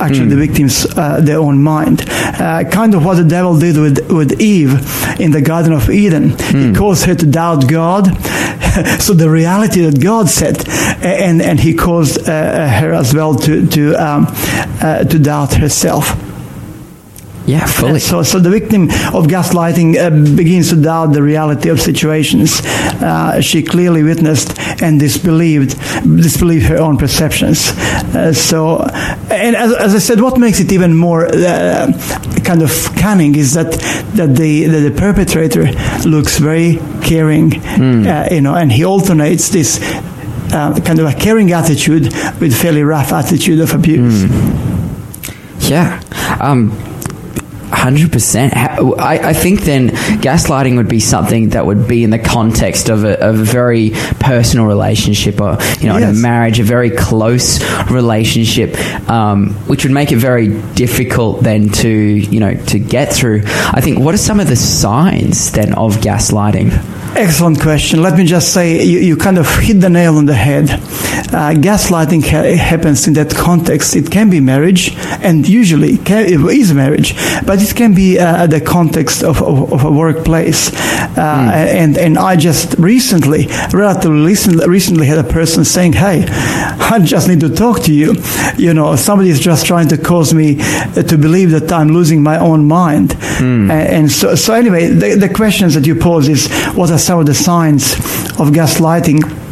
actually 0.01 0.29
the 0.29 0.37
victim's 0.37 0.87
uh, 0.97 1.21
their 1.21 1.39
own 1.39 1.63
mind. 1.63 2.05
Uh, 2.09 2.65
kind 2.71 2.95
of 2.95 3.05
what 3.05 3.17
the 3.17 3.25
devil 3.25 3.59
did 3.59 3.77
with, 3.77 4.11
with 4.11 4.41
Eve 4.41 4.73
in 5.21 5.31
the 5.31 5.41
Garden 5.41 5.73
of 5.73 5.89
Eden. 5.91 6.31
He 6.39 6.73
caused 6.75 7.05
her 7.07 7.15
to 7.15 7.27
doubt 7.27 7.69
God. 7.69 8.07
so 9.01 9.15
the 9.15 9.29
reality 9.31 9.81
that 9.83 10.01
God 10.01 10.29
said, 10.29 10.69
and 11.03 11.41
and 11.43 11.61
he 11.61 11.75
caused 11.75 12.29
uh, 12.29 12.69
her 12.69 12.93
as 12.93 13.15
well 13.15 13.35
to 13.35 13.67
to 13.67 13.95
um, 13.95 14.27
uh, 14.81 15.05
to 15.05 15.19
doubt 15.19 15.55
herself. 15.55 16.26
Yeah, 17.47 17.65
fully. 17.65 18.01
So, 18.01 18.23
so 18.25 18.41
the 18.41 18.51
victim 18.51 18.85
of 19.15 19.27
gaslighting 19.27 19.97
uh, 19.97 20.35
begins 20.37 20.71
to 20.71 20.77
doubt 20.77 21.13
the 21.13 21.23
reality 21.23 21.69
of 21.69 21.81
situations 21.81 22.61
uh, 23.01 23.41
she 23.41 23.63
clearly 23.63 24.03
witnessed 24.03 24.59
and 24.83 24.99
disbelieved, 24.99 25.79
disbelieved 26.03 26.67
her 26.67 26.79
own 26.79 26.97
perceptions. 26.97 27.71
Uh, 27.71 28.33
so, 28.33 28.83
and 29.31 29.55
as, 29.55 29.73
as 29.75 29.95
I 29.95 29.99
said, 29.99 30.21
what 30.21 30.39
makes 30.39 30.59
it 30.59 30.73
even 30.73 30.97
more 30.97 31.27
uh, 31.27 31.93
kind 32.45 32.63
of 32.63 32.71
cunning 32.97 33.37
is 33.37 33.55
that 33.55 33.73
that 34.17 34.35
the 34.37 34.65
that 34.67 34.81
the 34.81 34.91
perpetrator 34.91 35.65
looks 36.09 36.39
very 36.39 36.79
caring, 37.03 37.61
uh, 37.65 38.29
you 38.31 38.41
know, 38.41 38.55
and 38.55 38.73
he 38.73 38.85
alternates 38.85 39.51
this. 39.51 39.81
Uh, 40.53 40.79
kind 40.85 41.01
of 41.01 41.07
a 41.07 41.13
caring 41.13 41.51
attitude 41.51 42.05
with 42.41 42.55
fairly 42.55 42.85
rough 42.85 43.13
attitude 43.13 43.59
of 43.59 43.75
abuse. 43.75 44.23
Yeah. 45.69 46.01
Um, 46.41 46.71
Hundred 47.71 48.13
percent. 48.13 48.57
I, 48.57 49.31
I 49.31 49.33
think 49.33 49.63
then 49.63 49.89
gaslighting 49.89 50.77
would 50.77 50.89
be 50.89 51.01
something 51.01 51.51
that 51.51 51.67
would 51.67 51.89
be 51.89 52.05
in 52.05 52.11
the 52.11 52.19
context 52.19 52.89
of 52.89 53.05
a, 53.05 53.21
of 53.21 53.41
a 53.41 53.45
very 53.45 53.91
personal 54.21 54.67
relationship, 54.67 55.41
or 55.41 55.59
you 55.81 55.89
know, 55.89 55.97
in 55.97 56.05
a 56.05 56.13
marriage, 56.13 56.61
a 56.61 56.63
very 56.63 56.91
close 56.91 57.61
relationship, 57.91 58.79
um, 59.11 59.51
which 59.67 59.85
would 59.85 59.93
make 59.93 60.13
it 60.13 60.17
very 60.17 60.49
difficult 60.75 61.43
then 61.43 61.69
to 61.71 61.89
you 61.89 62.39
know 62.39 62.55
to 62.55 62.79
get 62.79 63.13
through. 63.13 63.43
I 63.47 63.81
think. 63.81 63.99
What 63.99 64.15
are 64.15 64.19
some 64.19 64.39
of 64.39 64.47
the 64.49 64.57
signs 64.57 65.51
then 65.51 65.75
of 65.75 65.97
gaslighting? 65.97 66.71
Excellent 67.19 67.59
question. 67.61 68.03
Let 68.03 68.19
me 68.19 68.25
just 68.27 68.53
say 68.53 68.85
you, 68.85 68.99
you 68.99 69.17
kind 69.17 69.39
of 69.39 69.49
hit 69.61 69.81
the 69.81 69.89
nail 69.89 70.17
on 70.19 70.27
the 70.27 70.35
head. 70.35 70.69
Uh, 70.71 71.55
gaslighting 71.55 72.23
ha- 72.23 72.57
happens 72.57 73.09
in 73.09 73.15
that 73.15 73.35
context. 73.35 73.97
It 73.97 74.11
can 74.11 74.29
be 74.29 74.39
marriage, 74.41 74.95
and 75.23 75.49
usually 75.49 75.97
can, 75.97 76.27
it 76.27 76.39
is 76.41 76.75
marriage, 76.75 77.15
but 77.47 77.61
it 77.63 77.75
can 77.75 77.95
be 77.95 78.19
uh, 78.19 78.47
the 78.47 78.61
context 78.61 79.23
of, 79.25 79.43
of, 79.43 79.73
of 79.73 79.85
a 79.85 79.91
workplace. 79.91 80.71
Uh, 81.17 81.53
And 81.57 81.97
and 81.97 82.19
I 82.19 82.37
just 82.37 82.75
recently, 82.79 83.47
relatively 83.73 84.21
recently, 84.27 84.67
recently 84.69 85.07
had 85.07 85.19
a 85.19 85.25
person 85.25 85.65
saying, 85.65 85.95
"Hey, 85.95 86.25
I 86.95 86.99
just 87.03 87.29
need 87.29 87.41
to 87.41 87.49
talk 87.49 87.81
to 87.85 87.93
you. 87.93 88.15
You 88.59 88.75
know, 88.75 88.95
somebody 88.97 89.31
is 89.31 89.41
just 89.41 89.65
trying 89.67 89.89
to 89.89 89.97
cause 89.97 90.35
me 90.35 90.57
uh, 90.61 91.03
to 91.03 91.17
believe 91.17 91.51
that 91.53 91.73
I'm 91.73 91.89
losing 91.89 92.23
my 92.23 92.39
own 92.39 92.69
mind." 92.69 93.17
A- 93.71 93.97
And 93.97 94.11
so, 94.13 94.35
so 94.37 94.53
anyway, 94.55 94.89
the, 94.93 95.17
the 95.17 95.29
questions 95.35 95.73
that 95.75 95.87
you 95.87 95.95
pose 95.97 96.29
is, 96.29 96.49
what 96.75 96.91
are 96.91 96.99
some 97.07 97.21
of 97.21 97.27
the 97.27 97.35
signs 97.35 97.93
of 98.41 98.51
gaslighting? 98.51 99.46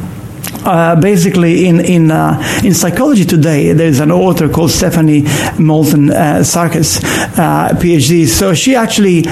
Uh, 0.64 0.96
basically, 1.00 1.66
in 1.66 1.80
in 1.80 2.10
uh, 2.10 2.40
in 2.64 2.74
psychology 2.74 3.24
today, 3.24 3.72
there's 3.72 4.00
an 4.00 4.10
author 4.10 4.48
called 4.48 4.70
Stephanie 4.70 5.22
Moulton 5.58 6.10
uh, 6.10 6.42
Sarkis, 6.42 7.02
uh, 7.38 7.68
PhD. 7.76 8.26
So 8.26 8.54
she 8.54 8.74
actually 8.74 9.24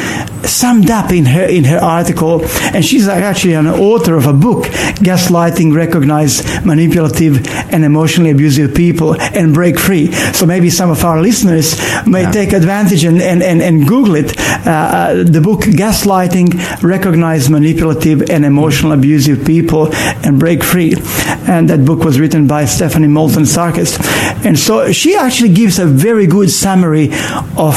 summed 0.45 0.91
up 0.91 1.11
in 1.12 1.24
her 1.24 1.45
in 1.45 1.64
her 1.64 1.78
article, 1.78 2.45
and 2.74 2.85
she's 2.85 3.09
actually 3.09 3.55
an 3.55 3.66
author 3.66 4.16
of 4.16 4.26
a 4.26 4.33
book, 4.33 4.64
"Gaslighting: 5.01 5.74
Recognize 5.74 6.43
Manipulative 6.64 7.47
and 7.72 7.85
Emotionally 7.85 8.30
Abusive 8.30 8.74
People 8.74 9.16
and 9.20 9.55
Break 9.55 9.78
Free." 9.78 10.12
So 10.33 10.47
maybe 10.47 10.70
some 10.70 10.91
of 10.91 11.05
our 11.05 11.20
listeners 11.20 11.76
may 12.07 12.30
take 12.30 12.53
advantage 12.53 13.05
and 13.05 13.22
and, 13.22 13.43
and, 13.43 13.62
and 13.62 13.87
Google 13.89 14.16
it. 14.16 14.39
Uh, 14.39 14.70
uh, 14.70 15.14
the 15.24 15.41
book 15.41 15.61
"Gaslighting: 15.61 16.83
Recognize 16.83 17.49
Manipulative 17.49 18.30
and 18.30 18.45
Emotional 18.45 18.93
Abusive 18.93 19.45
People 19.47 19.89
and 20.24 20.39
Break 20.39 20.62
Free," 20.62 20.95
and 21.49 21.68
that 21.70 21.85
book 21.85 22.05
was 22.05 22.18
written 22.20 22.47
by 22.47 22.64
Stephanie 22.64 23.09
Moulton 23.09 23.45
Sarkis, 23.45 23.99
and 24.45 24.59
so 24.59 24.93
she 24.93 25.16
actually 25.16 25.53
gives 25.55 25.79
a 25.79 25.87
very 25.87 26.27
good 26.27 26.51
summary 26.51 27.11
of 27.57 27.77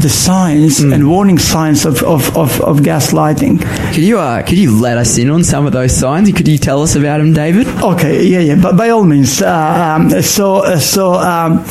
the 0.00 0.10
signs 0.10 0.80
and 0.80 1.08
warning 1.08 1.38
signs 1.38 1.86
of, 1.86 2.02
of, 2.02 2.36
of, 2.36 2.60
of 2.60 2.78
gaslighting. 2.80 3.60
Could 3.94 4.04
you 4.04 4.18
uh, 4.18 4.42
could 4.42 4.58
you 4.58 4.78
let 4.78 4.98
us 4.98 5.16
in 5.16 5.30
on 5.30 5.42
some 5.42 5.66
of 5.66 5.72
those 5.72 5.96
signs? 5.96 6.30
Could 6.32 6.48
you 6.48 6.58
tell 6.58 6.82
us 6.82 6.96
about 6.96 7.18
them, 7.18 7.32
David? 7.32 7.66
Okay, 7.66 8.24
yeah, 8.26 8.40
yeah, 8.40 8.60
but 8.60 8.76
by 8.76 8.90
all 8.90 9.04
means. 9.04 9.40
Uh, 9.40 9.96
um, 9.98 10.22
so, 10.22 10.56
uh, 10.56 10.78
so 10.78 11.14
um, 11.14 11.64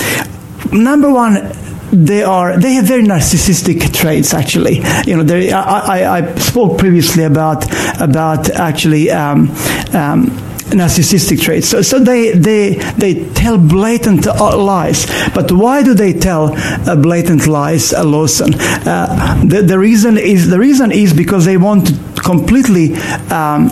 number 0.71 1.11
one. 1.11 1.51
They 1.91 2.23
are. 2.23 2.57
They 2.57 2.73
have 2.73 2.85
very 2.85 3.03
narcissistic 3.03 3.93
traits. 3.93 4.33
Actually, 4.33 4.81
you 5.05 5.15
know. 5.15 5.23
They, 5.23 5.51
I, 5.53 6.01
I, 6.01 6.17
I 6.17 6.35
spoke 6.35 6.77
previously 6.77 7.23
about 7.23 7.63
about 8.01 8.49
actually 8.49 9.11
um, 9.11 9.49
um, 9.93 10.25
narcissistic 10.71 11.41
traits. 11.41 11.69
So, 11.69 11.81
so 11.81 11.99
they 11.99 12.31
they 12.31 12.75
they 12.97 13.25
tell 13.33 13.57
blatant 13.57 14.25
lies. 14.25 15.05
But 15.33 15.51
why 15.51 15.83
do 15.83 15.93
they 15.93 16.13
tell 16.13 16.53
uh, 16.53 16.95
blatant 16.95 17.47
lies, 17.47 17.93
uh, 17.93 18.03
Lawson? 18.03 18.53
Uh, 18.55 19.43
the, 19.45 19.61
the 19.61 19.79
reason 19.79 20.17
is 20.17 20.49
the 20.49 20.59
reason 20.59 20.91
is 20.91 21.13
because 21.13 21.45
they 21.45 21.57
want 21.57 21.87
to 21.87 22.21
completely 22.21 22.95
um, 23.29 23.69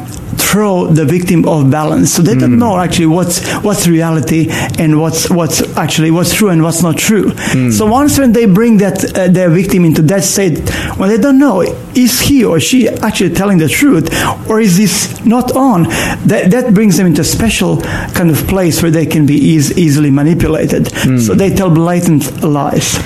throw 0.54 0.86
the 0.86 1.04
victim 1.04 1.46
off 1.46 1.70
balance. 1.72 2.14
So 2.14 2.22
they 2.22 2.36
don't 2.36 2.54
hmm. 2.54 2.60
know 2.60 2.78
actually 2.78 3.08
what's 3.08 3.36
what's 3.66 3.88
reality 3.88 4.48
and 4.78 5.02
what's 5.02 5.28
what's 5.30 5.60
actually 5.76 6.12
what's 6.12 6.34
true 6.34 6.50
and 6.50 6.62
what's 6.62 6.84
not 6.84 6.96
true. 6.96 7.32
Hmm. 7.34 7.72
So 7.72 7.88
once 7.88 8.20
when 8.20 8.34
they 8.34 8.46
bring 8.46 8.78
that 8.78 9.18
uh, 9.18 9.28
their 9.30 9.50
victim 9.50 9.84
into 9.84 10.04
that 10.04 10.24
state, 10.24 10.70
when 11.00 11.10
they 11.10 11.18
don't 11.18 11.40
know 11.40 11.62
is 11.96 12.22
he 12.22 12.46
or 12.46 12.60
she 12.60 12.88
actually 12.88 13.34
telling 13.34 13.58
the 13.58 13.68
truth 13.68 14.08
or 14.48 14.60
is 14.60 14.78
this 14.78 15.26
not 15.26 15.56
on, 15.56 15.84
that 16.30 16.52
that 16.52 16.74
brings 16.74 16.98
them 16.98 17.08
into 17.08 17.22
a 17.22 17.30
special 17.38 17.82
kind 18.18 18.30
of 18.30 18.38
place 18.48 18.84
where 18.84 18.92
they 18.92 19.08
can 19.08 19.26
be 19.26 19.36
eas- 19.36 19.76
easily 19.76 20.12
manipulated. 20.12 20.92
Hmm. 20.92 21.18
So 21.18 21.34
they 21.34 21.50
tell 21.50 21.72
blatant 21.72 22.44
lies. 22.44 23.00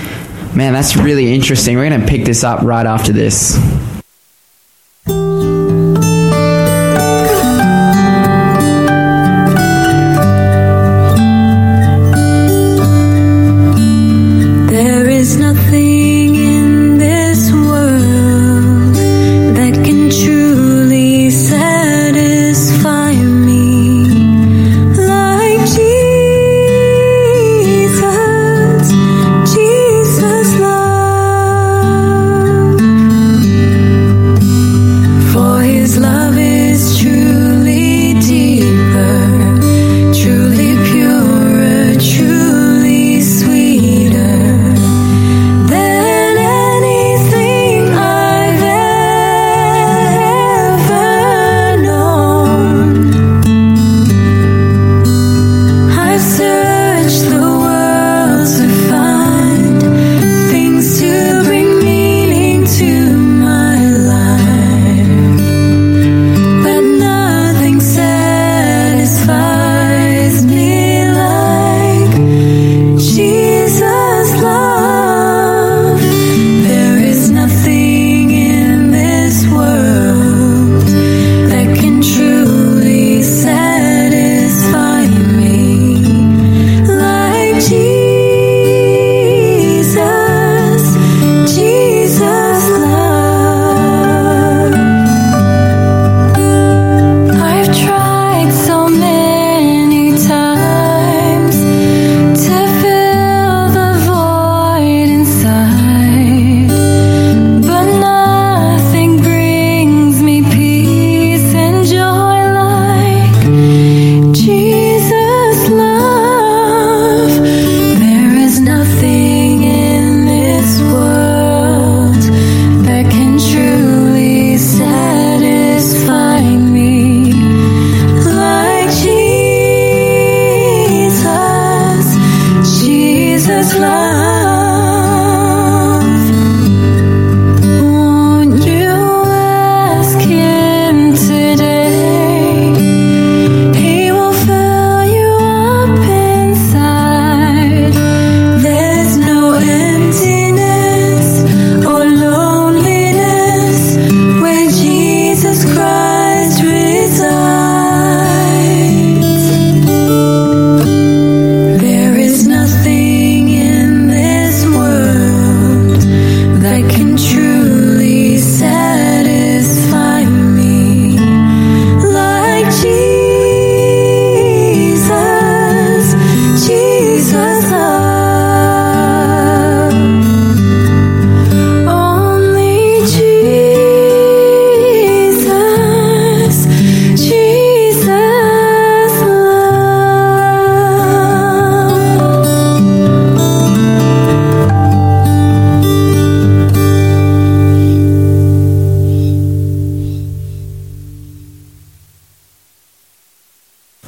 Man, 0.53 0.73
that's 0.73 0.97
really 0.97 1.33
interesting. 1.33 1.77
We're 1.77 1.89
going 1.89 2.01
to 2.01 2.07
pick 2.07 2.25
this 2.25 2.43
up 2.43 2.61
right 2.63 2.85
after 2.85 3.13
this. 3.13 3.55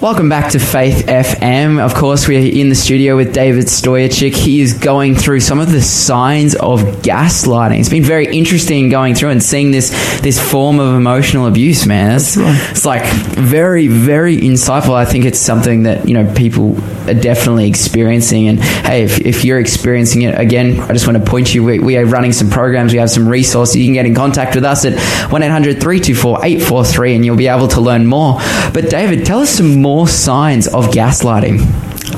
Welcome 0.01 0.29
back 0.29 0.53
to 0.53 0.59
Faith 0.59 1.07
FM. 1.07 1.77
Of 1.77 1.93
course, 1.93 2.25
we're 2.25 2.39
in 2.39 2.69
the 2.69 2.75
studio 2.75 3.17
with 3.17 3.33
David 3.33 3.65
Stoyachik. 3.65 4.33
He 4.33 4.61
is 4.61 4.71
going 4.75 5.13
through 5.13 5.41
some 5.41 5.59
of 5.59 5.73
the 5.73 5.81
signs 5.81 6.55
of 6.55 6.79
gaslighting. 7.01 7.81
It's 7.81 7.89
been 7.89 8.03
very 8.03 8.33
interesting 8.33 8.87
going 8.87 9.13
through 9.13 9.31
and 9.31 9.43
seeing 9.43 9.71
this 9.71 9.89
this 10.21 10.39
form 10.39 10.79
of 10.79 10.95
emotional 10.95 11.47
abuse, 11.47 11.85
man. 11.85 12.15
It's, 12.15 12.37
it's 12.37 12.85
like 12.85 13.03
very, 13.03 13.87
very 13.87 14.37
insightful. 14.37 14.93
I 14.93 15.03
think 15.03 15.25
it's 15.25 15.37
something 15.37 15.83
that, 15.83 16.07
you 16.07 16.13
know, 16.13 16.33
people 16.33 16.77
are 17.09 17.13
definitely 17.13 17.67
experiencing. 17.67 18.47
And 18.47 18.61
hey, 18.61 19.03
if, 19.03 19.19
if 19.19 19.43
you're 19.43 19.59
experiencing 19.59 20.21
it, 20.21 20.39
again, 20.39 20.79
I 20.79 20.93
just 20.93 21.07
want 21.07 21.17
to 21.17 21.29
point 21.29 21.53
you, 21.53 21.65
we, 21.65 21.79
we 21.79 21.97
are 21.97 22.05
running 22.05 22.31
some 22.31 22.49
programs. 22.49 22.93
We 22.93 22.99
have 22.99 23.11
some 23.11 23.27
resources. 23.27 23.75
You 23.75 23.85
can 23.85 23.95
get 23.95 24.05
in 24.05 24.15
contact 24.15 24.55
with 24.55 24.63
us 24.63 24.85
at 24.85 24.93
1 25.29 25.43
800 25.43 25.81
324 25.81 26.45
843 26.45 27.15
and 27.15 27.25
you'll 27.25 27.35
be 27.35 27.47
able 27.47 27.67
to 27.67 27.81
learn 27.81 28.07
more. 28.07 28.35
But 28.73 28.89
David, 28.89 29.25
tell 29.25 29.39
us 29.39 29.49
some 29.49 29.81
more 29.81 29.88
signs 30.07 30.67
of 30.67 30.85
gaslighting. 30.87 31.59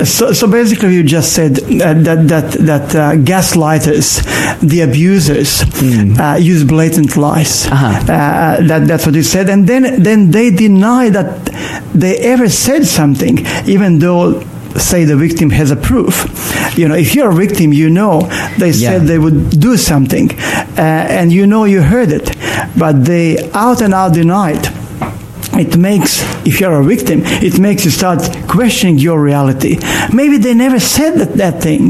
So, 0.06 0.32
so 0.34 0.48
basically, 0.48 0.96
you 0.96 1.04
just 1.04 1.34
said 1.34 1.52
uh, 1.60 1.94
that 2.08 2.28
that 2.34 2.48
that 2.72 2.96
uh, 2.96 3.02
gaslighters, 3.32 4.08
the 4.62 4.82
abusers, 4.82 5.62
uh, 6.20 6.38
use 6.42 6.64
blatant 6.64 7.18
lies. 7.18 7.68
Uh-huh. 7.68 7.88
Uh, 7.88 8.68
that 8.70 8.88
that's 8.88 9.06
what 9.06 9.16
you 9.16 9.24
said, 9.24 9.50
and 9.50 9.68
then 9.68 10.02
then 10.02 10.32
they 10.32 10.50
deny 10.50 11.10
that 11.10 11.28
they 11.94 12.18
ever 12.34 12.50
said 12.50 12.86
something, 12.86 13.36
even 13.68 14.00
though. 14.00 14.42
Say 14.78 15.04
the 15.04 15.18
victim 15.18 15.50
has 15.50 15.70
a 15.70 15.76
proof. 15.76 16.14
You 16.78 16.88
know, 16.88 16.96
if 16.96 17.14
you're 17.14 17.30
a 17.32 17.36
victim, 17.36 17.74
you 17.74 17.90
know 17.90 18.22
they 18.58 18.72
said 18.72 19.02
Yeah. 19.02 19.08
they 19.10 19.20
would 19.20 19.60
do 19.60 19.76
something, 19.76 20.32
uh, 20.32 21.18
and 21.20 21.30
you 21.30 21.46
know 21.46 21.66
you 21.66 21.82
heard 21.82 22.10
it, 22.10 22.28
but 22.80 23.04
they 23.04 23.36
out 23.52 23.82
and 23.82 23.94
out 23.94 24.14
denied 24.14 24.64
it 25.64 25.78
makes 25.78 26.12
if 26.46 26.60
you're 26.60 26.80
a 26.80 26.84
victim 26.84 27.22
it 27.50 27.56
makes 27.60 27.82
you 27.86 27.92
start 27.92 28.22
questioning 28.48 28.98
your 29.08 29.20
reality 29.30 29.74
maybe 30.14 30.38
they 30.38 30.54
never 30.66 30.80
said 30.80 31.14
that, 31.22 31.34
that 31.44 31.56
thing 31.62 31.84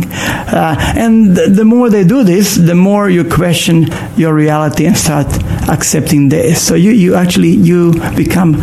uh, 0.59 0.75
and 1.03 1.35
the, 1.37 1.45
the 1.59 1.65
more 1.65 1.89
they 1.89 2.03
do 2.03 2.23
this 2.23 2.55
the 2.55 2.75
more 2.75 3.09
you 3.09 3.23
question 3.23 3.77
your 4.17 4.33
reality 4.33 4.85
and 4.85 4.97
start 4.97 5.27
accepting 5.69 6.29
this. 6.29 6.65
So 6.67 6.75
you, 6.75 6.91
you 6.91 7.15
actually 7.15 7.49
you 7.69 7.93
become, 8.15 8.61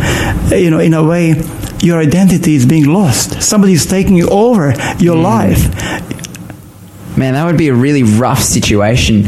you 0.51 0.69
know, 0.69 0.79
in 0.79 0.93
a 0.93 1.03
way, 1.03 1.35
your 1.81 1.99
identity 1.99 2.55
is 2.55 2.65
being 2.65 2.85
lost. 2.85 3.41
Somebody 3.41 3.73
is 3.73 3.85
taking 3.85 4.21
over 4.29 4.73
your 4.99 5.15
Mm. 5.17 5.23
life. 5.23 6.18
Man, 7.19 7.33
that 7.33 7.45
would 7.45 7.57
be 7.57 7.67
a 7.67 7.73
really 7.75 8.03
rough 8.03 8.39
situation 8.41 9.23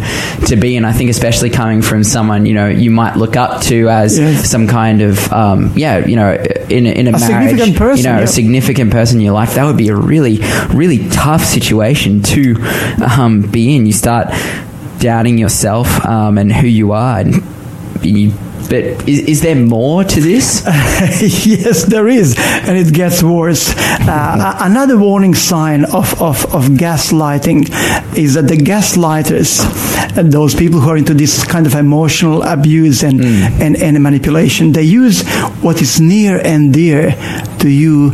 to 0.48 0.56
be 0.56 0.76
in. 0.76 0.86
I 0.86 0.94
think, 0.94 1.10
especially 1.10 1.50
coming 1.50 1.82
from 1.82 2.04
someone 2.04 2.46
you 2.46 2.54
know 2.54 2.68
you 2.70 2.90
might 2.90 3.18
look 3.18 3.36
up 3.36 3.62
to 3.64 3.90
as 3.90 4.18
Yes. 4.18 4.50
some 4.50 4.68
kind 4.68 5.02
of 5.02 5.32
um, 5.32 5.74
yeah, 5.76 6.06
you 6.06 6.16
know, 6.16 6.34
in 6.70 6.86
a, 6.88 6.92
in 6.92 7.08
a, 7.08 7.10
A 7.10 7.20
marriage, 7.20 7.50
significant 7.50 7.78
person, 7.78 7.98
you 7.98 8.04
know, 8.04 8.18
yeah. 8.18 8.24
a 8.24 8.28
significant 8.28 8.92
person 8.92 9.18
in 9.20 9.26
your 9.26 9.34
life. 9.34 9.56
That 9.56 9.66
would 9.66 9.78
be 9.78 9.90
a 9.90 9.96
really, 9.96 10.40
really 10.74 11.08
tough 11.10 11.44
situation 11.44 12.24
to 12.24 12.56
um, 13.18 13.42
be 13.42 13.76
in. 13.76 13.86
You 13.86 13.94
start 13.94 14.28
doubting 15.00 15.38
yourself 15.38 16.06
um, 16.06 16.38
and 16.38 16.52
who 16.52 16.68
you 16.68 16.94
are, 16.94 17.20
and 17.20 17.44
you. 18.04 18.32
But 18.72 19.06
is, 19.06 19.20
is 19.28 19.42
there 19.42 19.56
more 19.58 20.06
to 20.06 20.22
this? 20.22 20.64
yes, 20.66 21.84
there 21.84 22.08
is, 22.08 22.38
and 22.40 22.78
it 22.78 22.94
gets 22.94 23.22
worse. 23.22 23.74
Uh, 23.76 24.58
another 24.62 24.98
warning 24.98 25.36
sign 25.36 25.84
of, 25.84 26.22
of, 26.22 26.46
of 26.56 26.70
gaslighting 26.80 27.68
is 28.18 28.36
that 28.36 28.48
the 28.48 28.56
gaslighters, 28.56 29.60
those 30.32 30.56
people 30.56 30.80
who 30.80 30.90
are 30.90 30.96
into 30.96 31.14
this 31.14 31.44
kind 31.44 31.68
of 31.68 31.76
emotional 31.76 32.44
abuse 32.44 33.04
and, 33.04 33.20
and, 33.62 33.76
and 33.76 34.02
manipulation, 34.02 34.72
they 34.72 34.84
use 34.84 35.28
what 35.62 35.82
is 35.82 36.00
near 36.00 36.40
and 36.42 36.74
dear 36.74 37.12
to 37.60 37.68
you 37.68 38.12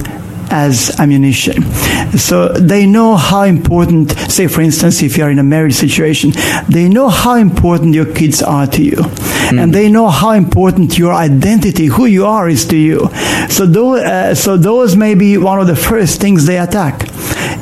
as 0.52 1.00
ammunition. 1.00 1.64
So 2.18 2.50
they 2.50 2.86
know 2.86 3.16
how 3.16 3.44
important, 3.44 4.12
say 4.12 4.48
for 4.48 4.62
instance, 4.62 5.02
if 5.02 5.18
you're 5.18 5.30
in 5.30 5.40
a 5.40 5.44
marriage 5.44 5.76
situation, 5.76 6.32
they 6.70 6.90
know 6.90 7.10
how 7.10 7.36
important 7.36 7.96
your 7.96 8.12
kids 8.14 8.42
are 8.42 8.68
to 8.68 8.84
you. 8.84 9.04
And 9.52 9.74
they 9.74 9.90
know 9.90 10.10
how 10.10 10.32
important 10.32 10.98
your 10.98 11.14
identity, 11.14 11.86
who 11.86 12.06
you 12.06 12.26
are, 12.26 12.50
is 12.50 12.66
to 12.68 12.78
you. 12.78 13.10
So 13.50 13.66
those, 13.66 14.02
uh, 14.02 14.36
so 14.36 14.58
those 14.58 14.96
may 14.96 15.16
be 15.16 15.38
one 15.38 15.60
of 15.60 15.68
the 15.68 15.76
first 15.76 16.20
things 16.20 16.46
they 16.46 16.60
attack. 16.60 17.08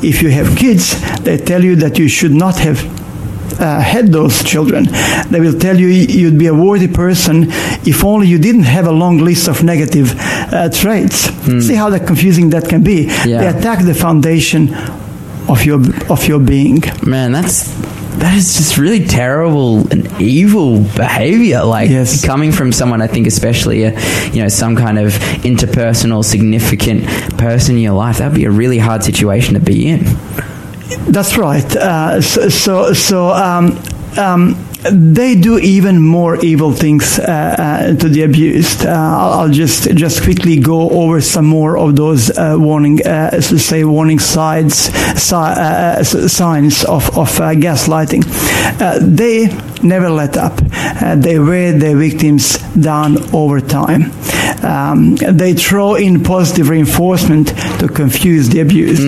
If 0.02 0.22
you 0.22 0.30
have 0.30 0.56
kids, 0.56 0.94
they 1.20 1.38
tell 1.38 1.62
you 1.62 1.76
that 1.76 1.98
you 1.98 2.08
should 2.08 2.34
not 2.34 2.56
have 2.58 3.05
uh, 3.60 3.80
had 3.80 4.12
those 4.12 4.42
children. 4.44 4.84
They 5.30 5.40
will 5.40 5.58
tell 5.58 5.78
you 5.78 5.88
you'd 5.88 6.38
be 6.38 6.46
a 6.46 6.54
worthy 6.54 6.88
person 6.88 7.46
if 7.86 8.04
only 8.04 8.26
you 8.28 8.38
didn't 8.38 8.64
have 8.64 8.86
a 8.86 8.92
long 8.92 9.18
list 9.18 9.48
of 9.48 9.62
negative 9.62 10.14
uh, 10.18 10.68
traits. 10.70 11.30
See 11.66 11.74
how 11.74 11.90
that 11.90 12.06
confusing 12.06 12.50
that 12.50 12.68
can 12.68 12.82
be. 12.82 13.04
Yeah. 13.24 13.38
They 13.40 13.58
attack 13.58 13.84
the 13.84 13.94
foundation 13.94 14.74
of 15.48 15.64
your 15.64 15.80
of 16.10 16.26
your 16.28 16.40
being. 16.40 16.82
Man, 17.06 17.32
that's 17.32 17.72
that 18.18 18.34
is 18.34 18.56
just 18.56 18.78
really 18.78 19.04
terrible 19.04 19.86
and 19.92 20.08
evil 20.20 20.80
behavior. 20.96 21.62
Like 21.64 21.90
Yes. 21.90 22.24
coming 22.24 22.50
from 22.52 22.72
someone, 22.72 23.02
I 23.02 23.06
think, 23.06 23.26
especially 23.26 23.84
a, 23.84 23.90
you 24.32 24.42
know 24.42 24.48
some 24.48 24.74
kind 24.76 24.98
of 24.98 25.12
interpersonal, 25.44 26.24
significant 26.24 27.04
person 27.38 27.76
in 27.76 27.82
your 27.82 27.94
life. 27.94 28.18
That 28.18 28.28
would 28.32 28.36
be 28.38 28.44
a 28.46 28.50
really 28.50 28.78
hard 28.78 29.04
situation 29.04 29.54
to 29.54 29.60
be 29.60 29.86
in. 29.88 30.04
That's 31.08 31.36
right. 31.36 31.76
Uh, 31.76 32.20
so 32.20 32.48
so, 32.48 32.92
so 32.92 33.30
um, 33.30 33.78
um, 34.16 34.56
they 34.90 35.34
do 35.34 35.58
even 35.58 36.00
more 36.00 36.36
evil 36.44 36.70
things 36.72 37.18
uh, 37.18 37.22
uh, 37.58 37.96
to 37.96 38.08
the 38.08 38.22
abused. 38.22 38.86
Uh, 38.86 38.90
I'll, 38.90 39.32
I'll 39.40 39.48
just 39.50 39.90
just 39.96 40.22
quickly 40.22 40.60
go 40.60 40.88
over 40.90 41.20
some 41.20 41.44
more 41.46 41.76
of 41.76 41.96
those 41.96 42.30
uh, 42.38 42.54
warning, 42.58 43.04
uh, 43.04 43.40
say 43.40 43.82
warning 43.84 44.20
sides, 44.20 44.76
si- 45.20 45.34
uh, 45.34 46.04
signs 46.04 46.84
of 46.84 47.08
of 47.18 47.28
gaslighting. 47.58 48.22
They 49.16 49.48
never 49.82 50.08
let 50.10 50.36
up. 50.36 50.60
Uh, 50.72 51.16
they 51.16 51.38
wear 51.38 51.72
their 51.72 51.96
victims 51.96 52.58
down 52.74 53.18
over 53.34 53.60
time. 53.60 54.12
Um, 54.62 55.16
they 55.16 55.54
throw 55.54 55.94
in 55.94 56.22
positive 56.22 56.68
reinforcement 56.68 57.48
to 57.80 57.88
confuse 57.88 58.48
the 58.48 58.60
abused. 58.60 59.02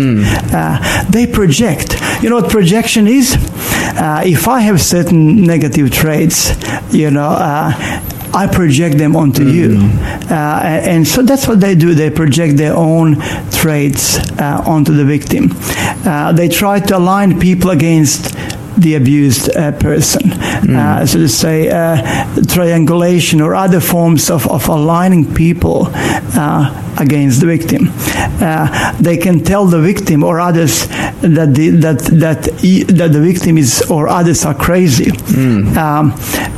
Uh, 0.54 1.04
they 1.10 1.26
project. 1.26 1.96
You 2.22 2.30
know 2.30 2.36
what 2.40 2.50
projection 2.50 3.06
is? 3.06 3.36
Uh, 3.36 4.22
if 4.24 4.46
I 4.48 4.60
have 4.60 4.80
certain 4.80 5.42
negative 5.44 5.90
traits, 5.90 6.52
you 6.92 7.10
know, 7.10 7.30
uh, 7.30 7.72
I 8.34 8.46
project 8.46 8.98
them 8.98 9.16
onto 9.16 9.44
you. 9.44 9.78
Uh, 10.30 10.60
and 10.64 11.06
so 11.08 11.22
that's 11.22 11.48
what 11.48 11.60
they 11.60 11.74
do. 11.74 11.94
They 11.94 12.10
project 12.10 12.58
their 12.58 12.74
own 12.74 13.16
traits 13.50 14.18
uh, 14.38 14.62
onto 14.66 14.92
the 14.94 15.04
victim. 15.04 15.50
Uh, 16.04 16.32
they 16.32 16.48
try 16.48 16.78
to 16.80 16.98
align 16.98 17.40
people 17.40 17.70
against 17.70 18.36
the 18.76 18.94
abused 18.94 19.54
uh, 19.56 19.72
person. 19.72 20.30
Uh, 20.32 21.06
so 21.06 21.18
to 21.18 21.28
say, 21.28 21.68
uh, 21.68 21.96
triangulation 22.46 23.40
or 23.40 23.54
other 23.54 23.80
forms 23.80 24.30
of, 24.30 24.46
of 24.48 24.68
aligning 24.68 25.34
people 25.34 25.88
uh, 25.94 26.94
against 26.98 27.40
the 27.40 27.46
victim. 27.46 27.88
Uh, 28.40 28.92
they 29.00 29.16
can 29.16 29.42
tell 29.42 29.66
the 29.66 29.80
victim 29.80 30.22
or 30.22 30.40
others 30.40 30.86
that 31.22 31.54
the, 31.54 31.70
that 31.70 31.98
that 32.20 32.64
e- 32.64 32.84
that 32.84 33.12
the 33.12 33.20
victim 33.20 33.58
is 33.58 33.82
or 33.90 34.08
others 34.08 34.44
are 34.44 34.54
crazy, 34.54 35.10
um, 35.76 36.12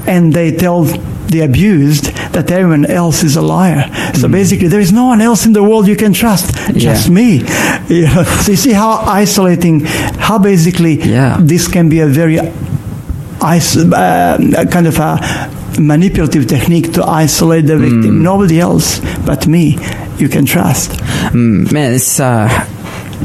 and 0.07 0.33
they 0.33 0.51
tell 0.53 0.85
the 1.31 1.41
abused 1.43 2.11
that 2.33 2.51
everyone 2.51 2.87
else 2.87 3.23
is 3.25 3.37
a 3.37 3.43
liar. 3.43 3.85
So 4.15 4.29
basically, 4.29 4.69
there 4.69 4.81
is 4.81 4.93
no 4.93 5.07
one 5.07 5.21
else 5.21 5.47
in 5.47 5.53
the 5.53 5.63
world 5.63 5.87
you 5.89 5.97
can 5.97 6.13
trust, 6.13 6.55
just 6.77 7.09
Yeah. 7.09 7.15
me. 7.15 7.43
You 7.91 8.07
know, 8.07 8.23
so 8.43 8.53
you 8.53 8.57
see 8.57 8.73
how 8.73 8.93
isolating, 9.23 9.81
how 10.19 10.39
basically 10.39 10.95
Yeah. 11.03 11.39
this 11.41 11.67
can 11.69 11.89
be 11.89 12.01
a 12.01 12.07
very 12.07 12.39
uh, 12.39 12.47
kind 14.71 14.87
of 14.87 14.99
a 14.99 15.19
manipulative 15.79 16.47
technique 16.47 16.93
to 16.93 17.05
isolate 17.05 17.67
the 17.67 17.77
victim. 17.77 18.23
Nobody 18.23 18.61
else 18.61 19.01
but 19.25 19.47
me 19.47 19.79
you 20.19 20.29
can 20.29 20.45
trust. 20.45 20.91
Mm, 21.33 21.73
man, 21.73 21.95
it's 21.95 22.21
uh, 22.21 22.49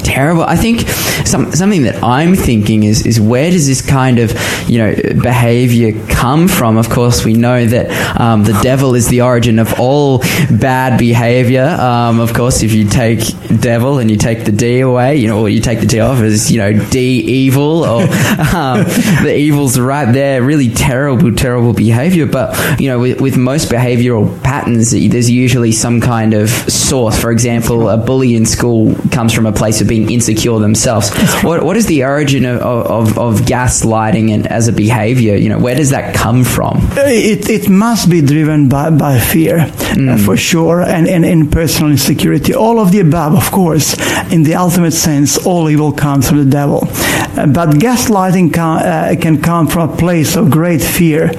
terrible. 0.06 0.44
I 0.44 0.56
think 0.56 0.88
some, 1.26 1.52
something 1.52 1.84
that 1.84 2.02
I'm 2.04 2.36
thinking 2.36 2.84
is 2.84 3.06
is 3.06 3.20
where 3.20 3.50
does 3.50 3.68
this 3.68 3.82
kind 3.82 4.20
of 4.20 4.32
you 4.70 4.78
know 4.78 4.94
behavior 5.22 6.00
come 6.08 6.48
from? 6.48 6.78
Of 6.78 6.90
course, 6.90 7.26
we 7.26 7.34
know 7.34 7.66
that 7.66 8.20
um, 8.20 8.44
the 8.44 8.58
devil 8.62 8.96
is 8.96 9.08
the 9.10 9.22
origin 9.22 9.60
of 9.60 9.80
all 9.80 10.20
bad 10.52 10.98
behavior. 10.98 11.66
Um, 11.66 12.20
of 12.20 12.34
course, 12.34 12.62
if 12.64 12.72
you 12.72 12.88
take 12.88 13.20
devil 13.60 14.00
and 14.00 14.10
you 14.10 14.18
take 14.18 14.46
the 14.46 14.52
D 14.52 14.80
away, 14.82 15.18
you 15.18 15.28
know, 15.28 15.42
or 15.42 15.50
you 15.50 15.60
take 15.60 15.80
the 15.80 15.88
D 15.88 16.00
off, 16.00 16.22
is 16.22 16.52
you 16.52 16.60
know 16.60 16.72
D 16.90 17.20
evil 17.20 17.84
or 17.84 18.02
um, 18.56 18.84
the 19.24 19.36
evil's 19.36 19.80
right 19.80 20.12
there. 20.12 20.44
Really 20.44 20.70
terrible, 20.70 21.34
terrible 21.34 21.74
behavior. 21.74 22.28
But 22.28 22.80
you 22.80 22.90
know, 22.90 23.00
with, 23.00 23.20
with 23.20 23.38
most 23.38 23.70
behavioral 23.70 24.42
patterns, 24.44 24.92
there's 24.92 25.30
usually 25.30 25.72
some 25.72 26.00
kind 26.00 26.34
of 26.34 26.50
source. 26.50 27.20
For 27.20 27.32
example, 27.32 27.90
a 27.90 27.98
bully 27.98 28.36
in 28.36 28.46
school 28.46 28.96
comes 29.12 29.34
from 29.34 29.46
a 29.46 29.52
place 29.52 29.82
of 29.82 29.88
being 29.88 29.95
insecure 30.04 30.60
themselves. 30.60 31.12
What 31.44 31.64
what 31.64 31.78
is 31.78 31.86
the 31.88 32.04
origin 32.04 32.46
of, 32.46 32.62
of, 32.62 33.18
of 33.18 33.42
gaslighting 33.42 34.32
and 34.32 34.48
as 34.48 34.68
a 34.68 34.72
behavior? 34.72 35.36
You 35.36 35.50
know, 35.50 35.60
where 35.60 35.76
does 35.76 35.90
that 35.90 36.16
come 36.16 36.44
from? 36.44 36.80
It, 36.98 37.50
it 37.50 37.70
must 37.70 38.10
be 38.10 38.22
driven 38.22 38.70
by, 38.70 38.90
by 38.90 39.20
fear, 39.20 39.60
uh, 39.60 40.18
for 40.18 40.38
sure, 40.38 40.82
and, 40.82 41.08
and, 41.08 41.26
and 41.26 41.52
personal 41.52 41.92
insecurity. 41.92 42.54
All 42.54 42.80
of 42.80 42.92
the 42.92 43.00
above, 43.00 43.36
of 43.36 43.52
course. 43.52 43.96
In 44.32 44.44
the 44.44 44.56
ultimate 44.56 44.94
sense, 44.94 45.38
all 45.46 45.70
evil 45.70 45.92
comes 45.92 46.28
from 46.28 46.38
the 46.38 46.50
devil. 46.50 46.80
Uh, 46.84 47.48
but 47.48 47.70
gaslighting 47.72 48.54
can, 48.54 48.78
uh, 48.80 49.16
can 49.20 49.42
come 49.42 49.68
from 49.68 49.90
a 49.90 49.96
place 49.98 50.36
of 50.36 50.50
great 50.50 50.82
fear 50.82 51.32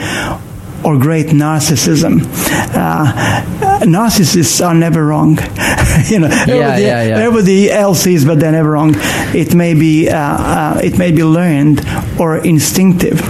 or 0.85 0.99
great 0.99 1.27
narcissism. 1.27 2.23
Uh, 2.75 3.76
narcissists 3.83 4.65
are 4.65 4.75
never 4.75 5.05
wrong. 5.07 5.39
you 6.07 6.19
know, 6.21 6.29
everybody, 6.29 6.83
yeah, 6.83 7.03
yeah. 7.03 7.19
everybody 7.19 7.71
else 7.71 8.07
is, 8.07 8.25
but 8.25 8.41
they're 8.41 8.53
never 8.53 8.71
wrong. 8.71 8.95
It 9.35 9.55
may 9.55 9.75
be, 9.75 10.09
uh, 10.09 10.17
uh, 10.19 10.81
it 10.83 10.99
may 10.99 11.13
be 11.13 11.25
learned 11.25 11.85
or 12.19 12.39
instinctive, 12.39 13.21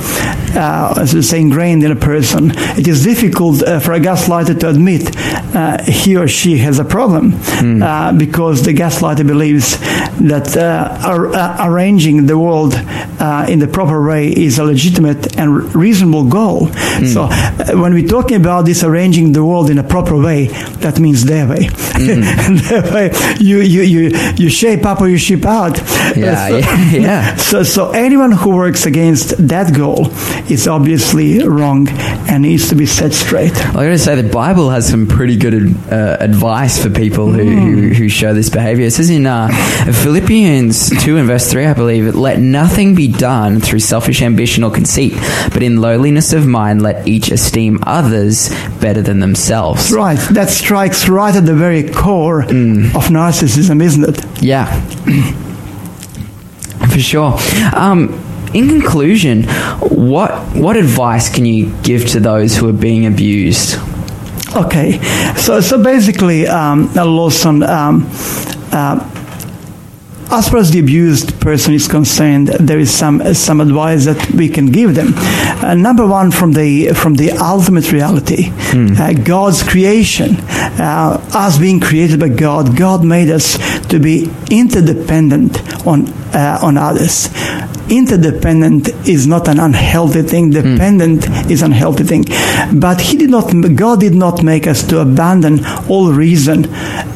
uh, 0.57 0.95
as 0.97 1.15
we 1.15 1.23
say, 1.23 1.41
ingrained 1.41 1.85
in 1.85 1.91
a 1.91 1.97
person. 1.97 2.53
It 2.79 2.87
is 2.89 3.03
difficult 3.05 3.63
uh, 3.63 3.81
for 3.81 3.93
a 3.93 4.01
gaslighter 4.01 4.59
to 4.61 4.69
admit 4.69 5.15
uh, 5.55 5.83
he 5.85 6.17
or 6.17 6.29
she 6.29 6.59
has 6.59 6.79
a 6.79 6.85
problem 6.85 7.35
uh, 7.83 8.13
because 8.13 8.63
the 8.63 8.73
gaslighter 8.73 9.27
believes 9.27 9.79
that 10.21 10.57
uh, 10.57 10.99
ar- 11.07 11.33
uh, 11.35 11.67
arranging 11.69 12.27
the 12.27 12.39
world 12.39 12.75
uh, 12.75 13.47
in 13.49 13.59
the 13.59 13.69
proper 13.69 14.07
way 14.07 14.29
is 14.29 14.59
a 14.59 14.65
legitimate 14.65 15.37
and 15.39 15.75
reasonable 15.75 16.25
goal. 16.25 16.69
So, 17.07 17.29
uh, 17.31 17.73
when 17.75 17.93
we're 17.95 18.09
talking 18.09 18.37
about 18.37 18.65
this 18.65 18.83
arranging 18.83 19.33
the 19.33 19.45
world 19.45 19.71
in 19.71 19.79
a 19.79 19.83
proper 19.85 20.17
way, 20.17 20.36
way, 20.37 20.47
that 20.81 20.99
means 21.01 21.25
their 21.25 21.47
way. 21.47 21.67
Mm. 21.67 22.69
their 22.69 22.93
way, 22.93 23.11
you, 23.41 23.61
you, 23.61 23.83
you, 23.83 24.19
you 24.37 24.51
shape 24.51 24.85
up 24.85 25.01
or 25.01 25.09
you 25.09 25.19
ship 25.19 25.45
out. 25.45 25.79
Yeah, 26.17 26.49
so, 26.49 26.57
yeah, 26.59 26.91
yeah. 26.93 27.37
So, 27.37 27.63
so 27.63 27.91
anyone 27.91 28.33
who 28.33 28.57
works 28.57 28.87
against 28.87 29.37
that 29.49 29.75
goal 29.75 30.09
is 30.51 30.69
obviously 30.69 31.47
wrong 31.47 31.89
and 31.89 32.43
needs 32.43 32.69
to 32.69 32.75
be 32.75 32.87
set 32.87 33.13
straight. 33.13 33.57
I 33.57 33.73
got 33.73 33.83
to 33.83 33.99
say, 33.99 34.21
the 34.21 34.29
Bible 34.29 34.71
has 34.71 34.89
some 34.89 35.07
pretty 35.07 35.37
good 35.37 35.55
uh, 35.91 36.17
advice 36.21 36.83
for 36.83 36.91
people 36.91 37.31
who, 37.33 37.45
who, 37.45 37.89
who 37.89 38.09
show 38.09 38.35
this 38.35 38.51
behavior. 38.51 38.87
It 38.87 38.93
says 38.93 39.11
in 39.11 39.27
uh, 39.27 39.49
Philippians 40.03 41.03
2 41.05 41.19
and 41.19 41.27
verse 41.27 41.51
3, 41.51 41.67
I 41.67 41.75
believe, 41.75 42.15
let 42.15 42.39
nothing 42.39 42.95
be 42.95 43.09
done 43.09 43.61
through 43.61 43.81
selfish 43.81 44.23
ambition 44.23 44.65
or 44.65 44.71
conceit, 44.71 45.15
but 45.53 45.63
in 45.63 45.81
lowliness 45.81 46.33
of 46.33 46.47
mind, 46.47 46.83
let 46.83 47.07
each 47.09 47.31
esteem 47.31 47.79
others 47.85 48.51
better 48.81 49.03
than 49.03 49.21
themselves. 49.21 49.93
Right, 49.93 50.19
that 50.33 50.49
strikes 50.51 51.09
right 51.09 51.35
at 51.35 51.47
the 51.47 51.55
very 51.55 51.89
core 51.89 52.43
of 52.43 52.49
narcissism, 52.49 53.83
isn't 53.83 54.05
it? 54.09 54.43
Yeah. 54.43 54.67
For 56.91 56.99
sure. 56.99 57.39
Um, 57.75 58.23
in 58.55 58.69
conclusion, 58.69 59.45
what 59.91 60.33
what 60.55 60.77
advice 60.77 61.29
can 61.29 61.45
you 61.45 61.75
give 61.83 62.07
to 62.09 62.21
those 62.21 62.57
who 62.57 62.69
are 62.69 62.73
being 62.73 63.07
abused? 63.07 63.79
Okay, 64.55 65.01
so 65.37 65.61
so 65.61 65.83
basically, 65.83 66.47
um, 66.47 66.91
Lawson, 66.95 67.63
um, 67.63 68.09
uh, 68.73 68.99
as 70.31 70.49
far 70.49 70.59
as 70.59 70.71
the 70.71 70.81
abused 70.81 71.41
person 71.41 71.75
is 71.75 71.87
concerned, 71.89 72.49
there 72.49 72.79
is 72.79 72.93
some 72.93 73.35
some 73.35 73.61
advice 73.61 74.05
that 74.07 74.31
we 74.33 74.49
can 74.49 74.67
give 74.67 74.95
them. 74.95 75.13
Uh, 75.17 75.75
number 75.75 76.07
one, 76.07 76.31
from 76.31 76.53
the 76.53 76.93
from 76.95 77.15
the 77.15 77.31
ultimate 77.33 77.93
reality, 77.93 78.51
uh, 78.99 79.13
God's 79.13 79.63
creation, 79.63 80.37
uh, 80.81 81.21
us 81.33 81.59
being 81.59 81.81
created 81.81 82.21
by 82.21 82.29
God, 82.29 82.77
God 82.77 83.05
made 83.05 83.31
us 83.31 83.57
to 83.89 83.99
be 83.99 84.29
interdependent 84.51 85.87
on 85.87 86.09
uh, 86.35 86.59
on 86.63 86.77
others. 86.77 87.29
Interdependent 87.89 88.89
is 89.07 89.29
not 89.29 89.47
an 89.47 89.61
unhealthy 89.61 90.23
thing. 90.23 90.51
Dependent 90.51 91.25
is 91.49 91.63
an 91.63 91.73
unhealthy 91.73 92.03
thing. 92.03 92.25
But 92.81 93.01
He 93.01 93.17
did 93.17 93.31
not. 93.31 93.53
God 93.77 94.01
did 94.01 94.15
not 94.15 94.43
make 94.43 94.67
us 94.67 94.83
to 94.89 95.01
abandon 95.01 95.65
all 95.89 96.13
reason 96.13 96.67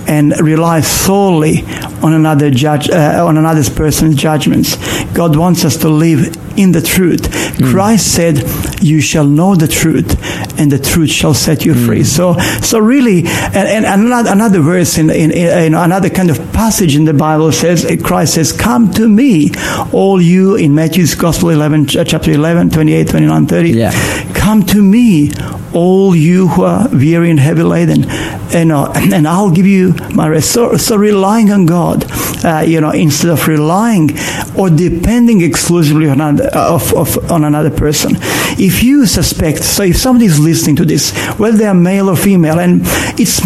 and 0.07 0.39
rely 0.41 0.81
solely 0.81 1.65
on 2.03 2.13
another 2.13 2.51
judge, 2.51 2.89
uh, 2.91 3.25
on 3.27 3.37
another 3.37 3.69
person's 3.71 4.17
judgments. 4.17 4.77
God 5.13 5.37
wants 5.37 5.65
us 5.65 5.77
to 5.79 5.89
live 5.89 6.37
in 6.57 6.73
the 6.73 6.83
truth. 6.83 7.27
Hmm. 7.59 7.71
Christ 7.71 8.15
said, 8.15 8.45
"You 8.83 9.01
shall 9.01 9.27
know 9.27 9.55
the 9.55 9.69
truth, 9.69 10.11
and 10.59 10.71
the 10.71 10.79
truth 10.79 11.11
shall 11.11 11.35
set 11.35 11.65
you 11.65 11.75
free." 11.75 11.99
Hmm. 11.99 12.05
So, 12.05 12.39
so 12.63 12.79
really, 12.79 13.21
and, 13.27 13.57
and 13.57 13.85
another, 13.87 14.31
another 14.31 14.61
verse 14.61 14.99
in, 14.99 15.11
in, 15.11 15.31
in 15.31 15.75
another 15.75 16.11
kind 16.11 16.31
of 16.31 16.39
passage 16.53 16.97
in 16.97 17.05
the 17.05 17.15
Bible 17.15 17.53
says, 17.53 17.87
Christ 18.03 18.35
says, 18.35 18.53
"Come 18.53 18.93
to 18.95 19.09
me, 19.09 19.51
all 19.93 20.21
you." 20.21 20.57
In 20.57 20.75
Matthew's 20.75 21.15
Gospel 21.15 21.51
11, 21.51 21.99
uh, 21.99 22.05
chapter 22.05 22.33
11, 22.33 22.71
28, 22.71 23.09
29, 23.09 23.47
30. 23.47 23.71
Yeah. 23.71 24.33
Come 24.35 24.63
to 24.67 24.83
me, 24.83 25.31
all 25.73 26.15
you 26.15 26.49
who 26.49 26.65
are 26.65 26.89
weary 26.89 27.31
and 27.31 27.39
heavy 27.39 27.63
laden, 27.63 28.05
you 28.53 28.65
know, 28.65 28.93
and 28.95 29.27
I'll 29.27 29.51
give 29.51 29.67
you 29.67 29.95
my 30.15 30.29
rest. 30.29 30.53
So, 30.53 30.77
so 30.77 30.97
relying 30.97 31.51
on 31.51 31.67
God, 31.67 32.05
uh, 32.45 32.65
you 32.67 32.81
know, 32.81 32.91
instead 32.91 33.31
of 33.31 33.47
relying 33.47 34.11
or 34.57 34.71
depending 34.71 35.41
exclusively 35.41 36.09
on 36.09 36.21
another, 36.21 36.49
of, 36.55 36.93
of, 36.95 37.31
on 37.31 37.45
another 37.45 37.71
person. 37.71 38.13
If 38.59 38.83
you 38.83 39.07
suspect, 39.07 39.63
so 39.65 39.83
if 39.83 39.97
somebody 39.97 40.27
is 40.27 40.39
listening 40.39 40.77
to 40.77 40.85
this, 40.85 41.17
whether 41.39 41.57
they 41.57 41.67
are 41.67 41.75
male 41.75 42.11
or 42.11 42.17
female, 42.17 42.59
and 42.59 42.83
it's 43.19 43.41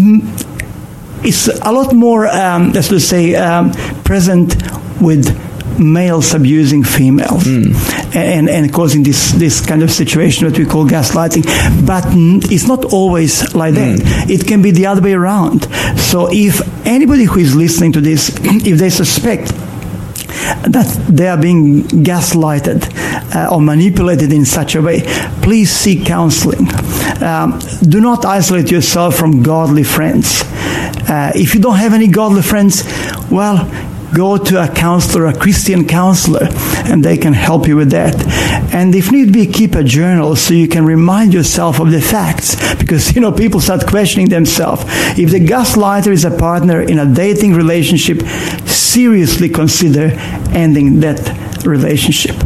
it's 1.26 1.48
a 1.48 1.72
lot 1.72 1.94
more, 1.94 2.26
um, 2.26 2.72
let's 2.72 2.88
just 2.88 3.08
say, 3.08 3.34
um, 3.34 3.72
present 4.04 4.54
with 5.00 5.26
males 5.78 6.34
abusing 6.34 6.84
females 6.84 7.46
and, 7.46 8.48
and 8.48 8.72
causing 8.72 9.02
this, 9.02 9.32
this 9.32 9.64
kind 9.64 9.82
of 9.82 9.90
situation 9.90 10.48
that 10.48 10.58
we 10.58 10.64
call 10.64 10.86
gaslighting. 10.86 11.44
But 11.86 12.04
it's 12.50 12.66
not 12.66 12.92
always 12.92 13.54
like 13.54 13.74
that. 13.74 14.00
It 14.28 14.46
can 14.46 14.62
be 14.62 14.70
the 14.70 14.86
other 14.86 15.02
way 15.02 15.12
around. 15.12 15.64
So 15.98 16.28
if 16.30 16.60
anybody 16.86 17.24
who 17.24 17.40
is 17.40 17.54
listening 17.54 17.92
to 17.92 18.00
this, 18.00 18.28
if 18.42 18.78
they 18.78 18.90
suspect 18.90 19.52
that 20.44 20.86
they 21.08 21.28
are 21.28 21.40
being 21.40 21.82
gaslighted 21.82 22.84
uh, 23.34 23.54
or 23.54 23.60
manipulated 23.60 24.32
in 24.32 24.44
such 24.44 24.74
a 24.74 24.82
way, 24.82 25.02
please 25.42 25.70
seek 25.70 26.04
counseling. 26.04 26.68
Um, 27.22 27.58
do 27.82 28.00
not 28.00 28.24
isolate 28.24 28.70
yourself 28.70 29.16
from 29.16 29.42
godly 29.42 29.84
friends. 29.84 30.42
Uh, 30.44 31.32
if 31.34 31.54
you 31.54 31.60
don't 31.60 31.76
have 31.76 31.92
any 31.92 32.08
godly 32.08 32.42
friends, 32.42 32.84
well, 33.30 33.66
go 34.14 34.36
to 34.36 34.62
a 34.62 34.68
counselor, 34.68 35.26
a 35.26 35.36
Christian 35.36 35.86
counselor, 35.86 36.48
and 36.84 37.04
they 37.04 37.16
can 37.16 37.32
help 37.32 37.66
you 37.66 37.76
with 37.76 37.90
that. 37.90 38.14
And 38.72 38.94
if 38.94 39.10
need 39.10 39.32
be, 39.32 39.46
keep 39.46 39.74
a 39.74 39.84
journal 39.84 40.36
so 40.36 40.54
you 40.54 40.68
can 40.68 40.84
remind 40.84 41.34
yourself 41.34 41.80
of 41.80 41.90
the 41.90 42.00
facts 42.00 42.54
because, 42.76 43.14
you 43.14 43.20
know, 43.20 43.32
people 43.32 43.60
start 43.60 43.86
questioning 43.86 44.28
themselves. 44.28 44.82
If 45.18 45.30
the 45.30 45.40
gaslighter 45.40 46.12
is 46.12 46.24
a 46.24 46.30
partner 46.30 46.80
in 46.80 46.98
a 46.98 47.06
dating 47.06 47.54
relationship, 47.54 48.22
seriously 48.66 49.48
consider 49.48 50.12
ending 50.52 51.00
that 51.00 51.64
relationship. 51.64 52.43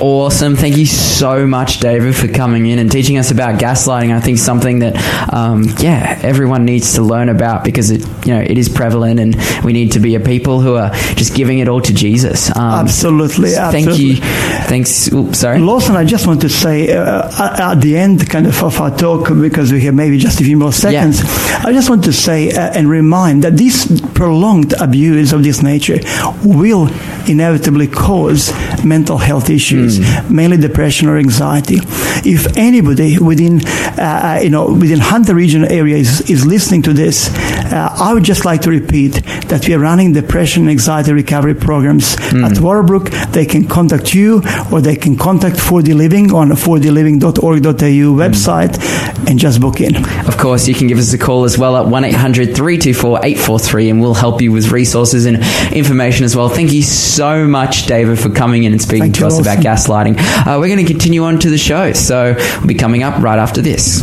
Awesome. 0.00 0.56
Thank 0.56 0.76
you 0.76 0.86
so 0.86 1.46
much, 1.46 1.78
David, 1.78 2.16
for 2.16 2.26
coming 2.26 2.66
in 2.66 2.80
and 2.80 2.90
teaching 2.90 3.16
us 3.16 3.30
about 3.30 3.60
gaslighting. 3.60 4.12
I 4.12 4.20
think 4.20 4.38
something 4.38 4.80
that, 4.80 4.96
um, 5.32 5.64
yeah, 5.78 6.18
everyone 6.22 6.64
needs 6.64 6.94
to 6.94 7.02
learn 7.02 7.28
about 7.28 7.64
because 7.64 7.90
it, 7.90 8.00
you 8.26 8.34
know, 8.34 8.40
it 8.40 8.58
is 8.58 8.68
prevalent 8.68 9.20
and 9.20 9.36
we 9.64 9.72
need 9.72 9.92
to 9.92 10.00
be 10.00 10.16
a 10.16 10.20
people 10.20 10.60
who 10.60 10.74
are 10.74 10.90
just 11.14 11.34
giving 11.34 11.60
it 11.60 11.68
all 11.68 11.80
to 11.80 11.94
Jesus. 11.94 12.50
Um, 12.56 12.86
Absolutely, 12.86 13.50
Thank 13.50 13.88
absolutely. 13.88 14.04
you. 14.04 14.16
Thanks. 14.16 15.12
Oops, 15.12 15.38
sorry. 15.38 15.60
Lawson, 15.60 15.94
I 15.94 16.04
just 16.04 16.26
want 16.26 16.40
to 16.40 16.48
say 16.48 16.92
uh, 16.92 17.30
at 17.40 17.60
at 17.60 17.80
the 17.80 17.96
end, 17.96 18.28
kind 18.28 18.46
of, 18.46 18.62
of 18.64 18.80
our 18.80 18.94
talk, 18.96 19.28
because 19.28 19.72
we 19.72 19.80
have 19.82 19.94
maybe 19.94 20.18
just 20.18 20.40
a 20.40 20.44
few 20.44 20.56
more 20.56 20.72
seconds, 20.72 21.22
I 21.64 21.72
just 21.72 21.88
want 21.88 22.04
to 22.04 22.12
say 22.12 22.50
uh, 22.50 22.72
and 22.74 22.88
remind 22.90 23.44
that 23.44 23.56
this 23.56 23.86
prolonged 24.14 24.74
abuse 24.80 25.32
of 25.32 25.44
this 25.44 25.62
nature 25.62 25.98
will 26.44 26.88
inevitably 27.28 27.86
cause 27.86 28.50
mental 28.84 29.18
health 29.18 29.50
issues, 29.50 30.00
mainly 30.30 30.56
depression 30.56 31.08
or 31.08 31.18
anxiety. 31.18 31.78
If 32.24 32.56
anybody 32.56 33.18
within, 33.18 33.66
uh, 33.66 34.36
uh, 34.38 34.40
you 34.42 34.50
know, 34.50 34.72
within 34.72 34.98
Hunter 34.98 35.34
region 35.34 35.64
area 35.64 35.96
is, 35.96 36.28
is 36.30 36.46
listening 36.46 36.82
to 36.82 36.92
this, 36.92 37.28
uh, 37.72 37.96
I 38.00 38.12
would 38.14 38.24
just 38.24 38.44
like 38.44 38.62
to 38.62 38.70
repeat 38.70 39.14
that 39.48 39.66
we 39.66 39.74
are 39.74 39.78
running 39.78 40.12
depression 40.12 40.62
and 40.62 40.70
anxiety 40.70 41.12
recovery 41.12 41.54
programs 41.54 42.14
at 42.14 42.58
Warabrook. 42.58 43.10
They 43.32 43.46
can 43.46 43.66
contact 43.66 44.14
you 44.14 44.42
or 44.72 44.80
they 44.80 44.96
can 44.96 45.16
contact 45.16 45.58
For 45.60 45.82
the 45.82 45.94
Living 45.94 46.32
on 46.32 46.50
fortheliving.org.au 46.50 48.08
website 48.14 49.28
and 49.28 49.38
just 49.38 49.60
book 49.60 49.80
in. 49.80 49.96
Of 50.26 50.36
course, 50.38 50.68
you 50.68 50.74
can 50.74 50.86
give 50.86 50.98
us 50.98 51.12
a 51.12 51.18
call 51.18 51.44
as 51.44 51.58
well 51.58 51.76
at 51.76 51.86
1 51.86 52.04
800 52.04 52.54
324 52.54 53.18
843 53.24 53.90
and 53.90 54.00
we'll 54.00 54.14
help 54.14 54.40
you 54.40 54.52
with 54.52 54.70
resources 54.70 55.26
and 55.26 55.38
information 55.72 56.24
as 56.24 56.36
well. 56.36 56.48
Thank 56.48 56.72
you 56.72 56.82
so 56.82 57.46
much, 57.46 57.86
David, 57.86 58.18
for 58.18 58.30
coming 58.30 58.43
in 58.52 58.72
and 58.72 58.82
speaking 58.82 59.12
Thank 59.12 59.14
to 59.14 59.20
you, 59.22 59.26
us 59.28 59.38
about 59.40 59.58
gaslighting. 59.58 60.18
Uh, 60.18 60.58
we're 60.60 60.68
going 60.68 60.84
to 60.84 60.92
continue 60.92 61.24
on 61.24 61.38
to 61.38 61.48
the 61.48 61.56
show, 61.56 61.92
so 61.94 62.34
we'll 62.58 62.66
be 62.66 62.74
coming 62.74 63.02
up 63.02 63.22
right 63.22 63.38
after 63.38 63.62
this. 63.62 64.02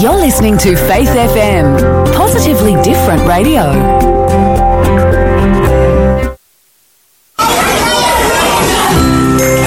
You're 0.00 0.16
listening 0.16 0.56
to 0.58 0.76
Faith 0.76 1.08
FM, 1.08 2.14
positively 2.14 2.80
different 2.82 3.26
radio. 3.28 4.18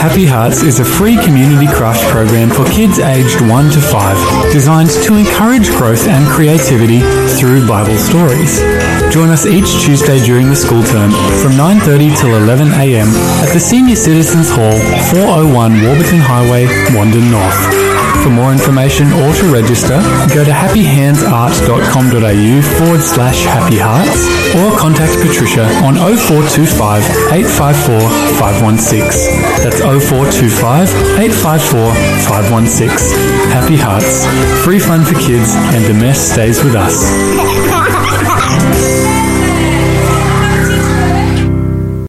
Happy 0.01 0.25
Hearts 0.25 0.63
is 0.63 0.79
a 0.79 0.85
free 0.85 1.15
community 1.23 1.67
craft 1.67 2.03
program 2.11 2.49
for 2.49 2.65
kids 2.71 2.99
aged 2.99 3.39
1 3.41 3.71
to 3.71 3.79
5, 3.79 4.51
designed 4.51 4.89
to 4.89 5.15
encourage 5.15 5.69
growth 5.69 6.07
and 6.07 6.27
creativity 6.27 6.99
through 7.39 7.67
Bible 7.67 7.97
stories. 7.97 8.59
Join 9.11 9.27
us 9.29 9.45
each 9.45 9.83
Tuesday 9.83 10.23
during 10.23 10.47
the 10.47 10.55
school 10.55 10.81
term 10.83 11.11
from 11.43 11.51
9:30 11.59 12.15
till 12.15 12.31
11 12.31 12.71
a.m. 12.79 13.09
at 13.43 13.51
the 13.51 13.59
Senior 13.59 13.97
Citizens 13.97 14.49
Hall, 14.49 14.71
401 15.11 15.83
Warburton 15.83 16.21
Highway, 16.23 16.67
Wandin 16.95 17.27
North. 17.27 17.59
For 18.23 18.29
more 18.29 18.53
information 18.53 19.11
or 19.11 19.33
to 19.33 19.51
register, 19.51 19.99
go 20.31 20.45
to 20.47 20.51
happyhandsart.com.au 20.55 22.61
forward 22.79 23.01
slash 23.01 23.43
happy 23.43 23.79
hearts 23.83 24.29
or 24.55 24.71
contact 24.79 25.19
Patricia 25.19 25.67
on 25.83 25.95
0425 25.99 27.03
854 27.35 27.99
516. 28.39 29.11
That's 29.59 29.83
0425 29.83 30.87
854 31.19 31.91
516. 32.31 33.19
Happy 33.51 33.75
Hearts. 33.75 34.23
Free 34.63 34.79
fun 34.79 35.03
for 35.03 35.19
kids 35.19 35.51
and 35.75 35.83
the 35.83 35.99
mess 35.99 36.31
stays 36.31 36.63
with 36.63 36.75
us. 36.75 36.95